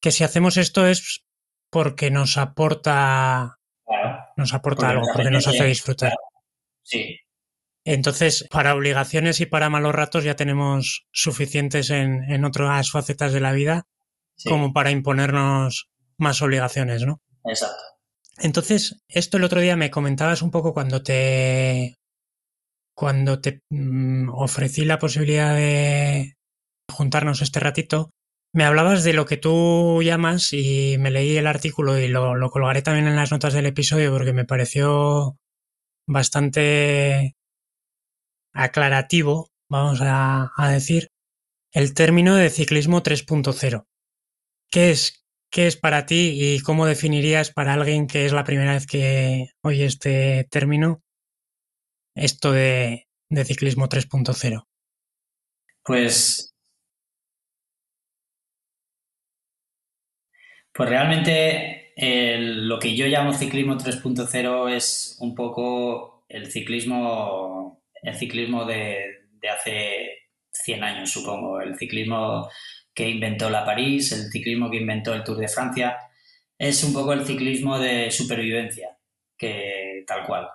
que 0.00 0.12
si 0.12 0.22
hacemos 0.22 0.56
esto 0.56 0.86
es 0.86 1.24
porque 1.70 2.10
nos 2.10 2.38
aporta 2.38 3.56
claro. 3.84 4.24
nos 4.36 4.54
aporta 4.54 4.86
porque 4.86 4.92
algo, 4.92 5.06
porque 5.12 5.30
nos 5.30 5.48
hace 5.48 5.64
disfrutar. 5.64 6.10
Claro. 6.10 6.22
Sí, 6.84 7.18
entonces, 7.94 8.46
para 8.50 8.74
obligaciones 8.74 9.40
y 9.40 9.46
para 9.46 9.70
malos 9.70 9.94
ratos 9.94 10.24
ya 10.24 10.36
tenemos 10.36 11.06
suficientes 11.10 11.90
en, 11.90 12.22
en 12.30 12.44
otras 12.44 12.90
facetas 12.90 13.32
de 13.32 13.40
la 13.40 13.52
vida 13.52 13.86
sí. 14.36 14.48
como 14.48 14.72
para 14.72 14.90
imponernos 14.90 15.88
más 16.18 16.42
obligaciones, 16.42 17.06
¿no? 17.06 17.20
Exacto. 17.44 17.82
Entonces, 18.38 19.00
esto 19.08 19.38
el 19.38 19.44
otro 19.44 19.60
día 19.60 19.76
me 19.76 19.90
comentabas 19.90 20.42
un 20.42 20.50
poco 20.50 20.74
cuando 20.74 21.02
te 21.02 21.96
cuando 22.94 23.40
te 23.40 23.60
mmm, 23.70 24.28
ofrecí 24.30 24.84
la 24.84 24.98
posibilidad 24.98 25.54
de 25.54 26.34
juntarnos 26.92 27.42
este 27.42 27.60
ratito, 27.60 28.10
me 28.52 28.64
hablabas 28.64 29.04
de 29.04 29.12
lo 29.12 29.24
que 29.24 29.36
tú 29.36 30.02
llamas 30.02 30.52
y 30.52 30.96
me 30.98 31.10
leí 31.10 31.36
el 31.36 31.46
artículo 31.46 31.98
y 31.98 32.08
lo, 32.08 32.34
lo 32.34 32.50
colgaré 32.50 32.82
también 32.82 33.06
en 33.06 33.16
las 33.16 33.30
notas 33.30 33.54
del 33.54 33.66
episodio 33.66 34.12
porque 34.12 34.32
me 34.32 34.44
pareció 34.44 35.36
bastante 36.06 37.36
aclarativo, 38.52 39.50
vamos 39.68 40.00
a, 40.02 40.50
decir, 40.70 41.10
el 41.72 41.94
término 41.94 42.36
de 42.36 42.50
ciclismo 42.50 43.02
3.0. 43.02 43.86
¿Qué 44.70 44.90
es, 44.90 45.24
¿Qué 45.50 45.66
es 45.66 45.76
para 45.76 46.06
ti 46.06 46.36
y 46.40 46.60
cómo 46.60 46.86
definirías 46.86 47.50
para 47.52 47.74
alguien 47.74 48.06
que 48.06 48.26
es 48.26 48.32
la 48.32 48.44
primera 48.44 48.74
vez 48.74 48.86
que 48.86 49.50
oye 49.62 49.84
este 49.84 50.46
término 50.50 51.02
esto 52.14 52.52
de, 52.52 53.06
de 53.30 53.44
ciclismo 53.44 53.88
3.0? 53.88 54.66
Pues, 55.84 56.54
pues 60.72 60.88
realmente 60.88 61.92
lo 61.96 62.78
que 62.78 62.94
yo 62.94 63.06
llamo 63.06 63.32
ciclismo 63.32 63.76
3.0 63.76 64.70
es 64.70 65.16
un 65.20 65.34
poco 65.34 66.24
el 66.28 66.50
ciclismo 66.50 67.77
el 68.02 68.14
ciclismo 68.14 68.64
de, 68.64 68.98
de, 69.40 69.48
hace 69.48 70.08
100 70.50 70.84
años, 70.84 71.10
supongo, 71.10 71.60
el 71.60 71.76
ciclismo 71.76 72.48
que 72.94 73.08
inventó 73.08 73.50
la 73.50 73.64
París, 73.64 74.12
el 74.12 74.30
ciclismo 74.30 74.70
que 74.70 74.78
inventó 74.78 75.14
el 75.14 75.24
Tour 75.24 75.38
de 75.38 75.48
Francia, 75.48 75.96
es 76.58 76.82
un 76.82 76.92
poco 76.92 77.12
el 77.12 77.24
ciclismo 77.24 77.78
de 77.78 78.10
supervivencia, 78.10 78.96
que 79.36 80.04
tal 80.06 80.26
cual. 80.26 80.48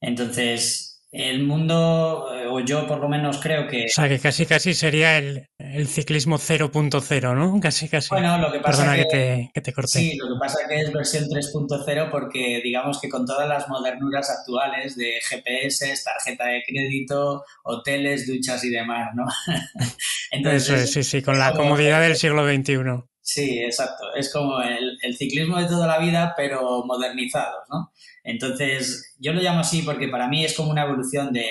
Entonces, 0.00 0.91
el 1.12 1.42
mundo, 1.44 2.30
eh, 2.34 2.46
o 2.48 2.60
yo 2.60 2.86
por 2.86 2.98
lo 2.98 3.06
menos 3.06 3.38
creo 3.38 3.68
que... 3.68 3.84
O 3.84 3.88
sea, 3.88 4.08
que 4.08 4.18
casi 4.18 4.46
casi 4.46 4.72
sería 4.72 5.18
el, 5.18 5.46
ciclismo 5.86 6.38
0.0, 6.38 7.34
¿no? 7.34 7.60
Casi 7.60 7.86
casi. 7.86 8.08
Bueno, 8.08 8.38
lo 8.38 8.50
que 8.50 8.60
pasa 8.60 8.78
Perdona 8.78 8.96
que, 8.96 9.04
te, 9.04 9.50
que 9.52 9.60
te 9.60 9.72
corté. 9.74 9.98
Sí, 9.98 10.16
lo 10.16 10.34
que 10.34 10.40
pasa 10.40 10.66
que 10.66 10.80
es 10.80 10.90
versión 10.90 11.24
3.0 11.24 12.10
porque 12.10 12.62
digamos 12.64 12.98
que 12.98 13.10
con 13.10 13.26
todas 13.26 13.46
las 13.46 13.68
modernuras 13.68 14.30
actuales 14.30 14.96
de 14.96 15.20
GPS, 15.28 15.94
tarjeta 16.02 16.46
de 16.46 16.62
crédito, 16.66 17.44
hoteles, 17.62 18.26
duchas 18.26 18.64
y 18.64 18.70
demás, 18.70 19.10
¿no? 19.14 19.26
Entonces, 20.30 20.62
Eso 20.62 20.76
es, 20.76 20.92
sí, 20.92 21.02
sí, 21.04 21.22
con 21.22 21.38
la 21.38 21.52
comodidad 21.52 22.00
del 22.00 22.16
siglo 22.16 22.46
XXI. 22.46 23.04
Sí, 23.22 23.60
exacto. 23.60 24.12
Es 24.14 24.32
como 24.32 24.60
el, 24.60 24.98
ciclismo 25.16 25.58
de 25.58 25.66
toda 25.66 25.86
la 25.86 25.98
vida, 25.98 26.34
pero 26.36 26.84
modernizado, 26.84 27.58
¿no? 27.70 27.92
Entonces, 28.24 29.14
yo 29.18 29.32
lo 29.32 29.40
llamo 29.40 29.60
así 29.60 29.82
porque 29.82 30.08
para 30.08 30.28
mí 30.28 30.44
es 30.44 30.56
como 30.56 30.70
una 30.70 30.84
evolución 30.84 31.32
de 31.32 31.46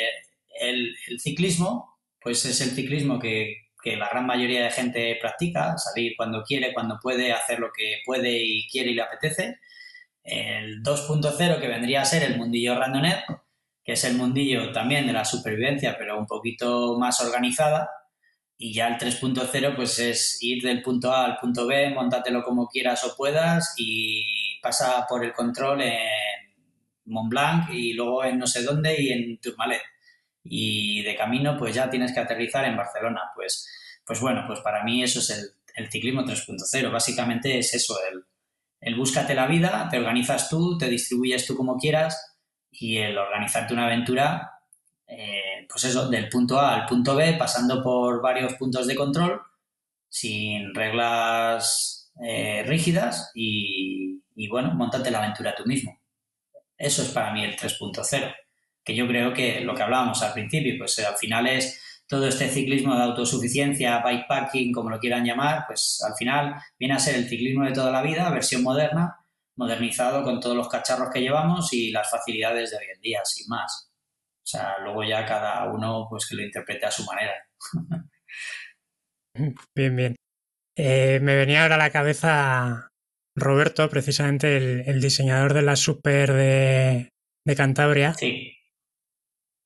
el, 0.60 0.96
ciclismo, 1.20 1.98
pues 2.22 2.46
es 2.46 2.62
el 2.62 2.72
ciclismo 2.72 3.20
que, 3.20 3.58
la 3.84 4.10
gran 4.10 4.28
mayoría 4.28 4.64
de 4.64 4.72
gente 4.72 5.18
practica, 5.20 5.76
salir 5.78 6.14
cuando 6.16 6.44
quiere, 6.44 6.72
cuando 6.74 7.00
puede, 7.02 7.34
hacer 7.34 7.60
lo 7.60 7.72
que 7.76 7.98
puede 8.06 8.32
y 8.32 8.68
quiere 8.70 8.92
y 8.92 8.94
le 8.94 9.02
apetece. 9.02 9.60
El 10.24 10.84
2.0 10.84 11.60
que 11.60 11.68
vendría 11.68 12.02
a 12.02 12.06
ser 12.06 12.22
el 12.24 12.38
mundillo 12.38 12.78
randonet, 12.78 13.24
que 13.84 13.94
es 13.94 14.04
el 14.04 14.16
mundillo 14.18 14.72
también 14.72 15.08
de 15.08 15.14
la 15.14 15.26
supervivencia, 15.26 15.96
pero 15.98 16.20
un 16.20 16.28
poquito 16.28 16.96
más 17.00 17.22
organizada, 17.22 17.90
y 18.56 18.74
ya 18.74 18.88
el 18.88 19.00
3.0 19.00 19.76
pues 19.76 19.98
es 19.98 20.38
ir 20.44 20.62
del 20.62 20.84
punto 20.84 21.12
A 21.12 21.26
al 21.26 21.38
punto 21.38 21.66
B, 21.66 21.90
montatelo 21.90 22.44
como 22.44 22.68
quieras 22.68 23.04
o 23.04 23.16
puedas 23.18 23.74
y 23.78 24.60
pasa 24.62 25.08
por 25.10 25.26
el 25.26 25.34
control 25.34 25.82
Mont 27.12 27.30
Blanc 27.30 27.70
y 27.72 27.94
luego 27.94 28.24
en 28.24 28.40
no 28.40 28.48
sé 28.48 28.64
dónde 28.64 29.00
y 29.00 29.12
en 29.12 29.40
Tourmalet. 29.40 29.82
Y 30.44 31.04
de 31.04 31.16
camino 31.16 31.58
pues 31.58 31.76
ya 31.76 31.90
tienes 31.90 32.14
que 32.14 32.20
aterrizar 32.20 32.66
en 32.66 32.78
Barcelona. 32.78 33.22
Pues, 33.36 33.68
pues 34.06 34.20
bueno, 34.20 34.44
pues 34.48 34.60
para 34.62 34.84
mí 34.84 35.04
eso 35.04 35.20
es 35.20 35.56
el, 35.76 35.92
ciclismo 35.92 36.24
3.0. 36.24 36.92
Básicamente 36.92 37.58
es 37.60 37.74
eso, 37.74 37.96
el, 38.12 38.26
el 38.80 38.96
búscate 38.96 39.36
la 39.36 39.48
vida, 39.48 39.88
te 39.90 40.00
organizas 40.00 40.50
tú, 40.50 40.78
te 40.78 40.90
distribuyes 40.90 41.46
tú 41.46 41.56
como 41.56 41.78
quieras 41.78 42.40
y 42.72 42.98
el 42.98 43.18
organizarte 43.18 43.74
una 43.74 43.86
aventura 43.86 44.62
eh, 45.14 45.68
pues 45.70 45.84
eso, 45.84 46.10
del 46.10 46.30
punto 46.30 46.58
A 46.58 46.74
al 46.74 46.86
punto 46.86 47.16
B, 47.16 47.34
pasando 47.34 47.84
por 47.84 48.22
varios 48.22 48.54
puntos 48.54 48.88
de 48.88 48.96
control, 48.96 49.42
sin 50.08 50.74
reglas 50.74 52.12
eh, 52.26 52.64
rígidas 52.66 53.30
y, 53.36 54.22
bueno, 54.50 54.74
montate 54.74 55.12
la 55.12 55.20
aventura 55.20 55.54
tú 55.54 55.66
mismo. 55.66 56.00
Eso 56.82 57.04
es 57.04 57.10
para 57.10 57.32
mí 57.32 57.44
el 57.44 57.56
3.0, 57.56 58.36
que 58.84 58.96
yo 58.96 59.08
creo 59.08 59.34
que 59.34 59.62
lo 59.62 59.76
que 59.76 59.84
hablábamos 59.84 60.22
al 60.24 60.34
principio, 60.34 60.74
pues 60.80 60.98
al 61.00 61.16
final 61.16 61.46
es 61.46 62.04
todo 62.08 62.28
este 62.28 62.50
ciclismo 62.50 62.96
de 62.96 63.04
autosuficiencia, 63.04 64.02
bikepacking, 64.04 64.74
como 64.74 64.90
lo 64.90 65.00
quieran 65.00 65.24
llamar, 65.24 65.66
pues 65.68 66.04
al 66.06 66.16
final 66.16 66.56
viene 66.80 66.96
a 66.96 67.00
ser 67.00 67.16
el 67.16 67.30
ciclismo 67.30 67.66
de 67.66 67.72
toda 67.72 67.92
la 67.92 68.02
vida, 68.02 68.30
versión 68.32 68.64
moderna, 68.64 69.16
modernizado 69.56 70.24
con 70.24 70.40
todos 70.40 70.56
los 70.56 70.68
cacharros 70.68 71.10
que 71.14 71.22
llevamos 71.22 71.72
y 71.72 71.92
las 71.92 72.10
facilidades 72.10 72.72
de 72.72 72.78
hoy 72.78 72.86
en 72.96 73.02
día, 73.02 73.22
sin 73.24 73.48
más. 73.48 73.92
O 74.38 74.48
sea, 74.48 74.80
luego 74.80 75.04
ya 75.04 75.24
cada 75.24 75.72
uno 75.72 76.08
pues 76.10 76.28
que 76.28 76.36
lo 76.36 76.42
interprete 76.42 76.88
a 76.88 76.92
su 76.92 77.06
manera. 77.06 77.34
Bien, 79.74 79.96
bien. 79.96 80.16
Eh, 80.76 81.20
me 81.22 81.38
venía 81.38 81.64
ahora 81.64 81.76
a 81.76 81.78
la 81.78 81.90
cabeza 81.90 82.91
Roberto, 83.36 83.90
precisamente 83.90 84.90
el, 84.90 85.02
diseñador 85.02 85.54
de 85.54 85.62
la 85.62 85.76
Super 85.76 86.34
de, 86.34 87.12
Cantabria. 87.56 88.14
Sí. 88.14 88.54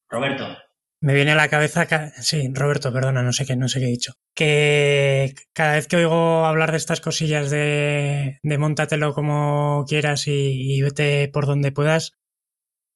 Roberto. 0.09 0.57
Me 1.01 1.13
viene 1.13 1.31
a 1.31 1.35
la 1.35 1.49
cabeza, 1.49 1.87
sí, 2.21 2.49
Roberto, 2.53 2.91
perdona, 2.91 3.21
no 3.21 3.31
sé 3.33 3.45
qué, 3.45 3.55
no 3.55 3.67
sé 3.67 3.79
qué 3.79 3.85
he 3.85 3.89
dicho. 3.89 4.13
Que 4.33 5.35
cada 5.53 5.75
vez 5.75 5.87
que 5.87 5.97
oigo 5.97 6.45
hablar 6.45 6.71
de 6.71 6.77
estas 6.77 7.01
cosillas 7.01 7.51
de, 7.51 8.39
de 8.41 8.57
montatelo 8.57 9.13
como 9.13 9.85
quieras 9.87 10.27
y, 10.27 10.75
y 10.75 10.81
vete 10.81 11.27
por 11.27 11.45
donde 11.45 11.71
puedas, 11.71 12.13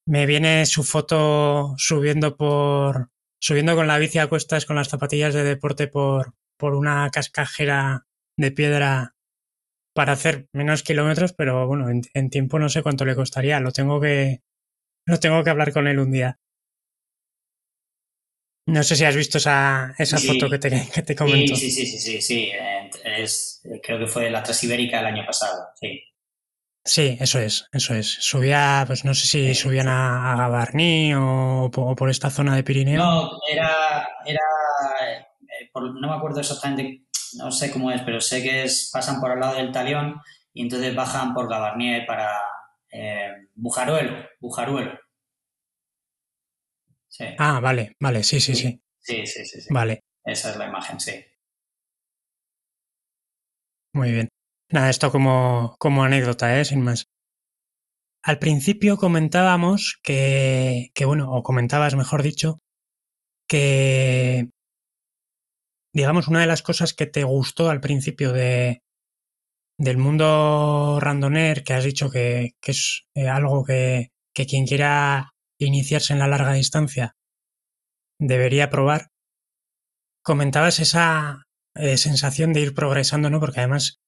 me 0.08 0.26
viene 0.26 0.66
su 0.66 0.84
foto 0.84 1.76
subiendo 1.78 2.36
por 2.36 3.10
subiendo 3.40 3.76
con 3.76 3.88
la 3.88 4.00
bici 4.00 4.18
a 4.18 4.28
cuestas 4.28 4.66
con 4.66 4.76
las 4.76 4.90
zapatillas 4.90 5.34
de 5.34 5.44
deporte 5.44 5.88
por, 5.88 6.34
por 6.58 6.76
una 6.76 7.10
cascajera 7.10 8.08
de 8.36 8.52
piedra 8.52 9.16
para 10.00 10.14
hacer 10.14 10.48
menos 10.54 10.82
kilómetros, 10.82 11.34
pero 11.34 11.68
bueno, 11.68 11.90
en, 11.90 12.30
tiempo 12.30 12.58
no 12.58 12.70
sé 12.70 12.82
cuánto 12.82 13.04
le 13.04 13.18
costaría. 13.18 13.60
Lo 13.60 13.74
tengo 13.74 14.00
que 14.00 14.44
lo 15.06 15.20
tengo 15.20 15.44
que 15.44 15.50
hablar 15.50 15.74
con 15.74 15.90
él 15.90 16.00
un 16.00 16.10
día. 16.10 16.40
No 18.68 18.82
sé 18.84 18.96
si 18.96 19.04
has 19.04 19.18
visto 19.18 19.40
esa, 19.40 19.94
esa 19.98 20.18
foto 20.20 20.50
que 20.50 20.58
te, 20.58 20.90
que 20.90 21.02
te 21.02 21.18
comento. 21.18 21.54
Sí, 21.54 21.70
sí, 21.70 21.86
sí, 21.86 22.00
sí, 22.00 22.22
sí, 22.22 22.50
Es, 23.04 23.62
creo 23.84 24.00
que 24.00 24.08
fue 24.08 24.30
la 24.30 24.42
Transibérica 24.42 25.02
el 25.02 25.08
año 25.08 25.26
pasado, 25.26 25.68
sí. 25.76 26.02
Sí, 26.86 27.18
eso 27.20 27.40
es, 27.40 27.68
eso 27.74 27.94
es. 27.94 28.08
Subía, 28.08 28.86
pues 28.88 29.04
no 29.04 29.14
sé 29.14 29.28
si 29.28 29.54
subían 29.54 29.90
a, 29.90 30.34
Gabarní 30.38 31.14
o, 31.14 31.70
por 31.70 32.10
esta 32.10 32.30
zona 32.30 32.56
de 32.56 32.64
Pirineo. 32.64 33.04
No, 33.04 33.32
era, 33.52 34.08
era 34.26 34.40
eh, 35.02 35.70
no 35.76 36.08
me 36.08 36.16
acuerdo 36.16 36.40
exactamente, 36.40 37.04
no 37.36 37.52
sé 37.52 37.72
cómo 37.72 37.92
es, 37.92 38.02
pero 38.02 38.22
sé 38.22 38.42
que 38.42 38.64
es, 38.64 38.90
pasan 38.92 39.20
por 39.20 39.32
el 39.32 39.40
lado 39.40 39.56
del 39.56 39.72
Talión 39.72 40.22
y 40.54 40.64
entonces 40.64 40.96
bajan 40.96 41.34
por 41.34 41.50
Gabarní 41.50 42.02
para 42.06 42.40
eh, 42.92 43.48
Bujaruelo, 43.56 44.26
Bujaruelo. 44.40 45.00
Ah, 47.38 47.60
vale, 47.60 47.96
vale, 48.00 48.24
sí, 48.24 48.40
sí, 48.40 48.56
sí. 48.56 48.82
Sí, 49.00 49.26
sí, 49.26 49.46
sí, 49.46 49.62
sí. 49.62 49.68
Vale. 49.74 50.04
Esa 50.24 50.52
es 50.52 50.58
la 50.58 50.68
imagen, 50.68 51.00
sí. 51.00 51.14
Muy 53.94 54.12
bien. 54.12 54.30
Nada, 54.72 54.90
esto 54.90 55.12
como, 55.12 55.76
como 55.80 56.04
anécdota, 56.04 56.60
¿eh? 56.60 56.66
sin 56.66 56.82
más. 56.82 57.06
Al 58.22 58.38
principio 58.38 58.98
comentábamos 58.98 60.00
que, 60.04 60.92
que, 60.94 61.06
bueno, 61.06 61.32
o 61.34 61.42
comentabas, 61.42 61.96
mejor 61.96 62.22
dicho, 62.22 62.60
que, 63.48 64.50
digamos, 65.94 66.28
una 66.28 66.42
de 66.42 66.48
las 66.48 66.62
cosas 66.62 66.94
que 66.94 67.06
te 67.06 67.24
gustó 67.24 67.70
al 67.70 67.82
principio 67.82 68.32
de, 68.32 68.82
del 69.78 69.98
mundo 69.98 71.00
randoner, 71.00 71.64
que 71.64 71.74
has 71.74 71.84
dicho 71.84 72.10
que, 72.10 72.54
es 72.62 73.06
eh, 73.16 73.28
algo 73.28 73.64
que, 73.64 74.12
que 74.34 74.46
quien 74.46 74.66
quiera 74.66 75.32
iniciarse 75.60 76.14
en 76.14 76.20
la 76.20 76.28
larga 76.28 76.54
distancia 76.54 77.16
debería 78.20 78.70
probar, 78.70 79.08
comentabas 80.24 80.80
esa 80.80 81.48
eh, 81.76 81.98
sensación 81.98 82.54
de 82.54 82.62
ir 82.62 82.74
progresando, 82.74 83.30
¿no? 83.30 83.40
Porque 83.40 83.60
además 83.60 84.00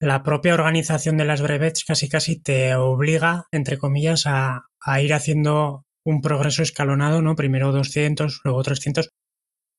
la 0.00 0.22
propia 0.22 0.54
organización 0.54 1.16
de 1.16 1.24
las 1.24 1.40
brevets 1.40 1.84
casi 1.84 2.08
casi 2.08 2.40
te 2.40 2.74
obliga, 2.74 3.46
entre 3.50 3.78
comillas, 3.78 4.24
a, 4.26 4.68
ir 5.00 5.14
haciendo 5.14 5.84
un 6.04 6.20
progreso 6.20 6.62
escalonado, 6.62 7.22
¿no? 7.22 7.34
Primero 7.34 7.72
200, 7.72 8.40
luego 8.44 8.62
300. 8.62 9.10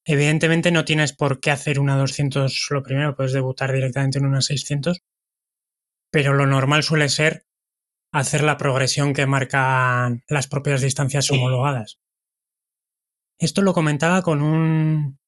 Evidentemente 0.09 0.71
no 0.71 0.85
tienes 0.85 1.11
por 1.11 1.41
qué 1.41 1.51
hacer 1.51 1.79
una 1.79 1.97
200 1.97 2.67
lo 2.69 2.81
primero, 2.81 3.15
puedes 3.15 3.33
debutar 3.33 3.73
directamente 3.73 4.17
en 4.17 4.25
una 4.25 4.41
600, 4.41 5.03
pero 6.09 6.33
lo 6.33 6.47
normal 6.47 6.81
suele 6.81 7.09
ser 7.09 7.45
hacer 8.13 8.41
la 8.41 8.55
progresión 8.55 9.13
que 9.13 9.25
marcan 9.25 10.23
las 10.29 10.47
propias 10.47 10.81
distancias 10.81 11.29
homologadas. 11.29 11.99
Esto 13.37 13.61
lo 13.61 13.73
comentaba 13.73 14.21
con 14.21 14.41
un, 14.41 15.19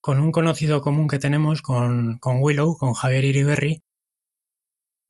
con 0.00 0.20
un 0.20 0.30
conocido 0.30 0.80
común 0.80 1.08
que 1.08 1.18
tenemos, 1.18 1.60
con, 1.60 2.18
con 2.18 2.38
Willow, 2.40 2.78
con 2.78 2.94
Javier 2.94 3.24
Iriberri, 3.24 3.82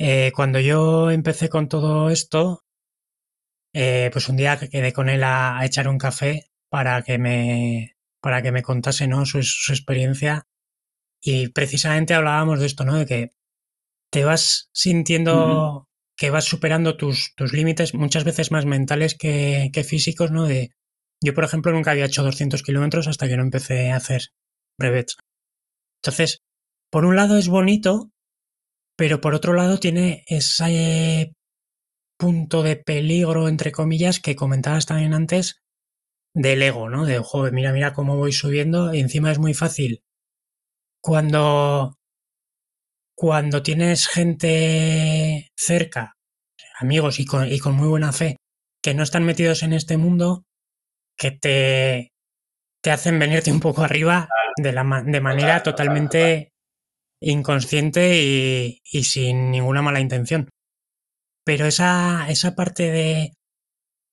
eh, 0.03 0.33
cuando 0.35 0.61
yo 0.61 1.11
empecé 1.11 1.51
con 1.51 1.69
todo 1.69 2.09
esto, 2.09 2.65
eh, 3.75 4.09
pues 4.11 4.31
un 4.31 4.37
día 4.39 4.59
quedé 4.59 4.95
con 4.95 5.11
él 5.11 5.23
a, 5.23 5.61
echar 5.63 5.89
un 5.89 5.99
café 5.99 6.51
para 6.71 7.03
que 7.03 7.19
me, 7.19 7.97
para 8.21 8.43
que 8.43 8.53
me 8.53 8.63
contase 8.63 9.07
¿no? 9.07 9.25
su, 9.27 9.39
experiencia 9.39 10.47
y 11.23 11.49
precisamente 11.49 12.15
hablábamos 12.15 12.61
de 12.61 12.67
esto, 12.67 12.85
¿no? 12.85 12.97
De 12.97 13.07
que 13.07 13.31
te 14.11 14.25
vas 14.25 14.69
sintiendo 14.73 15.87
que 16.17 16.31
vas 16.31 16.45
superando 16.45 16.97
tus, 16.97 17.35
tus 17.35 17.53
límites 17.53 17.95
muchas 17.95 18.25
veces 18.25 18.51
más 18.51 18.67
mentales 18.67 19.17
que, 19.17 19.71
que, 19.73 19.85
físicos, 19.85 20.31
¿no? 20.31 20.45
De, 20.45 20.71
yo, 21.23 21.35
por 21.35 21.45
ejemplo, 21.45 21.73
nunca 21.73 21.93
había 21.93 22.05
hecho 22.05 22.23
200 22.23 22.63
kilómetros 22.63 23.09
hasta 23.09 23.27
que 23.27 23.37
no 23.37 23.43
empecé 23.43 23.91
a 23.91 23.97
hacer 23.97 24.29
brevets. 24.79 25.17
Entonces, 26.03 26.43
por 26.91 27.07
un 27.07 27.17
lado 27.17 27.39
es 27.39 27.49
bonito 27.49 28.11
pero 29.01 29.23
por 29.23 29.35
otro 29.35 29.55
lado 29.55 29.79
tiene 29.79 30.25
ese 30.27 31.35
punto 32.19 32.63
de 32.63 32.77
peligro, 32.77 33.49
entre 33.49 33.73
comillas, 33.73 34.21
que 34.21 34.37
comentabas 34.37 34.85
también 34.85 35.15
antes, 35.15 35.60
del 36.35 36.63
ego, 36.63 36.89
¿no? 36.89 37.07
De, 37.07 37.19
joder, 37.19 37.53
mira, 37.53 37.73
mira 37.73 37.93
cómo 37.93 38.17
voy 38.17 38.33
subiendo, 38.33 38.95
y 38.95 39.01
encima 39.01 39.33
es 39.33 39.39
muy 39.39 39.55
fácil. 39.55 40.03
Cuando, 41.03 41.97
cuando 43.17 43.63
tienes 43.63 44.07
gente 44.09 45.51
cerca, 45.57 46.15
amigos 46.79 47.21
y 47.21 47.25
con, 47.25 47.51
y 47.51 47.59
con 47.59 47.75
muy 47.75 47.89
buena 47.89 48.13
fe, 48.13 48.37
que 48.83 48.95
no 48.95 49.03
están 49.03 49.25
metidos 49.25 49.63
en 49.63 49.73
este 49.73 49.97
mundo, 49.97 50.45
que 51.17 51.31
te, 51.33 52.13
te 52.83 52.91
hacen 52.91 53.19
venirte 53.19 53.53
un 53.53 53.61
poco 53.61 53.83
arriba 53.83 54.29
de, 54.57 54.73
la, 54.73 55.03
de 55.05 55.21
manera 55.21 55.63
totalmente 55.63 56.53
inconsciente 57.21 58.17
y, 58.23 58.81
y, 58.85 59.05
sin 59.05 59.51
ninguna 59.51 59.83
mala 59.83 60.01
intención. 60.01 60.49
Pero 61.45 61.67
esa, 61.67 62.27
esa 62.31 62.55
parte 62.55 62.91
de, 62.91 63.33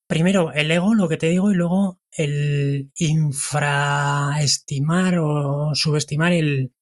primero, 0.08 0.52
el 0.54 0.72
ego, 0.72 0.96
lo 0.96 1.10
que 1.10 1.18
te 1.18 1.30
digo, 1.30 1.52
y 1.52 1.56
luego 1.56 2.00
el 2.12 2.92
infraestimar 2.96 5.20
o 5.20 5.76
subestimar 5.76 6.34
el, 6.34 6.74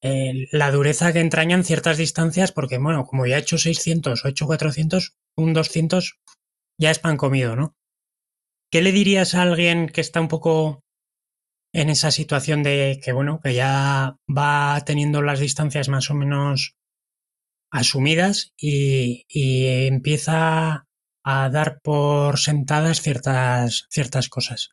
la 0.00 0.70
dureza 0.72 1.12
que 1.12 1.20
entrañan 1.20 1.64
ciertas 1.64 1.98
distancias, 1.98 2.52
porque, 2.52 2.78
bueno, 2.78 3.04
como 3.04 3.26
ya 3.26 3.36
he 3.36 3.40
hecho 3.40 3.58
600 3.58 4.24
o 4.24 4.28
he 4.28 4.30
hecho 4.32 4.46
400, 4.46 5.16
un 5.36 5.52
200 5.52 6.18
ya 6.78 6.90
es 6.90 6.98
pan 6.98 7.16
comido, 7.16 7.54
¿no? 7.54 7.76
¿Qué 8.70 8.82
le 8.82 8.90
dirías 8.90 9.34
a 9.34 9.42
alguien 9.42 9.88
que 9.88 10.00
está 10.00 10.20
un 10.20 10.28
poco 10.28 10.82
en 11.74 11.90
esa 11.90 12.10
situación 12.10 12.62
de 12.62 13.00
que, 13.02 13.12
bueno, 13.12 13.40
que 13.42 13.54
ya 13.54 14.16
va 14.28 14.82
teniendo 14.84 15.22
las 15.22 15.40
distancias 15.40 15.88
más 15.88 16.10
o 16.10 16.14
menos 16.14 16.76
asumidas 17.70 18.52
y, 18.56 19.24
y 19.28 19.86
empieza 19.86 20.86
a 21.24 21.48
dar 21.48 21.80
por 21.80 22.38
sentadas 22.38 23.00
ciertas, 23.00 23.86
ciertas 23.90 24.28
cosas? 24.28 24.70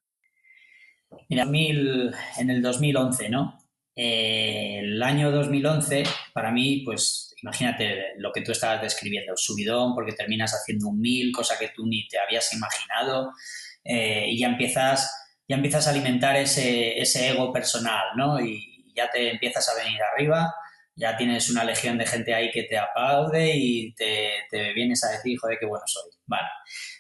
Mira, 1.28 1.43
en 1.43 2.50
el 2.50 2.62
2011, 2.62 3.30
¿no? 3.30 3.58
Eh, 3.95 4.80
el 4.80 5.04
año 5.04 5.32
2011, 5.32 6.04
para 6.34 6.52
mí, 6.52 6.84
pues 6.86 7.36
imagínate 7.41 8.14
lo 8.18 8.32
que 8.32 8.41
tú 8.41 8.52
estabas 8.52 8.82
describiendo, 8.82 9.34
subidón, 9.36 9.93
porque 9.93 10.14
terminas 10.14 10.54
haciendo 10.54 10.88
un 10.88 11.00
mil, 11.00 11.32
cosa 11.32 11.58
que 11.60 11.70
tú 11.76 11.86
ni 11.86 12.08
te 12.08 12.18
habías 12.20 12.54
imaginado, 12.54 13.32
eh, 13.84 14.26
y 14.30 14.39
ya 14.39 14.47
empiezas, 14.47 15.12
ya 15.47 15.56
empiezas 15.56 15.88
a 15.88 15.91
alimentar 15.91 16.36
ese, 16.36 17.00
ese 17.00 17.30
ego 17.30 17.52
personal, 17.52 18.08
¿no? 18.16 18.39
Y 18.39 18.91
ya 18.95 19.10
te 19.10 19.32
empiezas 19.32 19.68
a 19.70 19.84
venir 19.84 20.00
arriba 20.02 20.54
ya 21.00 21.16
tienes 21.16 21.50
una 21.50 21.64
legión 21.64 21.97
de 21.97 22.06
gente 22.06 22.34
ahí 22.34 22.52
que 22.52 22.64
te 22.64 22.78
aplaude 22.78 23.56
y 23.56 23.93
te, 23.93 24.74
vienes 24.76 25.02
a 25.06 25.12
decir, 25.12 25.39
joder, 25.39 25.58
qué 25.58 25.66
bueno 25.66 25.86
soy. 25.88 26.12
Vale. 26.26 26.47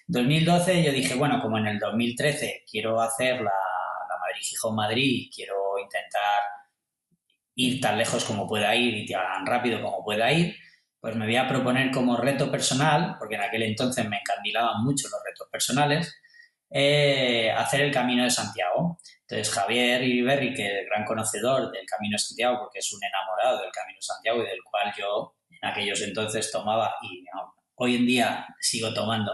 2012 0.07 0.83
yo 0.83 0.91
dije, 0.91 1.15
bueno, 1.15 1.41
como 1.41 1.57
en 1.57 1.67
el 1.67 1.79
2013 1.79 2.63
quiero 2.69 3.01
hacer 3.01 3.35
la, 3.35 3.51
la 3.51 4.17
Madrid-Gijón-Madrid, 4.21 5.29
quiero 5.35 5.77
intentar 5.77 6.41
ir 7.55 7.81
tan 7.81 7.97
lejos 7.97 8.23
como 8.23 8.47
pueda 8.47 8.73
ir 8.73 8.95
y 8.95 9.05
tan 9.05 9.45
rápido 9.45 9.81
como 9.81 10.03
pueda 10.03 10.31
ir, 10.31 10.55
pues 11.01 11.15
me 11.15 11.25
voy 11.25 11.35
a 11.35 11.47
proponer 11.47 11.91
como 11.91 12.15
reto 12.15 12.49
personal, 12.49 13.17
porque 13.19 13.35
en 13.35 13.41
aquel 13.41 13.63
entonces 13.63 14.07
me 14.07 14.17
encandilaban 14.17 14.81
mucho 14.83 15.09
los 15.09 15.21
retos 15.25 15.49
personales, 15.51 16.15
eh, 16.69 17.51
hacer 17.51 17.81
el 17.81 17.91
Camino 17.91 18.23
de 18.23 18.29
Santiago. 18.29 18.97
Entonces, 19.29 19.53
Javier 19.53 20.03
Iriberri, 20.03 20.53
que 20.53 20.65
es 20.65 20.85
gran 20.89 21.05
conocedor 21.05 21.71
del 21.71 21.85
Camino 21.85 22.15
de 22.15 22.19
Santiago, 22.19 22.57
porque 22.59 22.79
es 22.79 22.91
un 22.93 22.99
enamorado 23.03 23.61
del 23.61 23.71
Camino 23.71 24.01
Santiago 24.01 24.41
y 24.41 24.47
del 24.47 24.63
cual 24.63 24.91
yo 24.97 25.35
en 25.49 25.69
aquellos 25.69 26.01
entonces 26.01 26.51
tomaba 26.51 26.95
y 27.03 27.23
hoy 27.75 27.95
en 27.95 28.05
día 28.07 28.47
sigo 28.59 28.93
tomando 28.93 29.31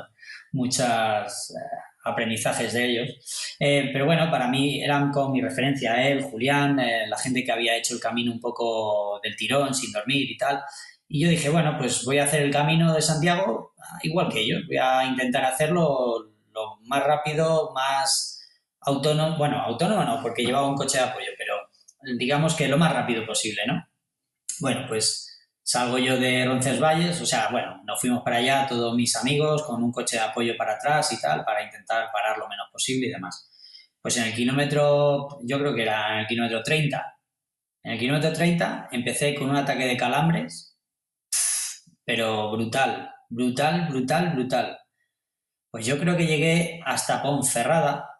muchos 0.51 0.85
eh, 0.85 1.59
aprendizajes 2.03 2.73
de 2.73 2.85
ellos. 2.85 3.55
Eh, 3.59 3.89
pero 3.93 4.05
bueno, 4.05 4.29
para 4.29 4.47
mí 4.47 4.83
eran 4.83 5.11
con 5.11 5.31
mi 5.31 5.41
referencia 5.41 6.05
él, 6.07 6.23
Julián, 6.23 6.75
la 6.75 7.17
gente 7.17 7.43
que 7.43 7.51
había 7.51 7.77
hecho 7.77 7.93
el 7.93 8.01
camino 8.01 8.31
un 8.31 8.41
poco 8.41 9.19
del 9.23 9.35
tirón, 9.37 9.73
sin 9.73 9.93
dormir 9.93 10.29
y 10.29 10.37
tal. 10.37 10.61
Y 11.07 11.23
yo 11.23 11.29
dije, 11.29 11.49
bueno, 11.49 11.77
pues 11.77 12.03
voy 12.03 12.17
a 12.17 12.25
hacer 12.25 12.41
el 12.41 12.51
camino 12.51 12.93
de 12.93 13.01
Santiago 13.01 13.75
igual 14.03 14.29
que 14.29 14.41
ellos, 14.41 14.63
voy 14.67 14.77
a 14.77 15.05
intentar 15.05 15.45
hacerlo 15.45 16.31
lo 16.53 16.77
más 16.83 17.03
rápido, 17.03 17.71
más 17.73 18.34
autónomo, 18.85 19.37
bueno, 19.37 19.61
autónomo 19.61 20.03
no, 20.03 20.21
porque 20.21 20.43
llevaba 20.43 20.67
un 20.67 20.75
coche 20.75 20.97
de 20.97 21.03
apoyo, 21.03 21.31
pero 21.37 21.55
digamos 22.17 22.55
que 22.55 22.67
lo 22.67 22.77
más 22.77 22.93
rápido 22.93 23.25
posible, 23.25 23.63
¿no? 23.67 23.85
Bueno, 24.59 24.85
pues 24.87 25.25
salgo 25.63 25.97
yo 25.97 26.17
de 26.17 26.45
Roncesvalles, 26.45 27.19
o 27.21 27.25
sea, 27.25 27.49
bueno, 27.49 27.81
nos 27.85 27.99
fuimos 27.99 28.23
para 28.23 28.37
allá 28.37 28.67
todos 28.67 28.95
mis 28.95 29.15
amigos 29.15 29.63
con 29.63 29.83
un 29.83 29.91
coche 29.91 30.17
de 30.17 30.23
apoyo 30.23 30.55
para 30.57 30.73
atrás 30.73 31.11
y 31.11 31.19
tal, 31.19 31.43
para 31.43 31.63
intentar 31.63 32.11
parar 32.13 32.37
lo 32.37 32.47
menos 32.47 32.67
posible 32.71 33.07
y 33.07 33.11
demás. 33.11 33.51
Pues 34.01 34.17
en 34.17 34.25
el 34.25 34.35
kilómetro, 34.35 35.39
yo 35.43 35.57
creo 35.59 35.73
que 35.73 35.81
era 35.81 36.13
en 36.13 36.19
el 36.19 36.27
kilómetro 36.27 36.61
30, 36.61 37.15
en 37.85 37.91
el 37.91 37.99
kilómetro 37.99 38.33
30 38.33 38.89
empecé 38.91 39.35
con 39.35 39.49
un 39.49 39.55
ataque 39.57 39.85
de 39.85 39.95
calambres, 39.95 40.75
pero 42.03 42.51
brutal, 42.51 43.11
brutal, 43.29 43.87
brutal, 43.89 44.31
brutal. 44.33 44.79
Pues 45.69 45.85
yo 45.85 45.99
creo 45.99 46.15
que 46.17 46.25
llegué 46.25 46.81
hasta 46.85 47.21
Ponferrada 47.21 48.14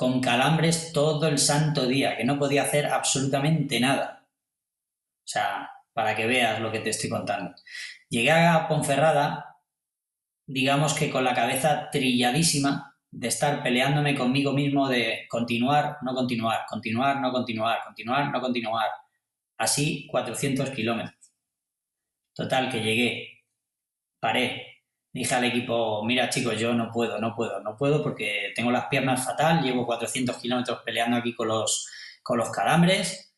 con 0.00 0.22
calambres 0.22 0.94
todo 0.94 1.28
el 1.28 1.36
santo 1.36 1.84
día, 1.86 2.16
que 2.16 2.24
no 2.24 2.38
podía 2.38 2.62
hacer 2.62 2.86
absolutamente 2.86 3.78
nada. 3.80 4.26
O 5.18 5.28
sea, 5.28 5.70
para 5.92 6.16
que 6.16 6.26
veas 6.26 6.58
lo 6.58 6.72
que 6.72 6.78
te 6.78 6.88
estoy 6.88 7.10
contando. 7.10 7.54
Llegué 8.08 8.30
a 8.30 8.66
Ponferrada, 8.66 9.58
digamos 10.46 10.94
que 10.94 11.10
con 11.10 11.22
la 11.22 11.34
cabeza 11.34 11.90
trilladísima 11.90 12.96
de 13.10 13.28
estar 13.28 13.62
peleándome 13.62 14.14
conmigo 14.16 14.54
mismo 14.54 14.88
de 14.88 15.26
continuar, 15.28 15.98
no 16.00 16.14
continuar, 16.14 16.60
continuar, 16.66 17.20
no 17.20 17.30
continuar, 17.30 17.80
continuar, 17.84 18.32
no 18.32 18.40
continuar. 18.40 18.88
Así 19.58 20.06
400 20.06 20.70
kilómetros. 20.70 21.30
Total, 22.34 22.70
que 22.70 22.80
llegué, 22.80 23.44
paré, 24.18 24.69
dije 25.12 25.34
al 25.34 25.44
equipo, 25.44 26.04
mira 26.04 26.28
chicos, 26.28 26.58
yo 26.58 26.72
no 26.72 26.90
puedo, 26.90 27.18
no 27.18 27.34
puedo, 27.34 27.60
no 27.60 27.76
puedo 27.76 28.02
porque 28.02 28.52
tengo 28.54 28.70
las 28.70 28.86
piernas 28.86 29.24
fatal, 29.24 29.62
llevo 29.62 29.86
400 29.86 30.36
kilómetros 30.36 30.80
peleando 30.84 31.16
aquí 31.16 31.34
con 31.34 31.48
los, 31.48 31.88
con 32.22 32.38
los 32.38 32.50
calambres 32.50 33.34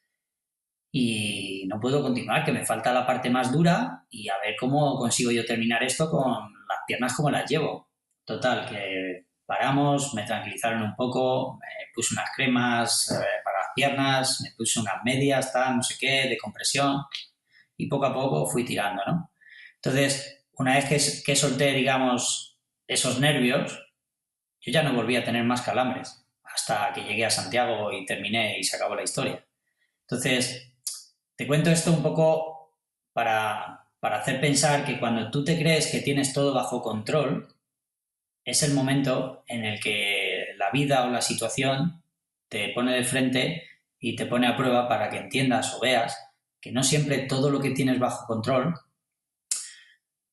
y 0.92 1.64
no 1.68 1.80
puedo 1.80 2.02
continuar, 2.02 2.44
que 2.44 2.52
me 2.52 2.66
falta 2.66 2.92
la 2.92 3.06
parte 3.06 3.30
más 3.30 3.50
dura 3.50 4.04
y 4.10 4.28
a 4.28 4.38
ver 4.38 4.54
cómo 4.60 4.98
consigo 4.98 5.30
yo 5.30 5.44
terminar 5.46 5.82
esto 5.82 6.10
con 6.10 6.22
las 6.22 6.78
piernas 6.86 7.14
como 7.16 7.30
las 7.30 7.48
llevo. 7.50 7.90
Total, 8.24 8.68
que 8.68 9.26
paramos, 9.46 10.12
me 10.14 10.24
tranquilizaron 10.24 10.82
un 10.82 10.94
poco, 10.94 11.58
me 11.58 11.66
puse 11.94 12.14
unas 12.14 12.28
cremas 12.36 13.10
eh, 13.10 13.40
para 13.42 13.58
las 13.58 13.68
piernas, 13.74 14.40
me 14.42 14.50
puse 14.56 14.80
unas 14.80 15.02
medias, 15.02 15.52
tal, 15.52 15.76
no 15.76 15.82
sé 15.82 15.94
qué, 15.98 16.28
de 16.28 16.36
compresión 16.36 17.02
y 17.76 17.88
poco 17.88 18.06
a 18.06 18.14
poco 18.14 18.46
fui 18.46 18.64
tirando, 18.64 19.02
¿no? 19.06 19.32
Entonces, 19.76 20.41
una 20.62 20.76
vez 20.76 21.24
que, 21.24 21.36
solté, 21.36 21.72
digamos, 21.72 22.56
esos 22.86 23.18
nervios, 23.18 23.84
yo 24.60 24.70
ya 24.70 24.84
no 24.84 24.92
volví 24.92 25.16
a 25.16 25.24
tener 25.24 25.42
más 25.42 25.62
calambres 25.62 26.24
hasta 26.44 26.92
que 26.92 27.02
llegué 27.02 27.24
a 27.24 27.30
Santiago 27.30 27.90
y 27.90 28.06
terminé 28.06 28.58
y 28.60 28.62
se 28.62 28.76
acabó 28.76 28.94
la 28.94 29.02
historia. 29.02 29.44
Entonces, 30.02 30.72
te 31.34 31.48
cuento 31.48 31.70
esto 31.70 31.90
un 31.90 32.00
poco 32.00 32.78
para, 33.12 33.88
para 33.98 34.18
hacer 34.18 34.40
pensar 34.40 34.84
que 34.84 35.00
cuando 35.00 35.32
tú 35.32 35.44
te 35.44 35.58
crees 35.58 35.88
que 35.88 36.00
tienes 36.00 36.32
todo 36.32 36.54
bajo 36.54 36.80
control, 36.80 37.48
es 38.44 38.62
el 38.62 38.72
momento 38.72 39.42
en 39.48 39.64
el 39.64 39.80
que 39.80 40.54
la 40.58 40.70
vida 40.70 41.04
o 41.04 41.10
la 41.10 41.22
situación 41.22 42.04
te 42.48 42.68
pone 42.68 42.94
de 42.94 43.04
frente 43.04 43.64
y 43.98 44.14
te 44.14 44.26
pone 44.26 44.46
a 44.46 44.56
prueba 44.56 44.88
para 44.88 45.10
que 45.10 45.16
entiendas 45.16 45.74
o 45.74 45.80
veas 45.80 46.16
que 46.60 46.70
no 46.70 46.84
siempre 46.84 47.26
todo 47.26 47.50
lo 47.50 47.60
que 47.60 47.70
tienes 47.70 47.98
bajo 47.98 48.26
control 48.26 48.74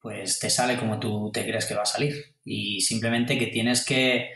pues 0.09 0.39
te 0.39 0.49
sale 0.49 0.75
como 0.75 0.99
tú 0.99 1.29
te 1.31 1.45
crees 1.45 1.67
que 1.67 1.75
va 1.75 1.83
a 1.83 1.85
salir. 1.85 2.35
Y 2.43 2.81
simplemente 2.81 3.37
que 3.37 3.47
tienes 3.47 3.85
que, 3.85 4.31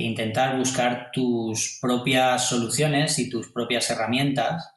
intentar 0.00 0.56
buscar 0.56 1.10
tus 1.12 1.76
propias 1.82 2.48
soluciones 2.48 3.18
y 3.18 3.28
tus 3.28 3.50
propias 3.50 3.90
herramientas 3.90 4.70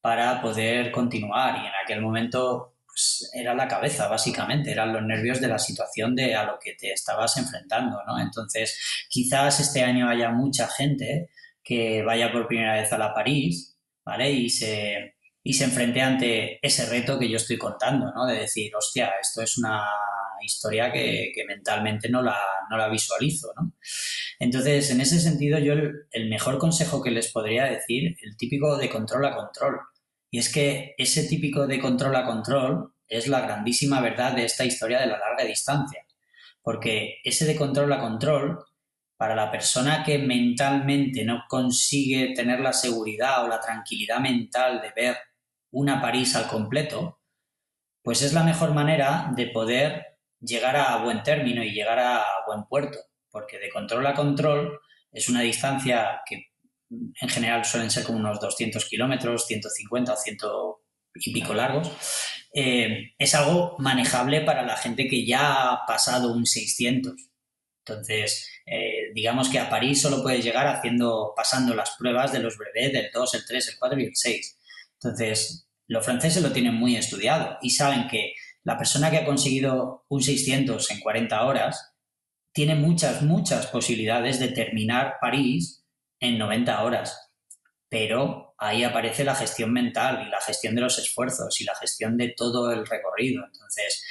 para 0.00 0.40
poder 0.40 0.90
continuar. 0.90 1.56
Y 1.56 1.66
en 1.66 1.72
aquel 1.84 2.00
momento 2.00 2.78
pues, 2.86 3.30
era 3.34 3.54
la 3.54 3.68
cabeza, 3.68 4.08
básicamente, 4.08 4.72
eran 4.72 4.94
los 4.94 5.02
nervios 5.02 5.38
de 5.38 5.48
la 5.48 5.58
situación 5.58 6.16
de 6.16 6.34
a 6.34 6.44
lo 6.44 6.58
que 6.58 6.72
te 6.72 6.92
estabas 6.92 7.36
enfrentando, 7.36 7.98
¿no? 8.06 8.18
Entonces, 8.18 9.06
quizás 9.10 9.60
este 9.60 9.84
año 9.84 10.08
haya 10.08 10.30
mucha 10.30 10.66
gente 10.66 11.28
que 11.62 12.02
vaya 12.02 12.32
por 12.32 12.48
primera 12.48 12.74
vez 12.74 12.90
a 12.90 12.98
la 12.98 13.12
París, 13.12 13.76
¿vale? 14.02 14.30
Y 14.32 14.48
se, 14.48 15.13
y 15.46 15.52
se 15.52 15.64
enfrente 15.64 16.00
ante 16.00 16.58
ese 16.66 16.86
reto 16.86 17.18
que 17.18 17.28
yo 17.28 17.36
estoy 17.36 17.58
contando, 17.58 18.10
¿no? 18.12 18.26
De 18.26 18.40
decir, 18.40 18.74
hostia, 18.74 19.12
esto 19.20 19.42
es 19.42 19.58
una 19.58 19.86
historia 20.42 20.90
que, 20.90 21.32
mentalmente 21.46 22.08
no 22.08 22.22
la, 22.22 22.38
no 22.70 22.78
la 22.78 22.88
visualizo, 22.88 23.52
¿no? 23.54 23.74
Entonces, 24.40 24.90
en 24.90 25.02
ese 25.02 25.20
sentido, 25.20 25.58
yo 25.58 25.74
el, 25.74 26.30
mejor 26.30 26.56
consejo 26.58 27.02
que 27.02 27.10
les 27.10 27.30
podría 27.30 27.66
decir, 27.66 28.16
el 28.22 28.38
típico 28.38 28.78
de 28.78 28.88
control 28.88 29.26
a 29.26 29.36
control, 29.36 29.80
y 30.30 30.38
es 30.38 30.50
que 30.50 30.94
ese 30.96 31.28
típico 31.28 31.66
de 31.66 31.78
control 31.78 32.16
a 32.16 32.24
control 32.24 32.94
es 33.06 33.28
la 33.28 33.42
grandísima 33.42 34.00
verdad 34.00 34.32
de 34.32 34.46
esta 34.46 34.64
historia 34.64 34.98
de 34.98 35.08
la 35.08 35.18
larga 35.18 35.44
distancia, 35.44 36.06
porque 36.62 37.18
ese 37.22 37.44
de 37.44 37.54
control 37.54 37.92
a 37.92 38.00
control 38.00 38.64
para 39.18 39.36
la 39.36 39.50
persona 39.50 40.02
que 40.02 40.18
mentalmente 40.18 41.22
no 41.22 41.44
consigue 41.48 42.32
tener 42.34 42.60
la 42.60 42.72
seguridad 42.72 43.44
o 43.44 43.48
la 43.48 43.60
tranquilidad 43.60 44.20
mental 44.20 44.80
de 44.80 44.90
ver 44.96 45.16
una 45.74 46.00
París 46.00 46.34
al 46.36 46.48
completo, 46.48 47.20
pues 48.02 48.22
es 48.22 48.32
la 48.32 48.42
mejor 48.42 48.72
manera 48.72 49.32
de 49.36 49.48
poder 49.48 50.18
llegar 50.40 50.76
a 50.76 50.96
buen 50.98 51.22
término 51.22 51.62
y 51.62 51.72
llegar 51.72 51.98
a 51.98 52.24
buen 52.46 52.64
puerto, 52.64 52.98
porque 53.30 53.58
de 53.58 53.70
control 53.70 54.06
a 54.06 54.14
control 54.14 54.80
es 55.12 55.28
una 55.28 55.40
distancia 55.40 56.20
que 56.26 56.46
en 56.90 57.28
general 57.28 57.64
suelen 57.64 57.90
ser 57.90 58.04
como 58.04 58.18
unos 58.18 58.40
200 58.40 58.84
kilómetros, 58.86 59.46
150 59.46 60.12
o 60.12 60.16
100 60.16 60.36
y 61.16 61.32
pico 61.32 61.54
largos, 61.54 61.90
eh, 62.54 63.14
es 63.18 63.34
algo 63.34 63.76
manejable 63.78 64.42
para 64.42 64.62
la 64.62 64.76
gente 64.76 65.08
que 65.08 65.26
ya 65.26 65.72
ha 65.72 65.86
pasado 65.86 66.32
un 66.32 66.46
600. 66.46 67.14
Entonces, 67.86 68.48
eh, 68.66 69.12
digamos 69.14 69.48
que 69.48 69.58
a 69.58 69.68
París 69.68 70.00
solo 70.00 70.22
puedes 70.22 70.44
llegar 70.44 70.66
haciendo, 70.66 71.32
pasando 71.36 71.74
las 71.74 71.92
pruebas 71.98 72.32
de 72.32 72.40
los 72.40 72.56
brevets 72.56 72.92
del 72.92 73.10
2, 73.12 73.34
el 73.34 73.46
3, 73.46 73.68
el 73.68 73.78
4 73.78 74.00
y 74.00 74.04
el 74.04 74.16
6. 74.16 74.58
Entonces, 74.94 75.63
los 75.86 76.04
franceses 76.04 76.42
lo 76.42 76.52
tienen 76.52 76.74
muy 76.74 76.96
estudiado 76.96 77.58
y 77.60 77.70
saben 77.70 78.08
que 78.08 78.34
la 78.62 78.78
persona 78.78 79.10
que 79.10 79.18
ha 79.18 79.26
conseguido 79.26 80.04
un 80.08 80.22
600 80.22 80.90
en 80.90 81.00
40 81.00 81.44
horas 81.44 81.94
tiene 82.52 82.74
muchas, 82.74 83.22
muchas 83.22 83.66
posibilidades 83.66 84.38
de 84.38 84.48
terminar 84.48 85.16
París 85.20 85.84
en 86.20 86.38
90 86.38 86.82
horas. 86.82 87.30
Pero 87.88 88.54
ahí 88.58 88.84
aparece 88.84 89.24
la 89.24 89.34
gestión 89.34 89.72
mental 89.72 90.24
y 90.26 90.30
la 90.30 90.40
gestión 90.40 90.74
de 90.74 90.80
los 90.80 90.98
esfuerzos 90.98 91.60
y 91.60 91.64
la 91.64 91.74
gestión 91.74 92.16
de 92.16 92.32
todo 92.34 92.72
el 92.72 92.86
recorrido. 92.86 93.44
Entonces, 93.44 94.02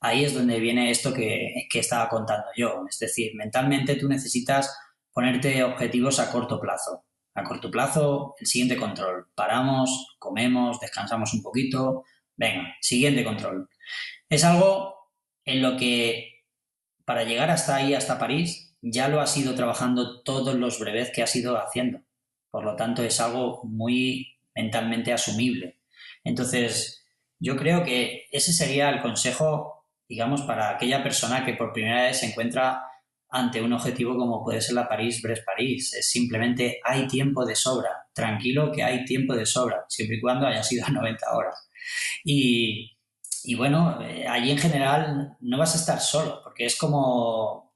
ahí 0.00 0.24
es 0.24 0.34
donde 0.34 0.60
viene 0.60 0.90
esto 0.90 1.14
que, 1.14 1.66
que 1.70 1.78
estaba 1.78 2.08
contando 2.08 2.46
yo. 2.56 2.84
Es 2.88 2.98
decir, 2.98 3.32
mentalmente 3.34 3.96
tú 3.96 4.08
necesitas 4.08 4.76
ponerte 5.12 5.64
objetivos 5.64 6.18
a 6.18 6.30
corto 6.30 6.60
plazo. 6.60 7.05
A 7.36 7.44
corto 7.44 7.70
plazo, 7.70 8.34
el 8.40 8.46
siguiente 8.46 8.76
control. 8.76 9.28
Paramos, 9.34 10.16
comemos, 10.18 10.80
descansamos 10.80 11.32
un 11.34 11.42
poquito. 11.42 12.04
Venga, 12.36 12.74
siguiente 12.80 13.22
control. 13.24 13.68
Es 14.28 14.42
algo 14.42 15.12
en 15.44 15.62
lo 15.62 15.76
que 15.76 16.36
para 17.04 17.22
llegar 17.22 17.50
hasta 17.50 17.76
ahí, 17.76 17.94
hasta 17.94 18.18
París, 18.18 18.74
ya 18.82 19.08
lo 19.08 19.20
has 19.20 19.36
ido 19.36 19.54
trabajando 19.54 20.22
todos 20.22 20.56
los 20.56 20.78
brevets 20.80 21.12
que 21.14 21.22
has 21.22 21.34
ido 21.36 21.56
haciendo. 21.56 22.00
Por 22.50 22.64
lo 22.64 22.74
tanto, 22.74 23.02
es 23.02 23.20
algo 23.20 23.62
muy 23.64 24.38
mentalmente 24.54 25.12
asumible. 25.12 25.78
Entonces, 26.24 27.06
yo 27.38 27.56
creo 27.56 27.84
que 27.84 28.26
ese 28.32 28.52
sería 28.52 28.90
el 28.90 29.02
consejo, 29.02 29.84
digamos, 30.08 30.42
para 30.42 30.70
aquella 30.70 31.02
persona 31.02 31.44
que 31.44 31.54
por 31.54 31.72
primera 31.72 32.04
vez 32.04 32.18
se 32.18 32.26
encuentra 32.26 32.82
ante 33.36 33.60
un 33.60 33.72
objetivo 33.72 34.16
como 34.16 34.42
puede 34.42 34.60
ser 34.60 34.74
la 34.74 34.88
París-Brest-París. 34.88 35.94
Es 35.94 36.10
simplemente 36.10 36.80
hay 36.82 37.06
tiempo 37.06 37.44
de 37.44 37.54
sobra. 37.54 37.90
Tranquilo 38.14 38.72
que 38.72 38.82
hay 38.82 39.04
tiempo 39.04 39.34
de 39.34 39.46
sobra, 39.46 39.84
siempre 39.88 40.16
y 40.16 40.20
cuando 40.20 40.46
haya 40.46 40.62
sido 40.62 40.88
90 40.88 41.36
horas. 41.36 41.68
Y, 42.24 42.96
y 43.44 43.54
bueno, 43.54 44.00
eh, 44.02 44.26
allí 44.26 44.50
en 44.50 44.58
general 44.58 45.36
no 45.40 45.58
vas 45.58 45.74
a 45.74 45.78
estar 45.78 46.00
solo, 46.00 46.40
porque 46.42 46.64
es 46.64 46.76
como 46.76 47.74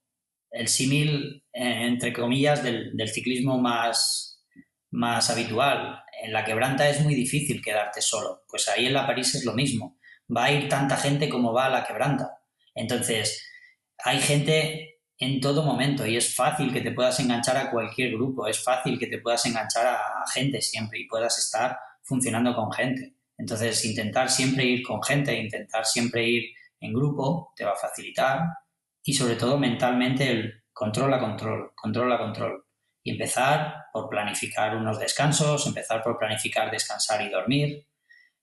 el 0.50 0.68
símil, 0.68 1.44
eh, 1.52 1.86
entre 1.86 2.12
comillas, 2.12 2.62
del, 2.62 2.96
del 2.96 3.08
ciclismo 3.08 3.58
más 3.58 4.30
más 4.90 5.30
habitual. 5.30 6.02
En 6.22 6.32
la 6.32 6.44
quebranta 6.44 6.88
es 6.88 7.00
muy 7.00 7.14
difícil 7.14 7.62
quedarte 7.62 8.02
solo. 8.02 8.42
Pues 8.48 8.68
ahí 8.68 8.86
en 8.86 8.94
la 8.94 9.06
París 9.06 9.34
es 9.34 9.44
lo 9.44 9.52
mismo. 9.52 9.98
Va 10.34 10.44
a 10.44 10.52
ir 10.52 10.68
tanta 10.68 10.96
gente 10.96 11.28
como 11.28 11.52
va 11.52 11.66
a 11.66 11.70
la 11.70 11.84
quebranta. 11.84 12.38
Entonces, 12.74 13.46
hay 14.04 14.20
gente 14.20 14.89
en 15.20 15.40
todo 15.40 15.62
momento 15.62 16.06
y 16.06 16.16
es 16.16 16.34
fácil 16.34 16.72
que 16.72 16.80
te 16.80 16.92
puedas 16.92 17.20
enganchar 17.20 17.56
a 17.58 17.70
cualquier 17.70 18.12
grupo, 18.12 18.46
es 18.46 18.64
fácil 18.64 18.98
que 18.98 19.06
te 19.06 19.18
puedas 19.18 19.44
enganchar 19.46 19.86
a 19.86 20.24
gente 20.32 20.60
siempre 20.62 20.98
y 20.98 21.06
puedas 21.06 21.38
estar 21.38 21.78
funcionando 22.02 22.54
con 22.56 22.72
gente. 22.72 23.14
Entonces, 23.36 23.84
intentar 23.84 24.28
siempre 24.30 24.64
ir 24.64 24.82
con 24.82 25.02
gente, 25.02 25.34
intentar 25.38 25.84
siempre 25.86 26.26
ir 26.26 26.50
en 26.80 26.92
grupo, 26.92 27.52
te 27.54 27.64
va 27.64 27.72
a 27.72 27.76
facilitar 27.76 28.40
y 29.02 29.12
sobre 29.12 29.36
todo 29.36 29.58
mentalmente 29.58 30.30
el 30.30 30.62
control 30.72 31.14
a 31.14 31.20
control, 31.20 31.72
control 31.74 32.12
a 32.12 32.18
control 32.18 32.64
y 33.02 33.12
empezar 33.12 33.86
por 33.92 34.08
planificar 34.08 34.76
unos 34.76 34.98
descansos, 34.98 35.66
empezar 35.66 36.02
por 36.02 36.18
planificar 36.18 36.70
descansar 36.70 37.22
y 37.22 37.30
dormir. 37.30 37.86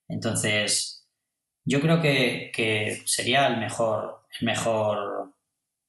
Entonces, 0.07 1.07
yo 1.65 1.81
creo 1.81 2.01
que, 2.01 3.01
sería 3.05 3.47
el 3.47 3.57
mejor, 3.57 4.25
el 4.39 4.45
mejor 4.45 5.33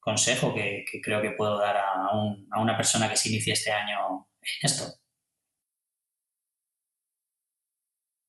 consejo 0.00 0.54
que, 0.54 0.84
creo 1.02 1.20
que 1.20 1.32
puedo 1.32 1.58
dar 1.58 1.76
a, 1.76 2.60
una 2.60 2.76
persona 2.76 3.08
que 3.08 3.16
se 3.16 3.28
inicie 3.28 3.52
este 3.52 3.72
año 3.72 4.28
en 4.40 4.66
esto. 4.70 4.84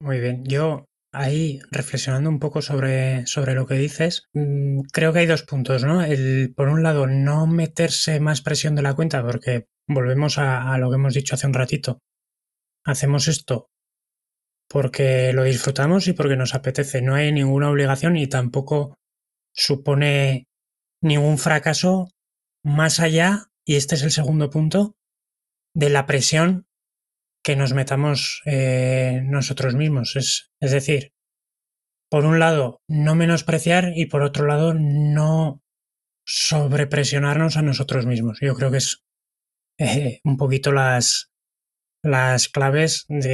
Muy 0.01 0.19
bien, 0.19 0.43
yo 0.45 0.85
ahí 1.11 1.59
reflexionando 1.71 2.29
un 2.29 2.39
poco 2.39 2.61
sobre, 2.61 3.25
lo 3.53 3.65
que 3.65 3.75
dices, 3.75 4.27
mm, 4.33 4.81
creo 4.93 5.11
que 5.11 5.19
hay 5.19 5.25
dos 5.25 5.43
puntos, 5.43 5.83
¿no? 5.83 6.01
Por 6.55 6.69
un 6.69 6.83
lado, 6.83 7.07
no 7.07 7.47
meterse 7.47 8.19
más 8.19 8.41
presión 8.41 8.75
de 8.75 8.81
la 8.81 8.93
cuenta, 8.93 9.21
porque 9.23 9.67
volvemos 9.87 10.37
a, 10.37 10.77
lo 10.77 10.89
que 10.89 10.95
hemos 10.95 11.13
dicho 11.13 11.35
hace 11.35 11.47
un 11.47 11.53
ratito. 11.53 11.99
Hacemos 12.85 13.27
esto 13.27 13.67
porque 14.69 15.33
lo 15.33 15.43
disfrutamos 15.43 16.07
y 16.07 16.13
porque 16.13 16.37
nos 16.37 16.53
apetece. 16.53 17.01
No 17.01 17.15
hay 17.15 17.31
ninguna 17.31 17.69
obligación 17.69 18.15
y 18.15 18.27
tampoco 18.27 18.95
supone 19.53 20.45
ningún 21.01 21.37
fracaso 21.37 22.09
más 22.63 22.99
allá, 22.99 23.51
y 23.65 23.75
este 23.75 23.95
es 23.95 24.03
el 24.03 24.11
segundo 24.11 24.49
punto, 24.49 24.95
de 25.73 25.89
la 25.89 26.05
presión 26.05 26.67
que 27.43 27.55
nos 27.55 27.73
metamos 27.73 28.41
eh, 28.45 29.21
nosotros 29.23 29.75
mismos. 29.75 30.15
Es, 30.15 30.51
es 30.59 30.71
decir, 30.71 31.13
por 32.09 32.25
un 32.25 32.39
lado, 32.39 32.81
no 32.87 33.15
menospreciar 33.15 33.91
y 33.95 34.07
por 34.07 34.23
otro 34.23 34.45
lado, 34.45 34.73
no 34.73 35.61
sobrepresionarnos 36.25 37.57
a 37.57 37.61
nosotros 37.61 38.05
mismos. 38.05 38.39
Yo 38.41 38.55
creo 38.55 38.71
que 38.71 38.77
es 38.77 39.03
eh, 39.79 40.19
un 40.23 40.37
poquito 40.37 40.71
las, 40.71 41.31
las 42.03 42.49
claves 42.49 43.05
de, 43.07 43.29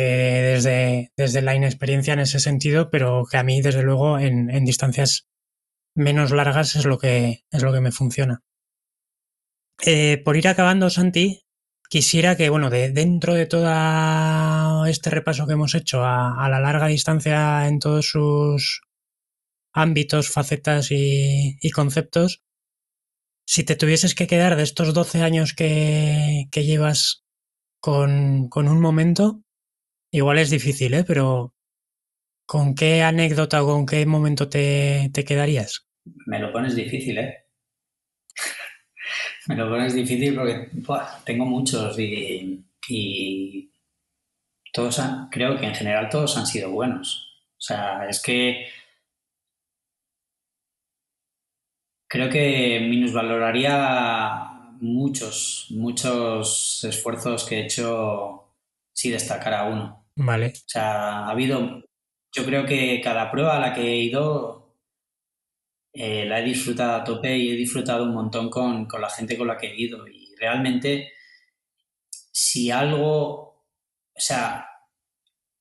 desde, 0.54 1.12
desde 1.18 1.42
la 1.42 1.56
inexperiencia 1.56 2.14
en 2.14 2.20
ese 2.20 2.40
sentido, 2.40 2.90
pero 2.90 3.24
que 3.30 3.38
a 3.38 3.44
mí, 3.44 3.62
desde 3.62 3.84
luego, 3.84 4.20
en, 4.20 4.50
en 4.50 4.66
distancias 4.66 5.28
menos 5.96 6.32
largas 6.32 6.76
es 6.76 6.86
lo 6.86 6.98
que, 6.98 7.44
es 7.52 7.64
lo 7.64 7.74
que 7.74 7.82
me 7.82 7.92
funciona. 7.92 8.44
Eh, 9.86 10.22
por 10.24 10.38
ir 10.38 10.48
acabando, 10.48 10.90
Santi, 10.90 11.46
quisiera 11.90 12.36
que, 12.38 12.50
bueno, 12.50 12.70
de, 12.70 12.92
dentro 12.92 13.34
de 13.34 13.46
todo 13.46 14.86
este 14.86 15.10
repaso 15.10 15.48
que 15.48 15.54
hemos 15.54 15.76
hecho 15.76 16.04
a, 16.04 16.46
a, 16.46 16.50
la 16.50 16.60
larga 16.60 16.88
distancia 16.88 17.68
en 17.68 17.80
todos 17.80 18.08
sus 18.08 18.82
ámbitos, 19.74 20.30
facetas 20.30 20.92
y, 20.92 21.58
y 21.60 21.72
conceptos, 21.72 22.42
si 23.46 23.64
te 23.64 23.76
tuvieses 23.76 24.16
que 24.16 24.28
quedar 24.28 24.56
de 24.56 24.64
estos 24.64 24.94
12 24.94 25.22
años 25.22 25.54
que, 25.54 26.46
que 26.52 26.66
llevas 26.66 27.24
con, 27.80 28.50
con, 28.50 28.68
un 28.68 28.82
momento, 28.82 29.42
igual 30.12 30.40
es 30.40 30.50
difícil, 30.50 30.94
¿eh? 30.94 31.04
Pero 31.04 31.54
¿con 32.46 32.76
qué 32.76 33.04
anécdota 33.04 33.64
o 33.64 33.68
con 33.68 33.86
qué 33.86 34.06
momento 34.06 34.50
te, 34.50 35.10
te 35.14 35.24
quedarías? 35.24 35.88
Me 36.28 36.40
lo 36.40 36.52
pones 36.52 36.76
difícil, 36.76 37.18
¿eh? 37.18 37.46
Me 39.48 39.56
lo 39.56 39.70
pones 39.70 39.94
difícil 39.94 40.36
porque 40.36 40.70
tengo 41.24 41.46
muchos 41.46 41.98
y, 42.00 42.66
y 42.90 43.72
todos 44.74 45.00
han, 45.00 45.30
creo 45.30 45.58
que 45.58 45.66
en 45.66 45.76
general 45.76 46.10
todos 46.10 46.38
han 46.38 46.46
sido 46.46 46.72
buenos. 46.72 47.28
O 47.52 47.62
sea, 47.62 48.08
es 48.10 48.22
que 48.22 48.68
creo 52.08 52.30
que 52.30 52.80
minusvaloraría 52.82 54.50
muchos, 54.82 55.68
muchos 55.70 56.84
esfuerzos 56.84 57.46
que 57.46 57.60
he 57.60 57.66
hecho 57.66 58.54
si 58.94 59.12
destacara 59.12 59.64
uno. 59.66 60.08
Vale. 60.16 60.48
O 60.48 60.70
sea, 60.70 61.20
ha 61.26 61.30
habido, 61.30 61.85
yo 62.36 62.46
creo 62.46 62.66
que 62.66 63.00
cada 63.02 63.32
prueba 63.32 63.56
a 63.56 63.60
la 63.60 63.74
que 63.74 63.82
he 63.82 63.96
ido 63.96 64.76
eh, 65.94 66.26
la 66.26 66.42
he 66.42 66.44
disfrutado 66.44 66.96
a 66.96 67.04
tope 67.06 67.38
y 67.38 67.52
he 67.52 67.56
disfrutado 67.56 68.04
un 68.04 68.14
montón 68.14 68.50
con, 68.50 68.86
con 68.86 69.00
la 69.02 69.10
gente 69.10 69.38
con 69.38 69.48
la 69.48 69.58
que 69.58 69.68
he 69.68 69.82
ido. 69.82 70.06
Y 70.08 70.36
realmente, 70.38 71.14
si 72.32 72.70
algo, 72.70 73.64
o 74.14 74.20
sea, 74.20 74.68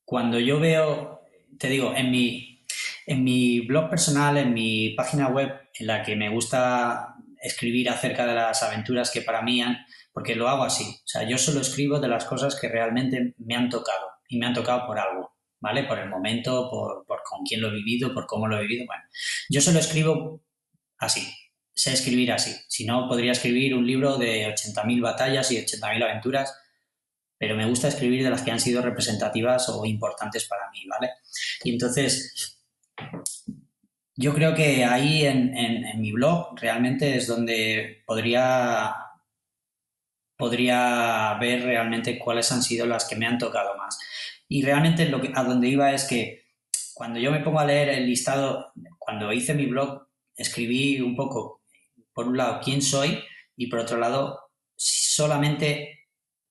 cuando 0.03 0.37
yo 0.37 0.59
veo, 0.59 1.21
te 1.57 1.69
digo, 1.69 1.93
en 1.95 2.11
mi, 2.11 2.65
en 3.05 3.23
mi 3.23 3.61
blog 3.61 3.89
personal, 3.89 4.37
en 4.37 4.53
mi 4.53 4.89
página 4.89 5.29
web, 5.29 5.53
en 5.79 5.87
la 5.87 6.03
que 6.03 6.17
me 6.17 6.29
gusta 6.29 7.15
escribir 7.41 7.89
acerca 7.89 8.25
de 8.25 8.35
las 8.35 8.61
aventuras 8.63 9.11
que 9.11 9.21
para 9.21 9.41
mí 9.41 9.61
han, 9.61 9.85
porque 10.11 10.35
lo 10.35 10.49
hago 10.49 10.63
así. 10.63 10.83
O 10.83 11.07
sea, 11.07 11.23
yo 11.23 11.37
solo 11.37 11.61
escribo 11.61 11.99
de 11.99 12.09
las 12.09 12.25
cosas 12.25 12.59
que 12.59 12.67
realmente 12.67 13.35
me 13.37 13.55
han 13.55 13.69
tocado 13.69 14.07
y 14.27 14.37
me 14.37 14.47
han 14.47 14.53
tocado 14.53 14.85
por 14.85 14.99
algo, 14.99 15.34
¿vale? 15.65 15.83
Por 15.85 15.97
el 15.97 16.09
momento, 16.09 16.69
por, 16.69 17.05
por 17.07 17.23
con 17.27 17.43
quién 17.43 17.59
lo 17.59 17.69
he 17.69 17.73
vivido, 17.73 18.13
por 18.13 18.27
cómo 18.27 18.47
lo 18.47 18.55
he 18.55 18.61
vivido. 18.61 18.85
Bueno, 18.85 19.01
yo 19.49 19.59
solo 19.61 19.79
escribo 19.79 20.43
así, 20.99 21.27
sé 21.73 21.91
escribir 21.91 22.31
así. 22.31 22.55
Si 22.67 22.85
no, 22.85 23.07
podría 23.07 23.31
escribir 23.31 23.73
un 23.73 23.87
libro 23.87 24.17
de 24.17 24.45
80.000 24.45 25.01
batallas 25.01 25.51
y 25.51 25.57
80.000 25.57 26.03
aventuras, 26.03 26.55
pero 27.39 27.55
me 27.55 27.65
gusta 27.65 27.87
escribir 27.87 28.23
de 28.23 28.29
las 28.29 28.43
que 28.43 28.51
han 28.51 28.59
sido 28.59 28.83
representativas 28.83 29.67
o 29.69 29.83
importantes 29.85 30.45
para 30.45 30.69
mí, 30.69 30.85
¿vale? 30.87 31.13
Y 31.63 31.71
entonces, 31.71 32.61
yo 34.15 34.35
creo 34.35 34.53
que 34.53 34.85
ahí 34.85 35.25
en, 35.25 35.57
en, 35.57 35.99
mi 35.99 36.11
blog 36.11 36.59
realmente 36.59 37.17
es 37.17 37.25
donde 37.25 38.03
podría 38.05 38.95
podría 40.37 41.37
ver 41.39 41.63
realmente 41.63 42.19
cuáles 42.19 42.51
han 42.51 42.61
sido 42.61 42.85
las 42.85 43.05
que 43.05 43.15
me 43.15 43.25
han 43.25 43.37
tocado 43.37 43.75
más. 43.77 43.97
Y 44.47 44.63
realmente 44.63 45.07
lo 45.09 45.21
que, 45.21 45.31
a 45.33 45.43
donde 45.43 45.67
iba 45.67 45.93
es 45.93 46.05
que 46.05 46.45
cuando 46.93 47.19
yo 47.19 47.31
me 47.31 47.41
pongo 47.41 47.59
a 47.59 47.65
leer 47.65 47.89
el 47.89 48.05
listado, 48.05 48.71
cuando 48.97 49.33
hice 49.33 49.53
mi 49.53 49.65
blog, 49.65 50.07
escribí 50.35 51.01
un 51.01 51.15
poco, 51.15 51.63
por 52.13 52.27
un 52.27 52.37
lado, 52.37 52.61
quién 52.63 52.81
soy 52.81 53.19
y 53.57 53.67
por 53.67 53.79
otro 53.79 53.97
lado, 53.97 54.39
solamente 54.75 56.07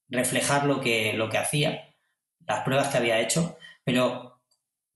reflejar 0.08 0.66
lo 0.66 0.80
que, 0.80 1.12
lo 1.14 1.28
que 1.28 1.38
hacía, 1.38 1.94
las 2.46 2.62
pruebas 2.62 2.88
que 2.88 2.98
había 2.98 3.20
hecho, 3.20 3.56
pero 3.84 4.42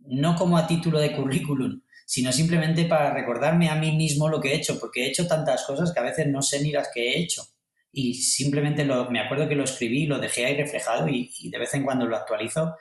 no 0.01 0.37
como 0.37 0.59
a 0.59 0.67
título 0.67 0.99
de 0.99 1.15
currículum, 1.15 1.81
sino 2.07 2.33
simplemente 2.33 2.85
para 2.85 3.13
recordarme 3.13 3.69
a 3.69 3.75
mí 3.75 3.93
mismo 3.93 4.29
lo 4.29 4.41
que 4.41 4.53
he 4.53 4.57
hecho, 4.57 4.79
porque 4.79 5.05
he 5.05 5.09
hecho 5.09 5.27
tantas 5.27 5.65
cosas 5.65 5.93
que 5.93 6.01
a 6.01 6.05
veces 6.05 6.27
no 6.29 6.43
sé 6.43 6.63
ni 6.63 6.73
las 6.73 6.89
que 6.93 7.09
he 7.09 7.19
hecho. 7.19 7.43
Y 8.01 8.15
simplemente 8.15 8.85
lo, 8.85 9.11
me 9.11 9.19
acuerdo 9.19 9.49
que 9.49 9.57
lo 9.57 9.65
escribí, 9.65 10.07
lo 10.07 10.21
dejé 10.21 10.47
ahí 10.47 10.57
reflejado 10.57 11.09
y, 11.09 11.33
de 11.51 11.59
vez 11.59 11.75
en 11.75 11.83
cuando 11.83 12.07
lo 12.07 12.15
actualizo 12.17 12.77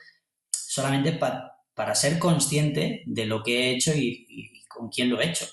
solamente 0.51 1.13
para 1.13 1.95
ser 1.95 2.19
consciente 2.19 3.01
de 3.07 3.25
lo 3.25 3.41
que 3.41 3.57
he 3.57 3.71
hecho 3.71 3.93
y, 3.95 4.63
con 4.67 4.89
quién 4.89 5.09
lo 5.09 5.19
he 5.19 5.25
hecho, 5.25 5.47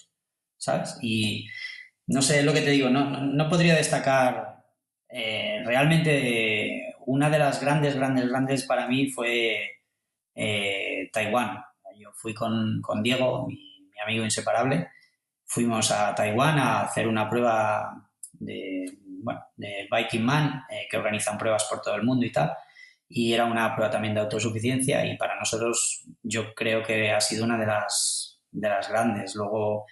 ¿sabes? 0.58 0.98
Y 1.00 1.48
no 2.08 2.20
sé, 2.20 2.42
lo 2.42 2.52
que 2.52 2.60
te 2.60 2.72
digo, 2.72 2.90
no, 2.90 3.22
no 3.22 3.48
podría 3.48 3.74
destacar 3.74 4.66
eh, 5.08 5.62
realmente 5.64 6.94
una 7.06 7.30
de 7.30 7.38
las 7.38 7.58
grandes, 7.58 7.96
grandes, 7.96 8.28
grandes 8.28 8.64
para 8.64 8.86
mí 8.86 9.10
fue 9.12 9.78
eh, 10.34 11.08
Taiwán. 11.10 11.64
Yo 11.98 12.10
fui 12.12 12.34
con, 12.34 12.82
Diego, 13.02 13.46
mi, 13.46 13.80
amigo 14.04 14.24
inseparable, 14.24 14.88
fuimos 15.46 15.90
a 15.90 16.14
Taiwán 16.14 16.58
a 16.58 16.82
hacer 16.82 17.08
una 17.08 17.30
prueba 17.30 18.10
de, 18.32 18.84
bueno, 19.24 19.40
de 19.56 19.88
Viking 19.90 20.22
Man, 20.22 20.64
eh, 20.70 20.86
que 20.90 20.98
organizan 20.98 21.38
pruebas 21.38 21.64
por 21.64 21.80
todo 21.80 21.94
el 21.96 22.02
mundo 22.02 22.26
y 22.26 22.30
tal. 22.30 22.52
Y 23.08 23.32
era 23.32 23.46
una 23.46 23.74
prueba 23.74 23.90
también 23.90 24.14
de 24.14 24.20
autosuficiencia 24.20 25.04
y 25.06 25.16
para 25.16 25.38
nosotros 25.38 26.04
yo 26.22 26.54
creo 26.54 26.82
que 26.82 27.10
ha 27.10 27.20
sido 27.20 27.44
una 27.44 27.58
de 27.58 27.66
las, 27.66 28.40
de 28.50 28.68
las 28.68 28.88
grandes. 28.88 29.34
Luego 29.34 29.86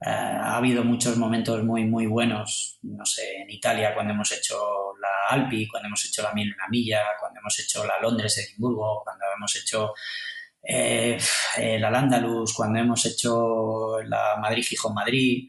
eh, 0.00 0.08
ha 0.08 0.56
habido 0.56 0.84
muchos 0.84 1.16
momentos 1.16 1.62
muy, 1.62 1.84
muy 1.84 2.06
buenos, 2.06 2.78
no 2.82 3.04
sé, 3.06 3.42
en 3.42 3.50
Italia 3.50 3.94
cuando 3.94 4.14
hemos 4.14 4.32
hecho 4.32 4.56
la 5.00 5.36
Alpi, 5.36 5.68
cuando 5.68 5.86
hemos 5.88 6.04
hecho 6.04 6.22
la 6.22 6.32
Mil 6.32 6.52
una 6.54 6.68
milla, 6.68 7.02
cuando 7.20 7.40
hemos 7.40 7.58
hecho 7.60 7.84
la 7.86 8.00
Londres-Edimburgo, 8.00 9.02
cuando 9.04 9.24
hemos 9.36 9.56
hecho 9.56 9.92
eh, 10.62 11.18
la 11.78 11.90
Landalus, 11.90 12.52
cuando 12.54 12.80
hemos 12.80 13.06
hecho 13.06 14.00
la 14.02 14.36
Madrid-Gijón-Madrid, 14.40 15.48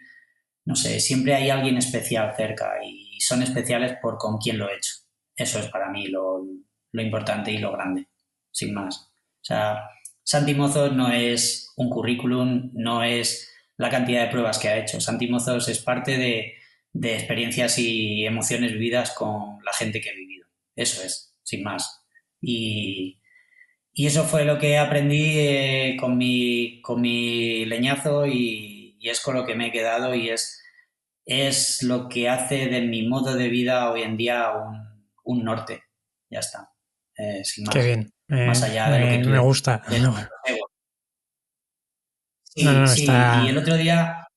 no 0.67 0.75
sé, 0.75 0.99
siempre 0.99 1.33
hay 1.33 1.49
alguien 1.49 1.77
especial 1.77 2.33
cerca 2.35 2.73
y 2.83 3.06
son 3.19 3.43
especiales 3.43 3.97
por 4.01 4.17
con 4.17 4.37
quién 4.37 4.57
lo 4.57 4.69
he 4.69 4.75
hecho. 4.75 4.93
Eso 5.35 5.59
es 5.59 5.67
para 5.67 5.89
mí 5.89 6.07
lo, 6.07 6.43
lo 6.91 7.01
importante 7.01 7.51
y 7.51 7.57
lo 7.57 7.71
grande, 7.71 8.07
sin 8.51 8.73
más. 8.73 9.11
O 9.41 9.43
sea, 9.43 9.89
Santi 10.23 10.53
Mozos 10.53 10.93
no 10.93 11.11
es 11.11 11.73
un 11.77 11.89
currículum, 11.89 12.71
no 12.73 13.03
es 13.03 13.53
la 13.77 13.89
cantidad 13.89 14.25
de 14.25 14.31
pruebas 14.31 14.57
que 14.59 14.69
ha 14.69 14.77
hecho. 14.77 14.99
Santi 14.99 15.27
Mozos 15.27 15.69
es 15.69 15.79
parte 15.79 16.17
de, 16.17 16.55
de 16.93 17.13
experiencias 17.13 17.77
y 17.77 18.25
emociones 18.25 18.73
vividas 18.73 19.11
con 19.11 19.63
la 19.63 19.73
gente 19.73 20.01
que 20.01 20.09
he 20.09 20.15
vivido. 20.15 20.47
Eso 20.75 21.03
es, 21.03 21.35
sin 21.43 21.63
más. 21.63 22.03
Y, 22.41 23.21
y 23.93 24.05
eso 24.05 24.25
fue 24.25 24.45
lo 24.45 24.59
que 24.59 24.77
aprendí 24.77 25.39
eh, 25.39 25.97
con, 25.99 26.17
mi, 26.17 26.81
con 26.81 27.01
mi 27.01 27.65
leñazo 27.65 28.27
y, 28.27 28.99
es 29.01 29.21
con 29.21 29.35
lo 29.35 29.45
que 29.45 29.55
me 29.55 29.67
he 29.67 29.71
quedado 29.71 30.13
y 30.13 30.29
es, 30.29 30.61
es 31.27 31.83
lo 31.83 32.09
que 32.09 32.29
hace 32.29 32.67
de 32.67 32.81
mi 32.81 33.07
modo 33.07 33.35
de 33.35 33.49
vida 33.49 33.91
hoy 33.91 34.01
en 34.01 34.17
día 34.17 34.51
un, 35.23 35.43
norte. 35.43 35.83
Ya 36.29 36.39
está. 36.39 36.71
Eh, 37.17 37.43
sin 37.43 37.65
más. 37.65 37.75
Qué 37.75 37.83
bien. 37.83 38.13
más 38.27 38.63
allá 38.63 38.89
de 38.89 38.99
lo 38.99 39.05
que 39.07 39.19
tú 39.19 39.29
Me 39.29 39.39
gusta. 39.39 39.83
Sí, 42.87 43.05
Y 43.45 43.47
el 43.49 43.57
otro 43.57 43.75
día, 43.75 44.27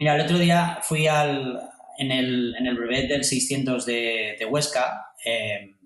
mira, 0.00 0.16
el 0.16 0.22
otro 0.22 0.38
día 0.38 0.80
fui 0.82 1.06
al, 1.06 1.60
en 1.98 2.10
el, 2.10 2.54
en 2.56 2.66
el 2.66 2.76
brevet 2.76 3.08
del 3.08 3.24
600 3.24 3.86
de, 3.86 4.36
de 4.38 4.44
Huesca. 4.44 5.12
Eh, 5.24 5.76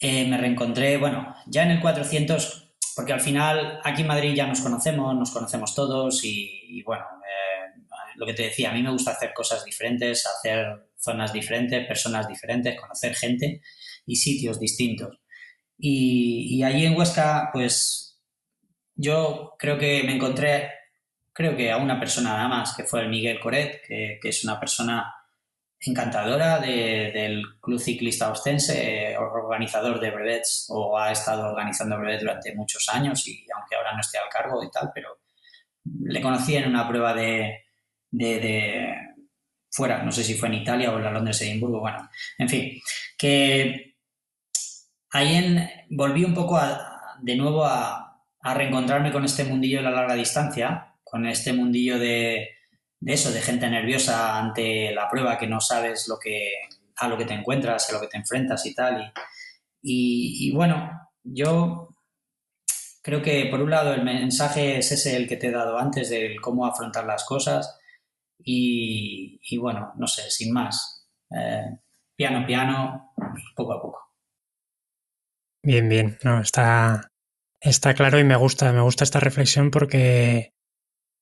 eh, 0.00 0.28
me 0.28 0.38
reencontré, 0.38 0.96
bueno, 0.96 1.34
ya 1.46 1.64
en 1.64 1.72
el 1.72 1.80
400, 1.80 2.72
porque 2.94 3.12
al 3.12 3.20
final 3.20 3.80
aquí 3.82 4.02
en 4.02 4.08
Madrid 4.08 4.34
ya 4.34 4.46
nos 4.46 4.60
conocemos, 4.60 5.14
nos 5.16 5.32
conocemos 5.32 5.74
todos 5.74 6.20
y, 6.24 6.82
bueno, 6.84 7.04
lo 8.18 8.26
que 8.26 8.34
te 8.34 8.42
decía, 8.44 8.70
a 8.70 8.74
mí 8.74 8.82
me 8.82 8.90
gusta 8.90 9.12
hacer 9.12 9.32
cosas 9.32 9.64
diferentes, 9.64 10.26
hacer 10.26 10.90
zonas 10.96 11.32
diferentes, 11.32 11.86
personas 11.86 12.28
diferentes, 12.28 12.78
conocer 12.78 13.14
gente 13.14 13.62
y 14.04 14.16
sitios 14.16 14.58
distintos. 14.58 15.20
Y, 15.78 16.62
allí 16.64 16.84
en 16.84 16.96
Huesca, 16.96 17.50
pues 17.52 18.20
yo 18.96 19.54
creo 19.58 19.78
que 19.78 20.02
me 20.02 20.16
encontré, 20.16 20.70
creo 21.32 21.56
que 21.56 21.70
a 21.70 21.76
una 21.76 22.00
persona 22.00 22.30
nada 22.30 22.48
más, 22.48 22.74
que 22.76 22.82
fue 22.82 23.02
el 23.02 23.08
Miguel 23.08 23.38
Coret, 23.38 23.80
que, 23.86 24.18
que 24.20 24.28
es 24.30 24.42
una 24.42 24.58
persona 24.58 25.14
encantadora 25.80 26.58
del 26.58 27.44
Club 27.60 27.78
Ciclista 27.78 28.32
Ostense, 28.32 29.16
organizador 29.16 30.00
de 30.00 30.10
brevets 30.10 30.66
o 30.70 30.98
ha 30.98 31.12
estado 31.12 31.50
organizando 31.50 31.96
brevets 31.96 32.22
durante 32.22 32.54
muchos 32.54 32.88
años 32.88 33.26
y 33.28 33.46
aunque 33.54 33.76
ahora 33.76 33.94
no 33.94 34.00
esté 34.00 34.18
al 34.18 34.28
cargo 34.28 34.62
y 34.64 34.70
tal, 34.72 34.90
pero 34.92 35.20
le 35.84 36.20
conocí 36.20 36.56
en 36.56 36.68
una 36.68 36.88
prueba 36.88 37.14
de, 37.14 37.67
de, 38.10 38.94
fuera, 39.70 40.02
no 40.02 40.12
sé 40.12 40.24
si 40.24 40.34
fue 40.34 40.48
en 40.48 40.54
Italia 40.54 40.92
o 40.92 40.98
en 40.98 41.04
la 41.04 41.12
Londres 41.12 41.40
Edimburgo, 41.42 41.80
bueno, 41.80 42.08
en 42.38 42.48
fin, 42.48 42.80
que 43.16 43.96
ahí 45.10 45.86
volví 45.90 46.24
un 46.24 46.34
poco 46.34 46.60
de 47.20 47.36
nuevo 47.36 47.64
a, 47.64 48.22
a 48.40 48.54
reencontrarme 48.54 49.12
con 49.12 49.24
este 49.24 49.44
mundillo 49.44 49.78
de 49.78 49.84
la 49.84 49.90
larga 49.90 50.14
distancia, 50.14 50.94
con 51.02 51.26
este 51.26 51.52
mundillo 51.52 51.98
de, 51.98 52.48
de 53.00 53.12
eso, 53.12 53.30
de 53.30 53.40
gente 53.40 53.68
nerviosa 53.68 54.38
ante 54.38 54.92
la 54.92 55.08
prueba 55.08 55.38
que 55.38 55.46
no 55.46 55.60
sabes 55.60 56.08
lo 56.08 56.18
que, 56.18 56.52
a 56.96 57.08
lo 57.08 57.16
que 57.16 57.24
te 57.24 57.34
encuentras, 57.34 57.88
a 57.88 57.92
lo 57.92 58.00
que 58.00 58.08
te 58.08 58.16
enfrentas 58.16 58.64
y 58.66 58.74
tal. 58.74 59.12
Y, 59.80 60.50
bueno, 60.52 61.10
yo 61.22 61.94
creo 63.02 63.22
que 63.22 63.46
por 63.46 63.62
un 63.62 63.70
lado 63.70 63.94
el 63.94 64.02
mensaje 64.02 64.78
es 64.78 64.92
ese 64.92 65.16
el 65.16 65.28
que 65.28 65.36
te 65.36 65.48
he 65.48 65.52
dado 65.52 65.78
antes 65.78 66.10
de 66.10 66.36
cómo 66.42 66.66
afrontar 66.66 67.06
las 67.06 67.24
cosas 67.24 67.78
y, 68.38 69.58
bueno, 69.58 69.92
no 69.96 70.06
sé, 70.06 70.30
sin 70.30 70.52
más. 70.52 71.08
Eh, 71.30 71.78
piano, 72.16 72.46
piano, 72.46 73.12
poco 73.54 73.72
a 73.72 73.82
poco. 73.82 73.98
Bien, 75.62 75.88
bien, 75.88 76.18
no, 76.24 76.40
está, 76.40 77.10
está 77.60 77.94
claro 77.94 78.18
y 78.18 78.24
me 78.24 78.36
gusta, 78.36 78.72
me 78.72 78.80
gusta 78.80 79.04
esta 79.04 79.20
reflexión 79.20 79.70
porque 79.70 80.52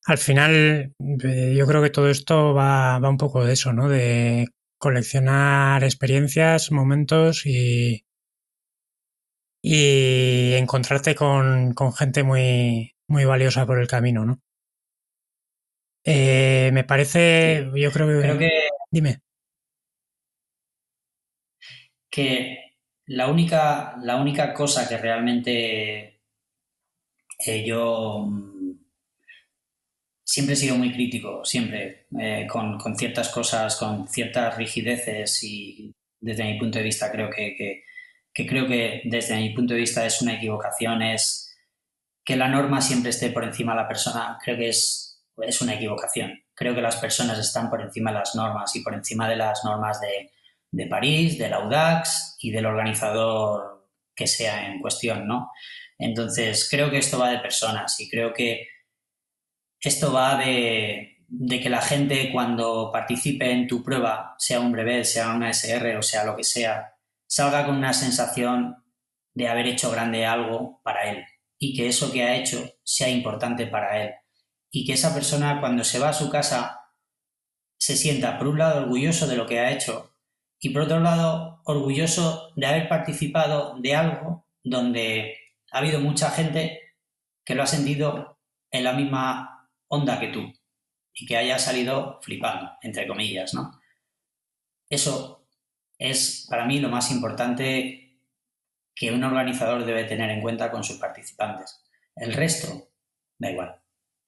al 0.07 0.19
final, 0.19 0.95
eh, 1.25 1.55
yo 1.57 1.67
creo 1.67 1.83
que 1.83 1.91
todo 1.91 2.09
esto 2.09 2.55
va, 2.55 2.99
va 3.01 3.09
un 3.09 3.17
poco 3.17 3.45
de 3.45 3.55
eso, 3.55 3.73
¿no? 3.73 3.89
De 3.89 4.47
coleccionar 4.79 5.83
experiencias, 5.83 6.71
momentos 6.71 7.45
y, 7.47 8.05
y 9.63 10.55
encontrarte 10.55 11.17
con, 11.17 11.75
gente 11.97 12.23
muy, 12.23 12.95
muy 13.09 13.25
valiosa 13.25 13.67
por 13.67 13.81
el 13.81 13.89
camino, 13.89 14.25
¿no? 14.25 14.41
Eh, 16.09 16.71
me 16.73 16.85
parece, 16.85 17.69
yo 17.75 17.91
creo 17.91 18.39
que, 18.39 18.69
Dime. 18.91 19.21
Que 22.09 22.77
la 23.07 23.29
única, 23.29 23.97
la 24.03 24.17
única 24.17 24.55
cosa 24.55 24.89
que 24.89 24.97
realmente 24.99 26.21
eh, 27.45 27.65
yo 27.67 28.25
siempre 30.25 30.55
he 30.55 30.57
sido 30.57 30.77
muy 30.77 30.93
crítico, 30.93 31.45
siempre, 31.45 32.07
eh, 32.21 32.47
con, 32.49 32.79
ciertas 32.97 33.29
cosas, 33.31 33.77
con 33.77 34.07
ciertas 34.09 34.57
rigideces 34.57 35.43
y 35.43 35.93
desde 36.21 36.45
mi 36.45 36.59
punto 36.59 36.79
de 36.79 36.85
vista 36.85 37.11
creo 37.11 37.31
que, 37.31 37.83
creo 38.33 38.67
que 38.67 39.03
desde 39.05 39.37
mi 39.37 39.51
punto 39.51 39.75
de 39.75 39.81
vista 39.81 40.07
es 40.07 40.23
una 40.23 40.35
equivocación, 40.35 41.03
es 41.03 41.57
que 42.25 42.37
la 42.37 42.49
norma 42.49 42.81
siempre 42.81 43.11
esté 43.11 43.31
por 43.31 43.45
encima 43.45 43.73
de 43.73 43.83
la 43.83 43.89
persona, 43.89 44.39
creo 44.43 44.57
que 44.57 44.69
es, 44.71 45.06
es 45.43 45.61
una 45.61 45.75
equivocación. 45.75 46.43
Creo 46.55 46.75
que 46.75 46.83
las 46.83 46.97
personas 46.97 47.39
están 47.39 47.69
por 47.71 47.83
encima 47.83 48.11
de 48.11 48.19
las 48.19 48.35
normas 48.35 48.75
y 48.77 48.81
por 48.81 48.95
encima 48.95 49.29
de 49.29 49.37
las 49.37 49.65
normas 49.65 50.01
de, 50.01 50.31
de 50.71 50.87
París, 50.87 51.39
del 51.39 51.53
Audax 51.53 52.37
y 52.41 52.51
del 52.51 52.67
organizador 52.67 53.89
que 54.15 54.27
sea 54.27 54.67
en 54.67 54.81
cuestión, 54.81 55.27
¿no? 55.27 55.51
Entonces, 55.99 56.69
creo 56.71 56.91
que 56.91 56.99
esto 56.99 57.19
va 57.19 57.31
de 57.31 57.39
personas 57.39 57.99
y 58.01 58.09
creo 58.09 58.33
que 58.33 58.69
esto 59.81 60.13
va 60.13 60.37
de, 60.37 61.19
que 61.63 61.71
la 61.71 61.83
gente 61.83 62.31
cuando 62.33 62.91
participe 62.93 63.51
en 63.51 63.67
tu 63.67 63.83
prueba, 63.83 64.35
sea 64.39 64.61
un 64.61 64.73
brevet, 64.73 65.05
sea 65.05 65.35
una 65.35 65.51
SR 65.51 65.97
o 65.97 66.03
sea 66.03 66.25
lo 66.25 66.37
que 66.37 66.45
sea, 66.45 66.95
salga 67.27 67.67
con 67.67 67.77
una 67.77 67.93
sensación 67.93 68.77
de 69.35 69.49
haber 69.49 69.67
hecho 69.67 69.91
grande 69.91 70.25
algo 70.25 70.81
para 70.83 71.11
él 71.11 71.25
y 71.59 71.77
que 71.77 71.89
eso 71.89 72.13
que 72.13 72.23
ha 72.23 72.37
hecho 72.37 72.79
sea 72.83 73.09
importante 73.09 73.67
para 73.67 74.03
él 74.03 74.15
y 74.71 74.87
que 74.87 74.95
esa 74.95 75.15
persona 75.15 75.61
cuando 75.61 75.85
se 75.85 75.99
va 75.99 76.11
a 76.11 76.15
su 76.15 76.31
casa 76.31 76.81
se 77.79 77.97
sienta, 77.97 78.39
por 78.39 78.49
un 78.49 78.59
lado, 78.59 78.83
orgulloso 78.83 79.27
de 79.27 79.37
lo 79.37 79.47
que 79.47 79.61
ha 79.61 79.73
hecho 79.73 80.15
y, 80.59 80.71
por 80.71 80.83
otro 80.83 81.01
lado, 81.01 81.61
orgulloso 81.65 82.53
de 82.57 82.67
haber 82.67 82.89
participado 82.89 83.77
de 83.79 83.95
algo 83.95 84.47
donde 84.65 85.37
ha 85.71 85.79
habido 85.79 86.01
mucha 86.01 86.31
gente 86.31 86.81
que 87.45 87.55
lo 87.55 87.63
ha 87.63 87.67
sentido 87.67 88.41
en 88.71 88.85
la 88.85 88.93
misma 88.93 89.71
onda 89.89 90.19
que 90.19 90.29
tú 90.29 90.53
y 91.15 91.27
que 91.27 91.37
haya 91.37 91.59
salido 91.59 92.21
flipando, 92.23 92.73
entre 92.83 93.07
comillas, 93.07 93.55
¿no? 93.55 93.81
Eso 94.89 95.49
es 95.99 96.47
para 96.49 96.65
mí 96.65 96.79
lo 96.79 96.89
más 96.89 97.11
importante 97.11 98.21
que 98.95 99.13
un 99.13 99.25
organizador 99.25 99.85
debe 99.85 100.05
tener 100.05 100.31
en 100.31 100.41
cuenta 100.41 100.71
con 100.71 100.85
sus 100.85 100.97
participantes. 100.97 101.85
El 102.15 102.33
resto, 102.33 102.89
da 103.39 103.51
igual. 103.51 103.86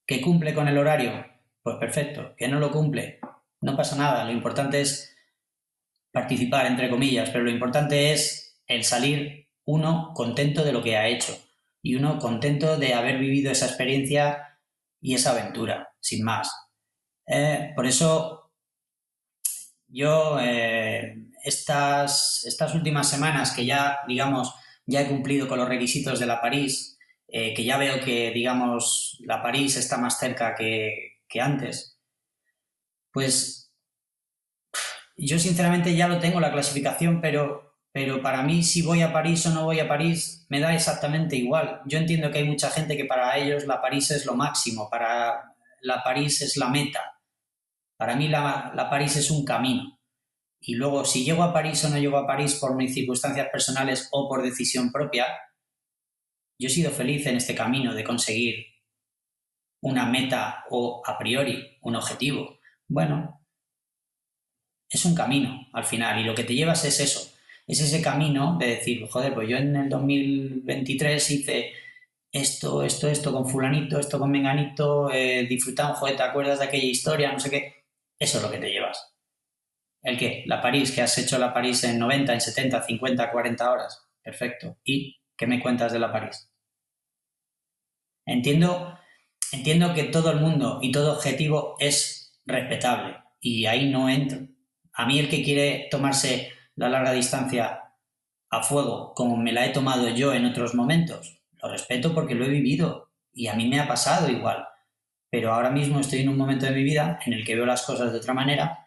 ¿Que 0.08 0.22
cumple 0.22 0.54
con 0.54 0.66
el 0.68 0.78
horario? 0.78 1.22
Pues 1.62 1.76
perfecto. 1.76 2.34
¿Que 2.34 2.48
no 2.48 2.58
lo 2.58 2.72
cumple? 2.72 3.20
No 3.60 3.76
pasa 3.76 3.94
nada. 3.94 4.24
Lo 4.24 4.32
importante 4.32 4.80
es 4.80 5.14
participar, 6.10 6.64
entre 6.64 6.88
comillas, 6.88 7.28
pero 7.28 7.44
lo 7.44 7.50
importante 7.50 8.12
es 8.12 8.58
el 8.66 8.84
salir 8.84 9.50
uno 9.66 10.12
contento 10.14 10.64
de 10.64 10.72
lo 10.72 10.82
que 10.82 10.96
ha 10.96 11.08
hecho 11.08 11.38
y 11.82 11.94
uno 11.94 12.18
contento 12.18 12.78
de 12.78 12.94
haber 12.94 13.18
vivido 13.18 13.52
esa 13.52 13.66
experiencia 13.66 14.58
y 14.98 15.14
esa 15.14 15.32
aventura, 15.32 15.90
sin 16.00 16.24
más. 16.24 16.50
Eh, 17.26 17.72
por 17.76 17.86
eso 17.86 18.50
yo 19.88 20.40
eh, 20.40 21.16
estas, 21.44 22.46
estas 22.46 22.74
últimas 22.74 23.10
semanas 23.10 23.52
que 23.52 23.66
ya, 23.66 23.98
digamos, 24.08 24.54
ya 24.86 25.02
he 25.02 25.08
cumplido 25.08 25.48
con 25.48 25.58
los 25.58 25.68
requisitos 25.68 26.18
de 26.18 26.26
la 26.26 26.40
París, 26.40 26.97
eh, 27.28 27.52
que 27.54 27.64
ya 27.64 27.76
veo 27.76 28.00
que, 28.00 28.30
digamos, 28.30 29.18
la 29.20 29.42
París 29.42 29.76
está 29.76 29.98
más 29.98 30.18
cerca 30.18 30.54
que, 30.54 31.18
que 31.28 31.40
antes, 31.40 31.98
pues 33.12 33.70
yo 35.16 35.38
sinceramente 35.38 35.94
ya 35.94 36.08
lo 36.08 36.20
tengo 36.20 36.40
la 36.40 36.52
clasificación, 36.52 37.20
pero, 37.20 37.74
pero 37.92 38.22
para 38.22 38.42
mí 38.42 38.62
si 38.62 38.82
voy 38.82 39.02
a 39.02 39.12
París 39.12 39.44
o 39.46 39.50
no 39.50 39.64
voy 39.64 39.80
a 39.80 39.88
París 39.88 40.46
me 40.48 40.60
da 40.60 40.74
exactamente 40.74 41.36
igual. 41.36 41.82
Yo 41.86 41.98
entiendo 41.98 42.30
que 42.30 42.38
hay 42.38 42.44
mucha 42.44 42.70
gente 42.70 42.96
que 42.96 43.04
para 43.04 43.36
ellos 43.36 43.66
la 43.66 43.82
París 43.82 44.10
es 44.10 44.24
lo 44.24 44.34
máximo, 44.34 44.88
para 44.88 45.54
la 45.82 46.02
París 46.02 46.40
es 46.42 46.56
la 46.56 46.68
meta. 46.68 47.20
Para 47.96 48.16
mí 48.16 48.28
la, 48.28 48.72
la 48.74 48.88
París 48.88 49.16
es 49.16 49.30
un 49.30 49.44
camino. 49.44 49.98
Y 50.60 50.74
luego, 50.74 51.04
si 51.04 51.24
llego 51.24 51.42
a 51.42 51.52
París 51.52 51.84
o 51.84 51.88
no 51.88 51.98
llego 51.98 52.16
a 52.16 52.26
París 52.26 52.54
por 52.54 52.74
mis 52.74 52.94
circunstancias 52.94 53.48
personales 53.50 54.08
o 54.12 54.28
por 54.28 54.42
decisión 54.42 54.90
propia, 54.90 55.26
yo 56.58 56.66
he 56.66 56.70
sido 56.70 56.90
feliz 56.90 57.26
en 57.26 57.36
este 57.36 57.54
camino 57.54 57.94
de 57.94 58.04
conseguir 58.04 58.66
una 59.80 60.06
meta 60.06 60.64
o 60.70 61.02
a 61.06 61.16
priori 61.18 61.78
un 61.82 61.96
objetivo. 61.96 62.58
Bueno, 62.88 63.46
es 64.90 65.04
un 65.04 65.14
camino 65.14 65.68
al 65.72 65.84
final 65.84 66.20
y 66.20 66.24
lo 66.24 66.34
que 66.34 66.44
te 66.44 66.54
llevas 66.54 66.84
es 66.84 67.00
eso, 67.00 67.32
es 67.66 67.80
ese 67.80 68.02
camino 68.02 68.56
de 68.58 68.68
decir, 68.68 69.06
joder, 69.08 69.34
pues 69.34 69.48
yo 69.48 69.58
en 69.58 69.76
el 69.76 69.88
2023 69.88 71.30
hice 71.30 71.72
esto, 72.32 72.82
esto, 72.82 73.08
esto 73.08 73.32
con 73.32 73.48
fulanito, 73.48 73.98
esto 73.98 74.18
con 74.18 74.30
menganito, 74.30 75.10
eh, 75.12 75.46
disfrutado, 75.46 75.94
joder, 75.94 76.16
¿te 76.16 76.22
acuerdas 76.22 76.58
de 76.58 76.64
aquella 76.66 76.84
historia? 76.84 77.32
No 77.32 77.40
sé 77.40 77.50
qué. 77.50 77.84
Eso 78.18 78.38
es 78.38 78.44
lo 78.44 78.50
que 78.50 78.58
te 78.58 78.70
llevas. 78.70 79.14
¿El 80.02 80.18
qué? 80.18 80.44
La 80.46 80.60
París, 80.62 80.92
que 80.92 81.02
has 81.02 81.16
hecho 81.18 81.38
la 81.38 81.52
París 81.52 81.84
en 81.84 81.98
90, 81.98 82.32
en 82.34 82.40
70, 82.40 82.82
50, 82.82 83.30
40 83.30 83.70
horas. 83.70 84.08
Perfecto. 84.22 84.78
¿Y 84.84 85.20
qué 85.36 85.46
me 85.46 85.60
cuentas 85.60 85.92
de 85.92 85.98
la 85.98 86.12
París? 86.12 86.47
Entiendo, 88.28 88.94
entiendo 89.52 89.94
que 89.94 90.04
todo 90.04 90.30
el 90.30 90.40
mundo 90.40 90.80
y 90.82 90.92
todo 90.92 91.14
objetivo 91.14 91.76
es 91.78 92.38
respetable 92.44 93.16
y 93.40 93.64
ahí 93.64 93.90
no 93.90 94.10
entro. 94.10 94.40
A 94.92 95.06
mí 95.06 95.18
el 95.18 95.30
que 95.30 95.42
quiere 95.42 95.88
tomarse 95.90 96.52
la 96.76 96.90
larga 96.90 97.12
distancia 97.12 97.80
a 98.50 98.62
fuego 98.62 99.14
como 99.14 99.38
me 99.38 99.52
la 99.52 99.64
he 99.64 99.70
tomado 99.70 100.10
yo 100.10 100.34
en 100.34 100.44
otros 100.44 100.74
momentos, 100.74 101.40
lo 101.62 101.70
respeto 101.70 102.14
porque 102.14 102.34
lo 102.34 102.44
he 102.44 102.50
vivido 102.50 103.12
y 103.32 103.46
a 103.46 103.54
mí 103.54 103.66
me 103.66 103.80
ha 103.80 103.88
pasado 103.88 104.30
igual. 104.30 104.66
Pero 105.30 105.54
ahora 105.54 105.70
mismo 105.70 105.98
estoy 105.98 106.20
en 106.20 106.28
un 106.28 106.36
momento 106.36 106.66
de 106.66 106.72
mi 106.72 106.82
vida 106.82 107.20
en 107.24 107.32
el 107.32 107.46
que 107.46 107.54
veo 107.54 107.64
las 107.64 107.86
cosas 107.86 108.12
de 108.12 108.18
otra 108.18 108.34
manera 108.34 108.86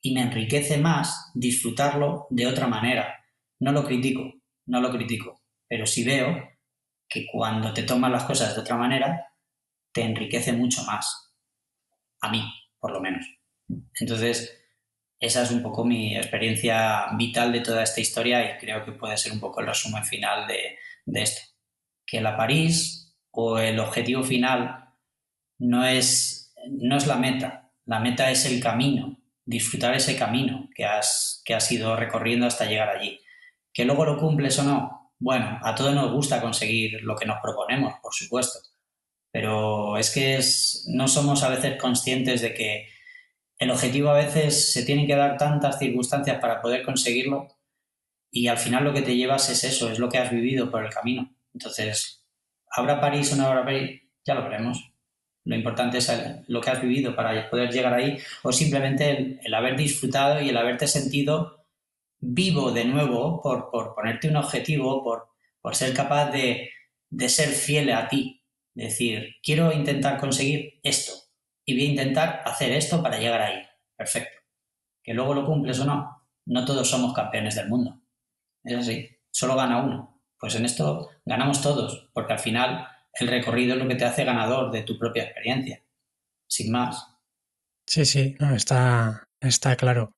y 0.00 0.12
me 0.12 0.22
enriquece 0.22 0.78
más 0.78 1.30
disfrutarlo 1.34 2.26
de 2.30 2.48
otra 2.48 2.66
manera. 2.66 3.24
No 3.60 3.70
lo 3.70 3.84
critico, 3.84 4.32
no 4.66 4.80
lo 4.80 4.90
critico, 4.90 5.40
pero 5.68 5.86
sí 5.86 6.02
veo 6.02 6.51
que 7.12 7.26
cuando 7.26 7.72
te 7.72 7.82
tomas 7.82 8.10
las 8.10 8.24
cosas 8.24 8.54
de 8.54 8.60
otra 8.60 8.76
manera, 8.76 9.32
te 9.92 10.02
enriquece 10.02 10.52
mucho 10.52 10.82
más. 10.84 11.34
A 12.20 12.30
mí, 12.30 12.42
por 12.78 12.92
lo 12.92 13.00
menos. 13.00 13.26
Entonces, 14.00 14.58
esa 15.18 15.42
es 15.42 15.50
un 15.50 15.62
poco 15.62 15.84
mi 15.84 16.16
experiencia 16.16 17.06
vital 17.16 17.52
de 17.52 17.60
toda 17.60 17.82
esta 17.82 18.00
historia 18.00 18.44
y 18.44 18.58
creo 18.58 18.84
que 18.84 18.92
puede 18.92 19.16
ser 19.16 19.32
un 19.32 19.40
poco 19.40 19.60
el 19.60 19.66
resumen 19.66 20.04
final 20.04 20.46
de, 20.46 20.78
de 21.04 21.22
esto. 21.22 21.42
Que 22.06 22.20
la 22.20 22.36
París 22.36 23.14
o 23.30 23.58
el 23.58 23.78
objetivo 23.78 24.22
final 24.22 24.94
no 25.58 25.84
es, 25.84 26.54
no 26.68 26.96
es 26.96 27.06
la 27.06 27.16
meta, 27.16 27.70
la 27.84 28.00
meta 28.00 28.30
es 28.30 28.46
el 28.46 28.60
camino 28.62 29.18
disfrutar 29.44 29.94
ese 29.94 30.16
camino 30.16 30.68
que 30.74 30.84
has, 30.84 31.42
que 31.44 31.54
has 31.54 31.70
ido 31.72 31.96
recorriendo 31.96 32.46
hasta 32.46 32.66
llegar 32.66 32.88
allí. 32.88 33.20
Que 33.72 33.84
luego 33.84 34.04
lo 34.04 34.18
cumples 34.18 34.58
o 34.58 34.64
no, 34.64 35.01
bueno, 35.22 35.60
a 35.62 35.74
todos 35.74 35.94
nos 35.94 36.10
gusta 36.10 36.40
conseguir 36.40 37.00
lo 37.02 37.14
que 37.14 37.26
nos 37.26 37.40
proponemos, 37.40 37.94
por 38.02 38.12
supuesto, 38.12 38.58
pero 39.30 39.96
es 39.96 40.10
que 40.10 40.40
no 40.88 41.06
somos 41.06 41.44
a 41.44 41.48
veces 41.48 41.80
conscientes 41.80 42.42
de 42.42 42.52
que 42.52 42.88
el 43.58 43.70
objetivo 43.70 44.10
a 44.10 44.14
veces 44.14 44.72
se 44.72 44.84
tienen 44.84 45.06
que 45.06 45.14
dar 45.14 45.36
tantas 45.36 45.78
circunstancias 45.78 46.40
para 46.40 46.60
poder 46.60 46.82
conseguirlo 46.82 47.46
y 48.32 48.48
al 48.48 48.58
final 48.58 48.82
lo 48.82 48.92
que 48.92 49.02
te 49.02 49.14
llevas 49.14 49.48
es 49.48 49.62
eso, 49.62 49.92
es 49.92 50.00
lo 50.00 50.08
que 50.08 50.18
has 50.18 50.32
vivido 50.32 50.70
por 50.70 50.84
el 50.84 50.92
camino. 50.92 51.32
Entonces, 51.54 52.26
¿habrá 52.68 53.00
París 53.00 53.32
o 53.32 53.36
no 53.36 53.46
habrá 53.46 53.64
París? 53.64 54.02
Ya 54.24 54.34
lo 54.34 54.42
veremos. 54.42 54.90
Lo 55.44 55.54
importante 55.54 55.98
es 55.98 56.10
lo 56.48 56.60
que 56.60 56.70
has 56.70 56.82
vivido 56.82 57.14
para 57.14 57.48
poder 57.48 57.70
llegar 57.70 57.94
ahí 57.94 58.18
o 58.42 58.50
simplemente 58.52 59.38
el, 59.40 59.54
haber 59.54 59.76
disfrutado 59.76 60.40
y 60.40 60.48
el 60.48 60.56
haberte 60.56 60.88
sentido 60.88 61.61
vivo 62.22 62.70
de 62.70 62.84
nuevo 62.84 63.42
por, 63.42 63.70
ponerte 63.94 64.28
un 64.28 64.36
objetivo, 64.36 65.02
por, 65.02 65.28
por 65.60 65.76
ser 65.76 65.92
capaz 65.92 66.30
de, 66.30 66.70
de, 67.10 67.28
ser 67.28 67.48
fiel 67.48 67.92
a 67.92 68.08
ti. 68.08 68.42
Decir, 68.74 69.36
quiero 69.42 69.70
intentar 69.72 70.18
conseguir 70.18 70.80
esto 70.82 71.12
y 71.66 71.74
voy 71.74 71.86
a 71.86 71.90
intentar 71.90 72.42
hacer 72.46 72.72
esto 72.72 73.02
para 73.02 73.18
llegar 73.18 73.42
ahí. 73.42 73.62
Perfecto. 73.96 74.40
Que 75.02 75.12
luego 75.12 75.34
lo 75.34 75.44
cumples 75.44 75.78
o 75.80 75.84
no. 75.84 76.22
No 76.46 76.64
todos 76.64 76.88
somos 76.88 77.12
campeones 77.12 77.56
del 77.56 77.68
mundo. 77.68 78.00
Es 78.64 78.78
así. 78.78 79.08
Solo 79.30 79.56
gana 79.56 79.82
uno. 79.82 80.22
Pues 80.38 80.54
en 80.54 80.64
esto 80.64 81.10
ganamos 81.24 81.60
todos, 81.60 82.10
porque 82.12 82.32
al 82.32 82.38
final 82.38 82.88
el 83.14 83.28
recorrido 83.28 83.74
es 83.74 83.78
lo 83.78 83.88
que 83.88 83.94
te 83.94 84.04
hace 84.04 84.24
ganador 84.24 84.72
de 84.72 84.82
tu 84.82 84.98
propia 84.98 85.24
experiencia, 85.24 85.84
sin 86.48 86.72
más. 86.72 87.06
Sí, 87.86 88.04
sí, 88.04 88.34
no, 88.40 88.54
está, 88.54 89.28
está 89.40 89.76
claro. 89.76 90.16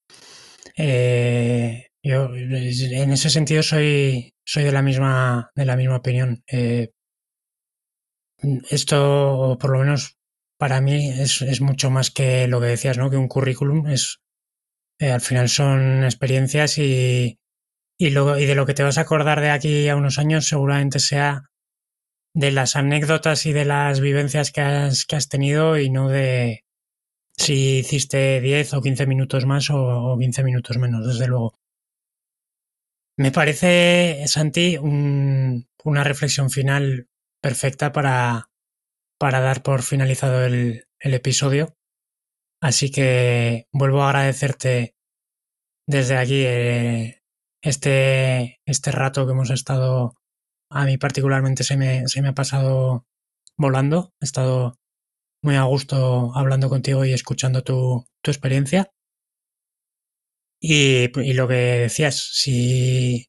Eh, 0.76 1.88
yo 2.05 2.34
en 2.34 3.12
ese 3.12 3.30
sentido 3.30 3.62
soy, 3.62 4.34
soy 4.44 4.64
de 4.64 4.72
la 4.72 4.82
misma, 4.82 5.50
de 5.55 5.64
la 5.64 5.76
misma 5.76 5.96
opinión. 5.96 6.44
Eh, 6.46 6.90
esto, 8.70 9.57
por 9.61 9.70
lo 9.70 9.78
menos 9.80 10.18
para 10.59 10.80
mí, 10.80 11.09
es, 11.09 11.61
mucho 11.61 11.90
más 11.90 12.11
que 12.11 12.46
lo 12.46 12.61
que 12.61 12.66
decías, 12.66 12.98
¿no? 12.98 13.11
Que 13.11 13.16
un 13.16 13.28
currículum 13.28 13.88
es 13.88 14.20
eh, 15.00 15.11
al 15.11 15.20
final 15.20 15.48
son 15.48 16.05
experiencias 16.05 16.78
y, 16.78 17.38
y, 17.98 18.11
luego, 18.11 18.38
y 18.38 18.46
de 18.46 18.55
lo 18.55 18.66
que 18.66 18.74
te 18.74 18.82
vas 18.82 18.98
a 18.98 19.02
acordar 19.02 19.40
de 19.40 19.50
aquí 19.50 19.88
a 19.88 19.96
unos 19.96 20.18
años 20.18 20.46
seguramente 20.46 21.00
sea 21.00 21.50
de 22.34 22.52
las 22.52 22.76
anécdotas 22.76 23.46
y 23.46 23.52
de 23.52 23.64
las 23.64 24.00
vivencias 24.00 24.52
que 24.52 24.61
has, 24.61 25.07
que 25.07 25.16
has 25.16 25.28
tenido 25.28 25.78
y 25.78 25.90
no 25.90 26.09
de 26.09 26.64
si 27.36 27.78
hiciste 27.78 28.40
10 28.40 28.74
o 28.74 28.82
15 28.82 29.07
minutos 29.07 29.46
más 29.46 29.70
o, 29.70 30.16
15 30.18 30.44
minutos 30.44 30.78
menos, 30.78 31.07
desde 31.07 31.28
luego. 31.28 31.55
Me 33.16 33.30
parece, 33.30 34.24
Santi, 34.26 34.76
una 34.76 36.04
reflexión 36.04 36.50
final 36.50 37.08
perfecta 37.40 37.92
para, 37.92 38.50
para 39.18 39.40
dar 39.40 39.62
por 39.62 39.82
finalizado 39.82 40.44
el, 40.44 40.88
el, 40.98 41.14
episodio. 41.14 41.76
Así 42.60 42.90
que 42.90 43.68
vuelvo 43.72 44.02
a 44.02 44.08
agradecerte 44.08 44.96
desde 45.86 46.16
aquí 46.16 46.42
eh, 46.44 47.22
este, 47.62 48.60
este 48.66 48.90
rato 48.90 49.26
que 49.26 49.32
hemos 49.32 49.50
estado 49.50 50.14
a 50.70 50.84
mí 50.84 50.98
particularmente 50.98 51.62
se 51.62 51.76
me, 51.76 52.08
se 52.08 52.20
me 52.22 52.28
ha 52.28 52.34
pasado 52.34 53.06
volando. 53.56 54.12
He 54.20 54.24
estado 54.24 54.78
muy 55.42 55.56
a 55.56 55.64
gusto 55.64 56.32
hablando 56.34 56.68
contigo 56.68 57.04
y 57.04 57.12
escuchando 57.12 57.62
tu, 57.62 58.06
tu 58.22 58.30
experiencia. 58.30 58.93
Y, 60.66 61.10
y, 61.20 61.34
lo 61.34 61.46
que 61.46 61.54
decías, 61.54 62.16
si, 62.32 63.26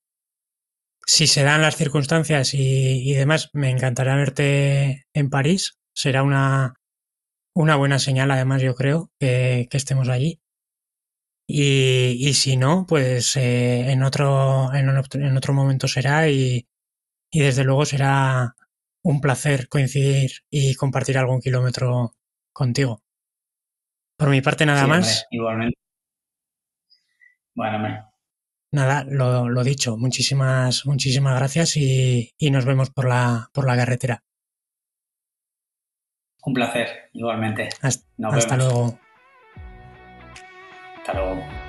si 1.05 1.27
se 1.27 1.43
dan 1.43 1.61
las 1.61 1.75
circunstancias 1.75 2.53
y, 2.53 3.11
y, 3.11 3.13
demás, 3.13 3.49
me 3.51 3.69
encantará 3.69 4.15
verte 4.15 5.05
en 5.13 5.29
París. 5.29 5.77
Será 5.93 6.23
una, 6.23 6.75
una 7.53 7.75
buena 7.75 7.99
señal, 7.99 8.31
además, 8.31 8.61
yo 8.61 8.73
creo, 8.73 9.11
que, 9.19 9.67
que 9.69 9.75
estemos 9.75 10.07
allí. 10.07 10.39
Y, 11.45 12.33
si 12.35 12.55
no, 12.55 12.85
pues 12.87 13.35
eh, 13.35 13.91
en, 13.91 14.03
otro, 14.03 14.73
en, 14.73 14.87
en, 14.87 15.37
otro 15.37 15.53
momento 15.53 15.89
será 15.89 16.29
y, 16.29 16.69
y 17.29 17.39
desde 17.41 17.65
luego 17.65 17.85
será 17.85 18.55
un 19.03 19.19
placer 19.19 19.67
coincidir 19.67 20.31
y 20.49 20.75
compartir 20.75 21.17
algún 21.17 21.41
kilómetro 21.41 22.13
contigo. 22.53 23.03
Por 24.17 24.29
mi 24.29 24.39
parte 24.39 24.65
nada 24.65 24.87
más. 24.87 25.27
igualmente. 25.31 25.84
Bueno, 27.55 28.11
Nada, 28.71 29.05
lo, 29.07 29.47
lo, 29.47 29.63
dicho, 29.63 29.95
muchísimas, 29.95 30.85
muchísimas 30.85 31.37
gracias 31.37 31.77
y, 31.77 32.33
y, 32.37 32.51
nos 32.51 32.65
vemos 32.65 32.89
por 32.89 33.07
la, 33.07 33.49
por 33.53 33.65
la 33.65 33.77
carretera. 33.77 34.21
Un 36.43 36.53
placer, 36.53 37.09
igualmente. 37.13 37.69
Hasta, 37.81 38.05
hasta 38.29 38.57
luego. 38.57 38.99
Hasta 40.97 41.13
luego. 41.13 41.64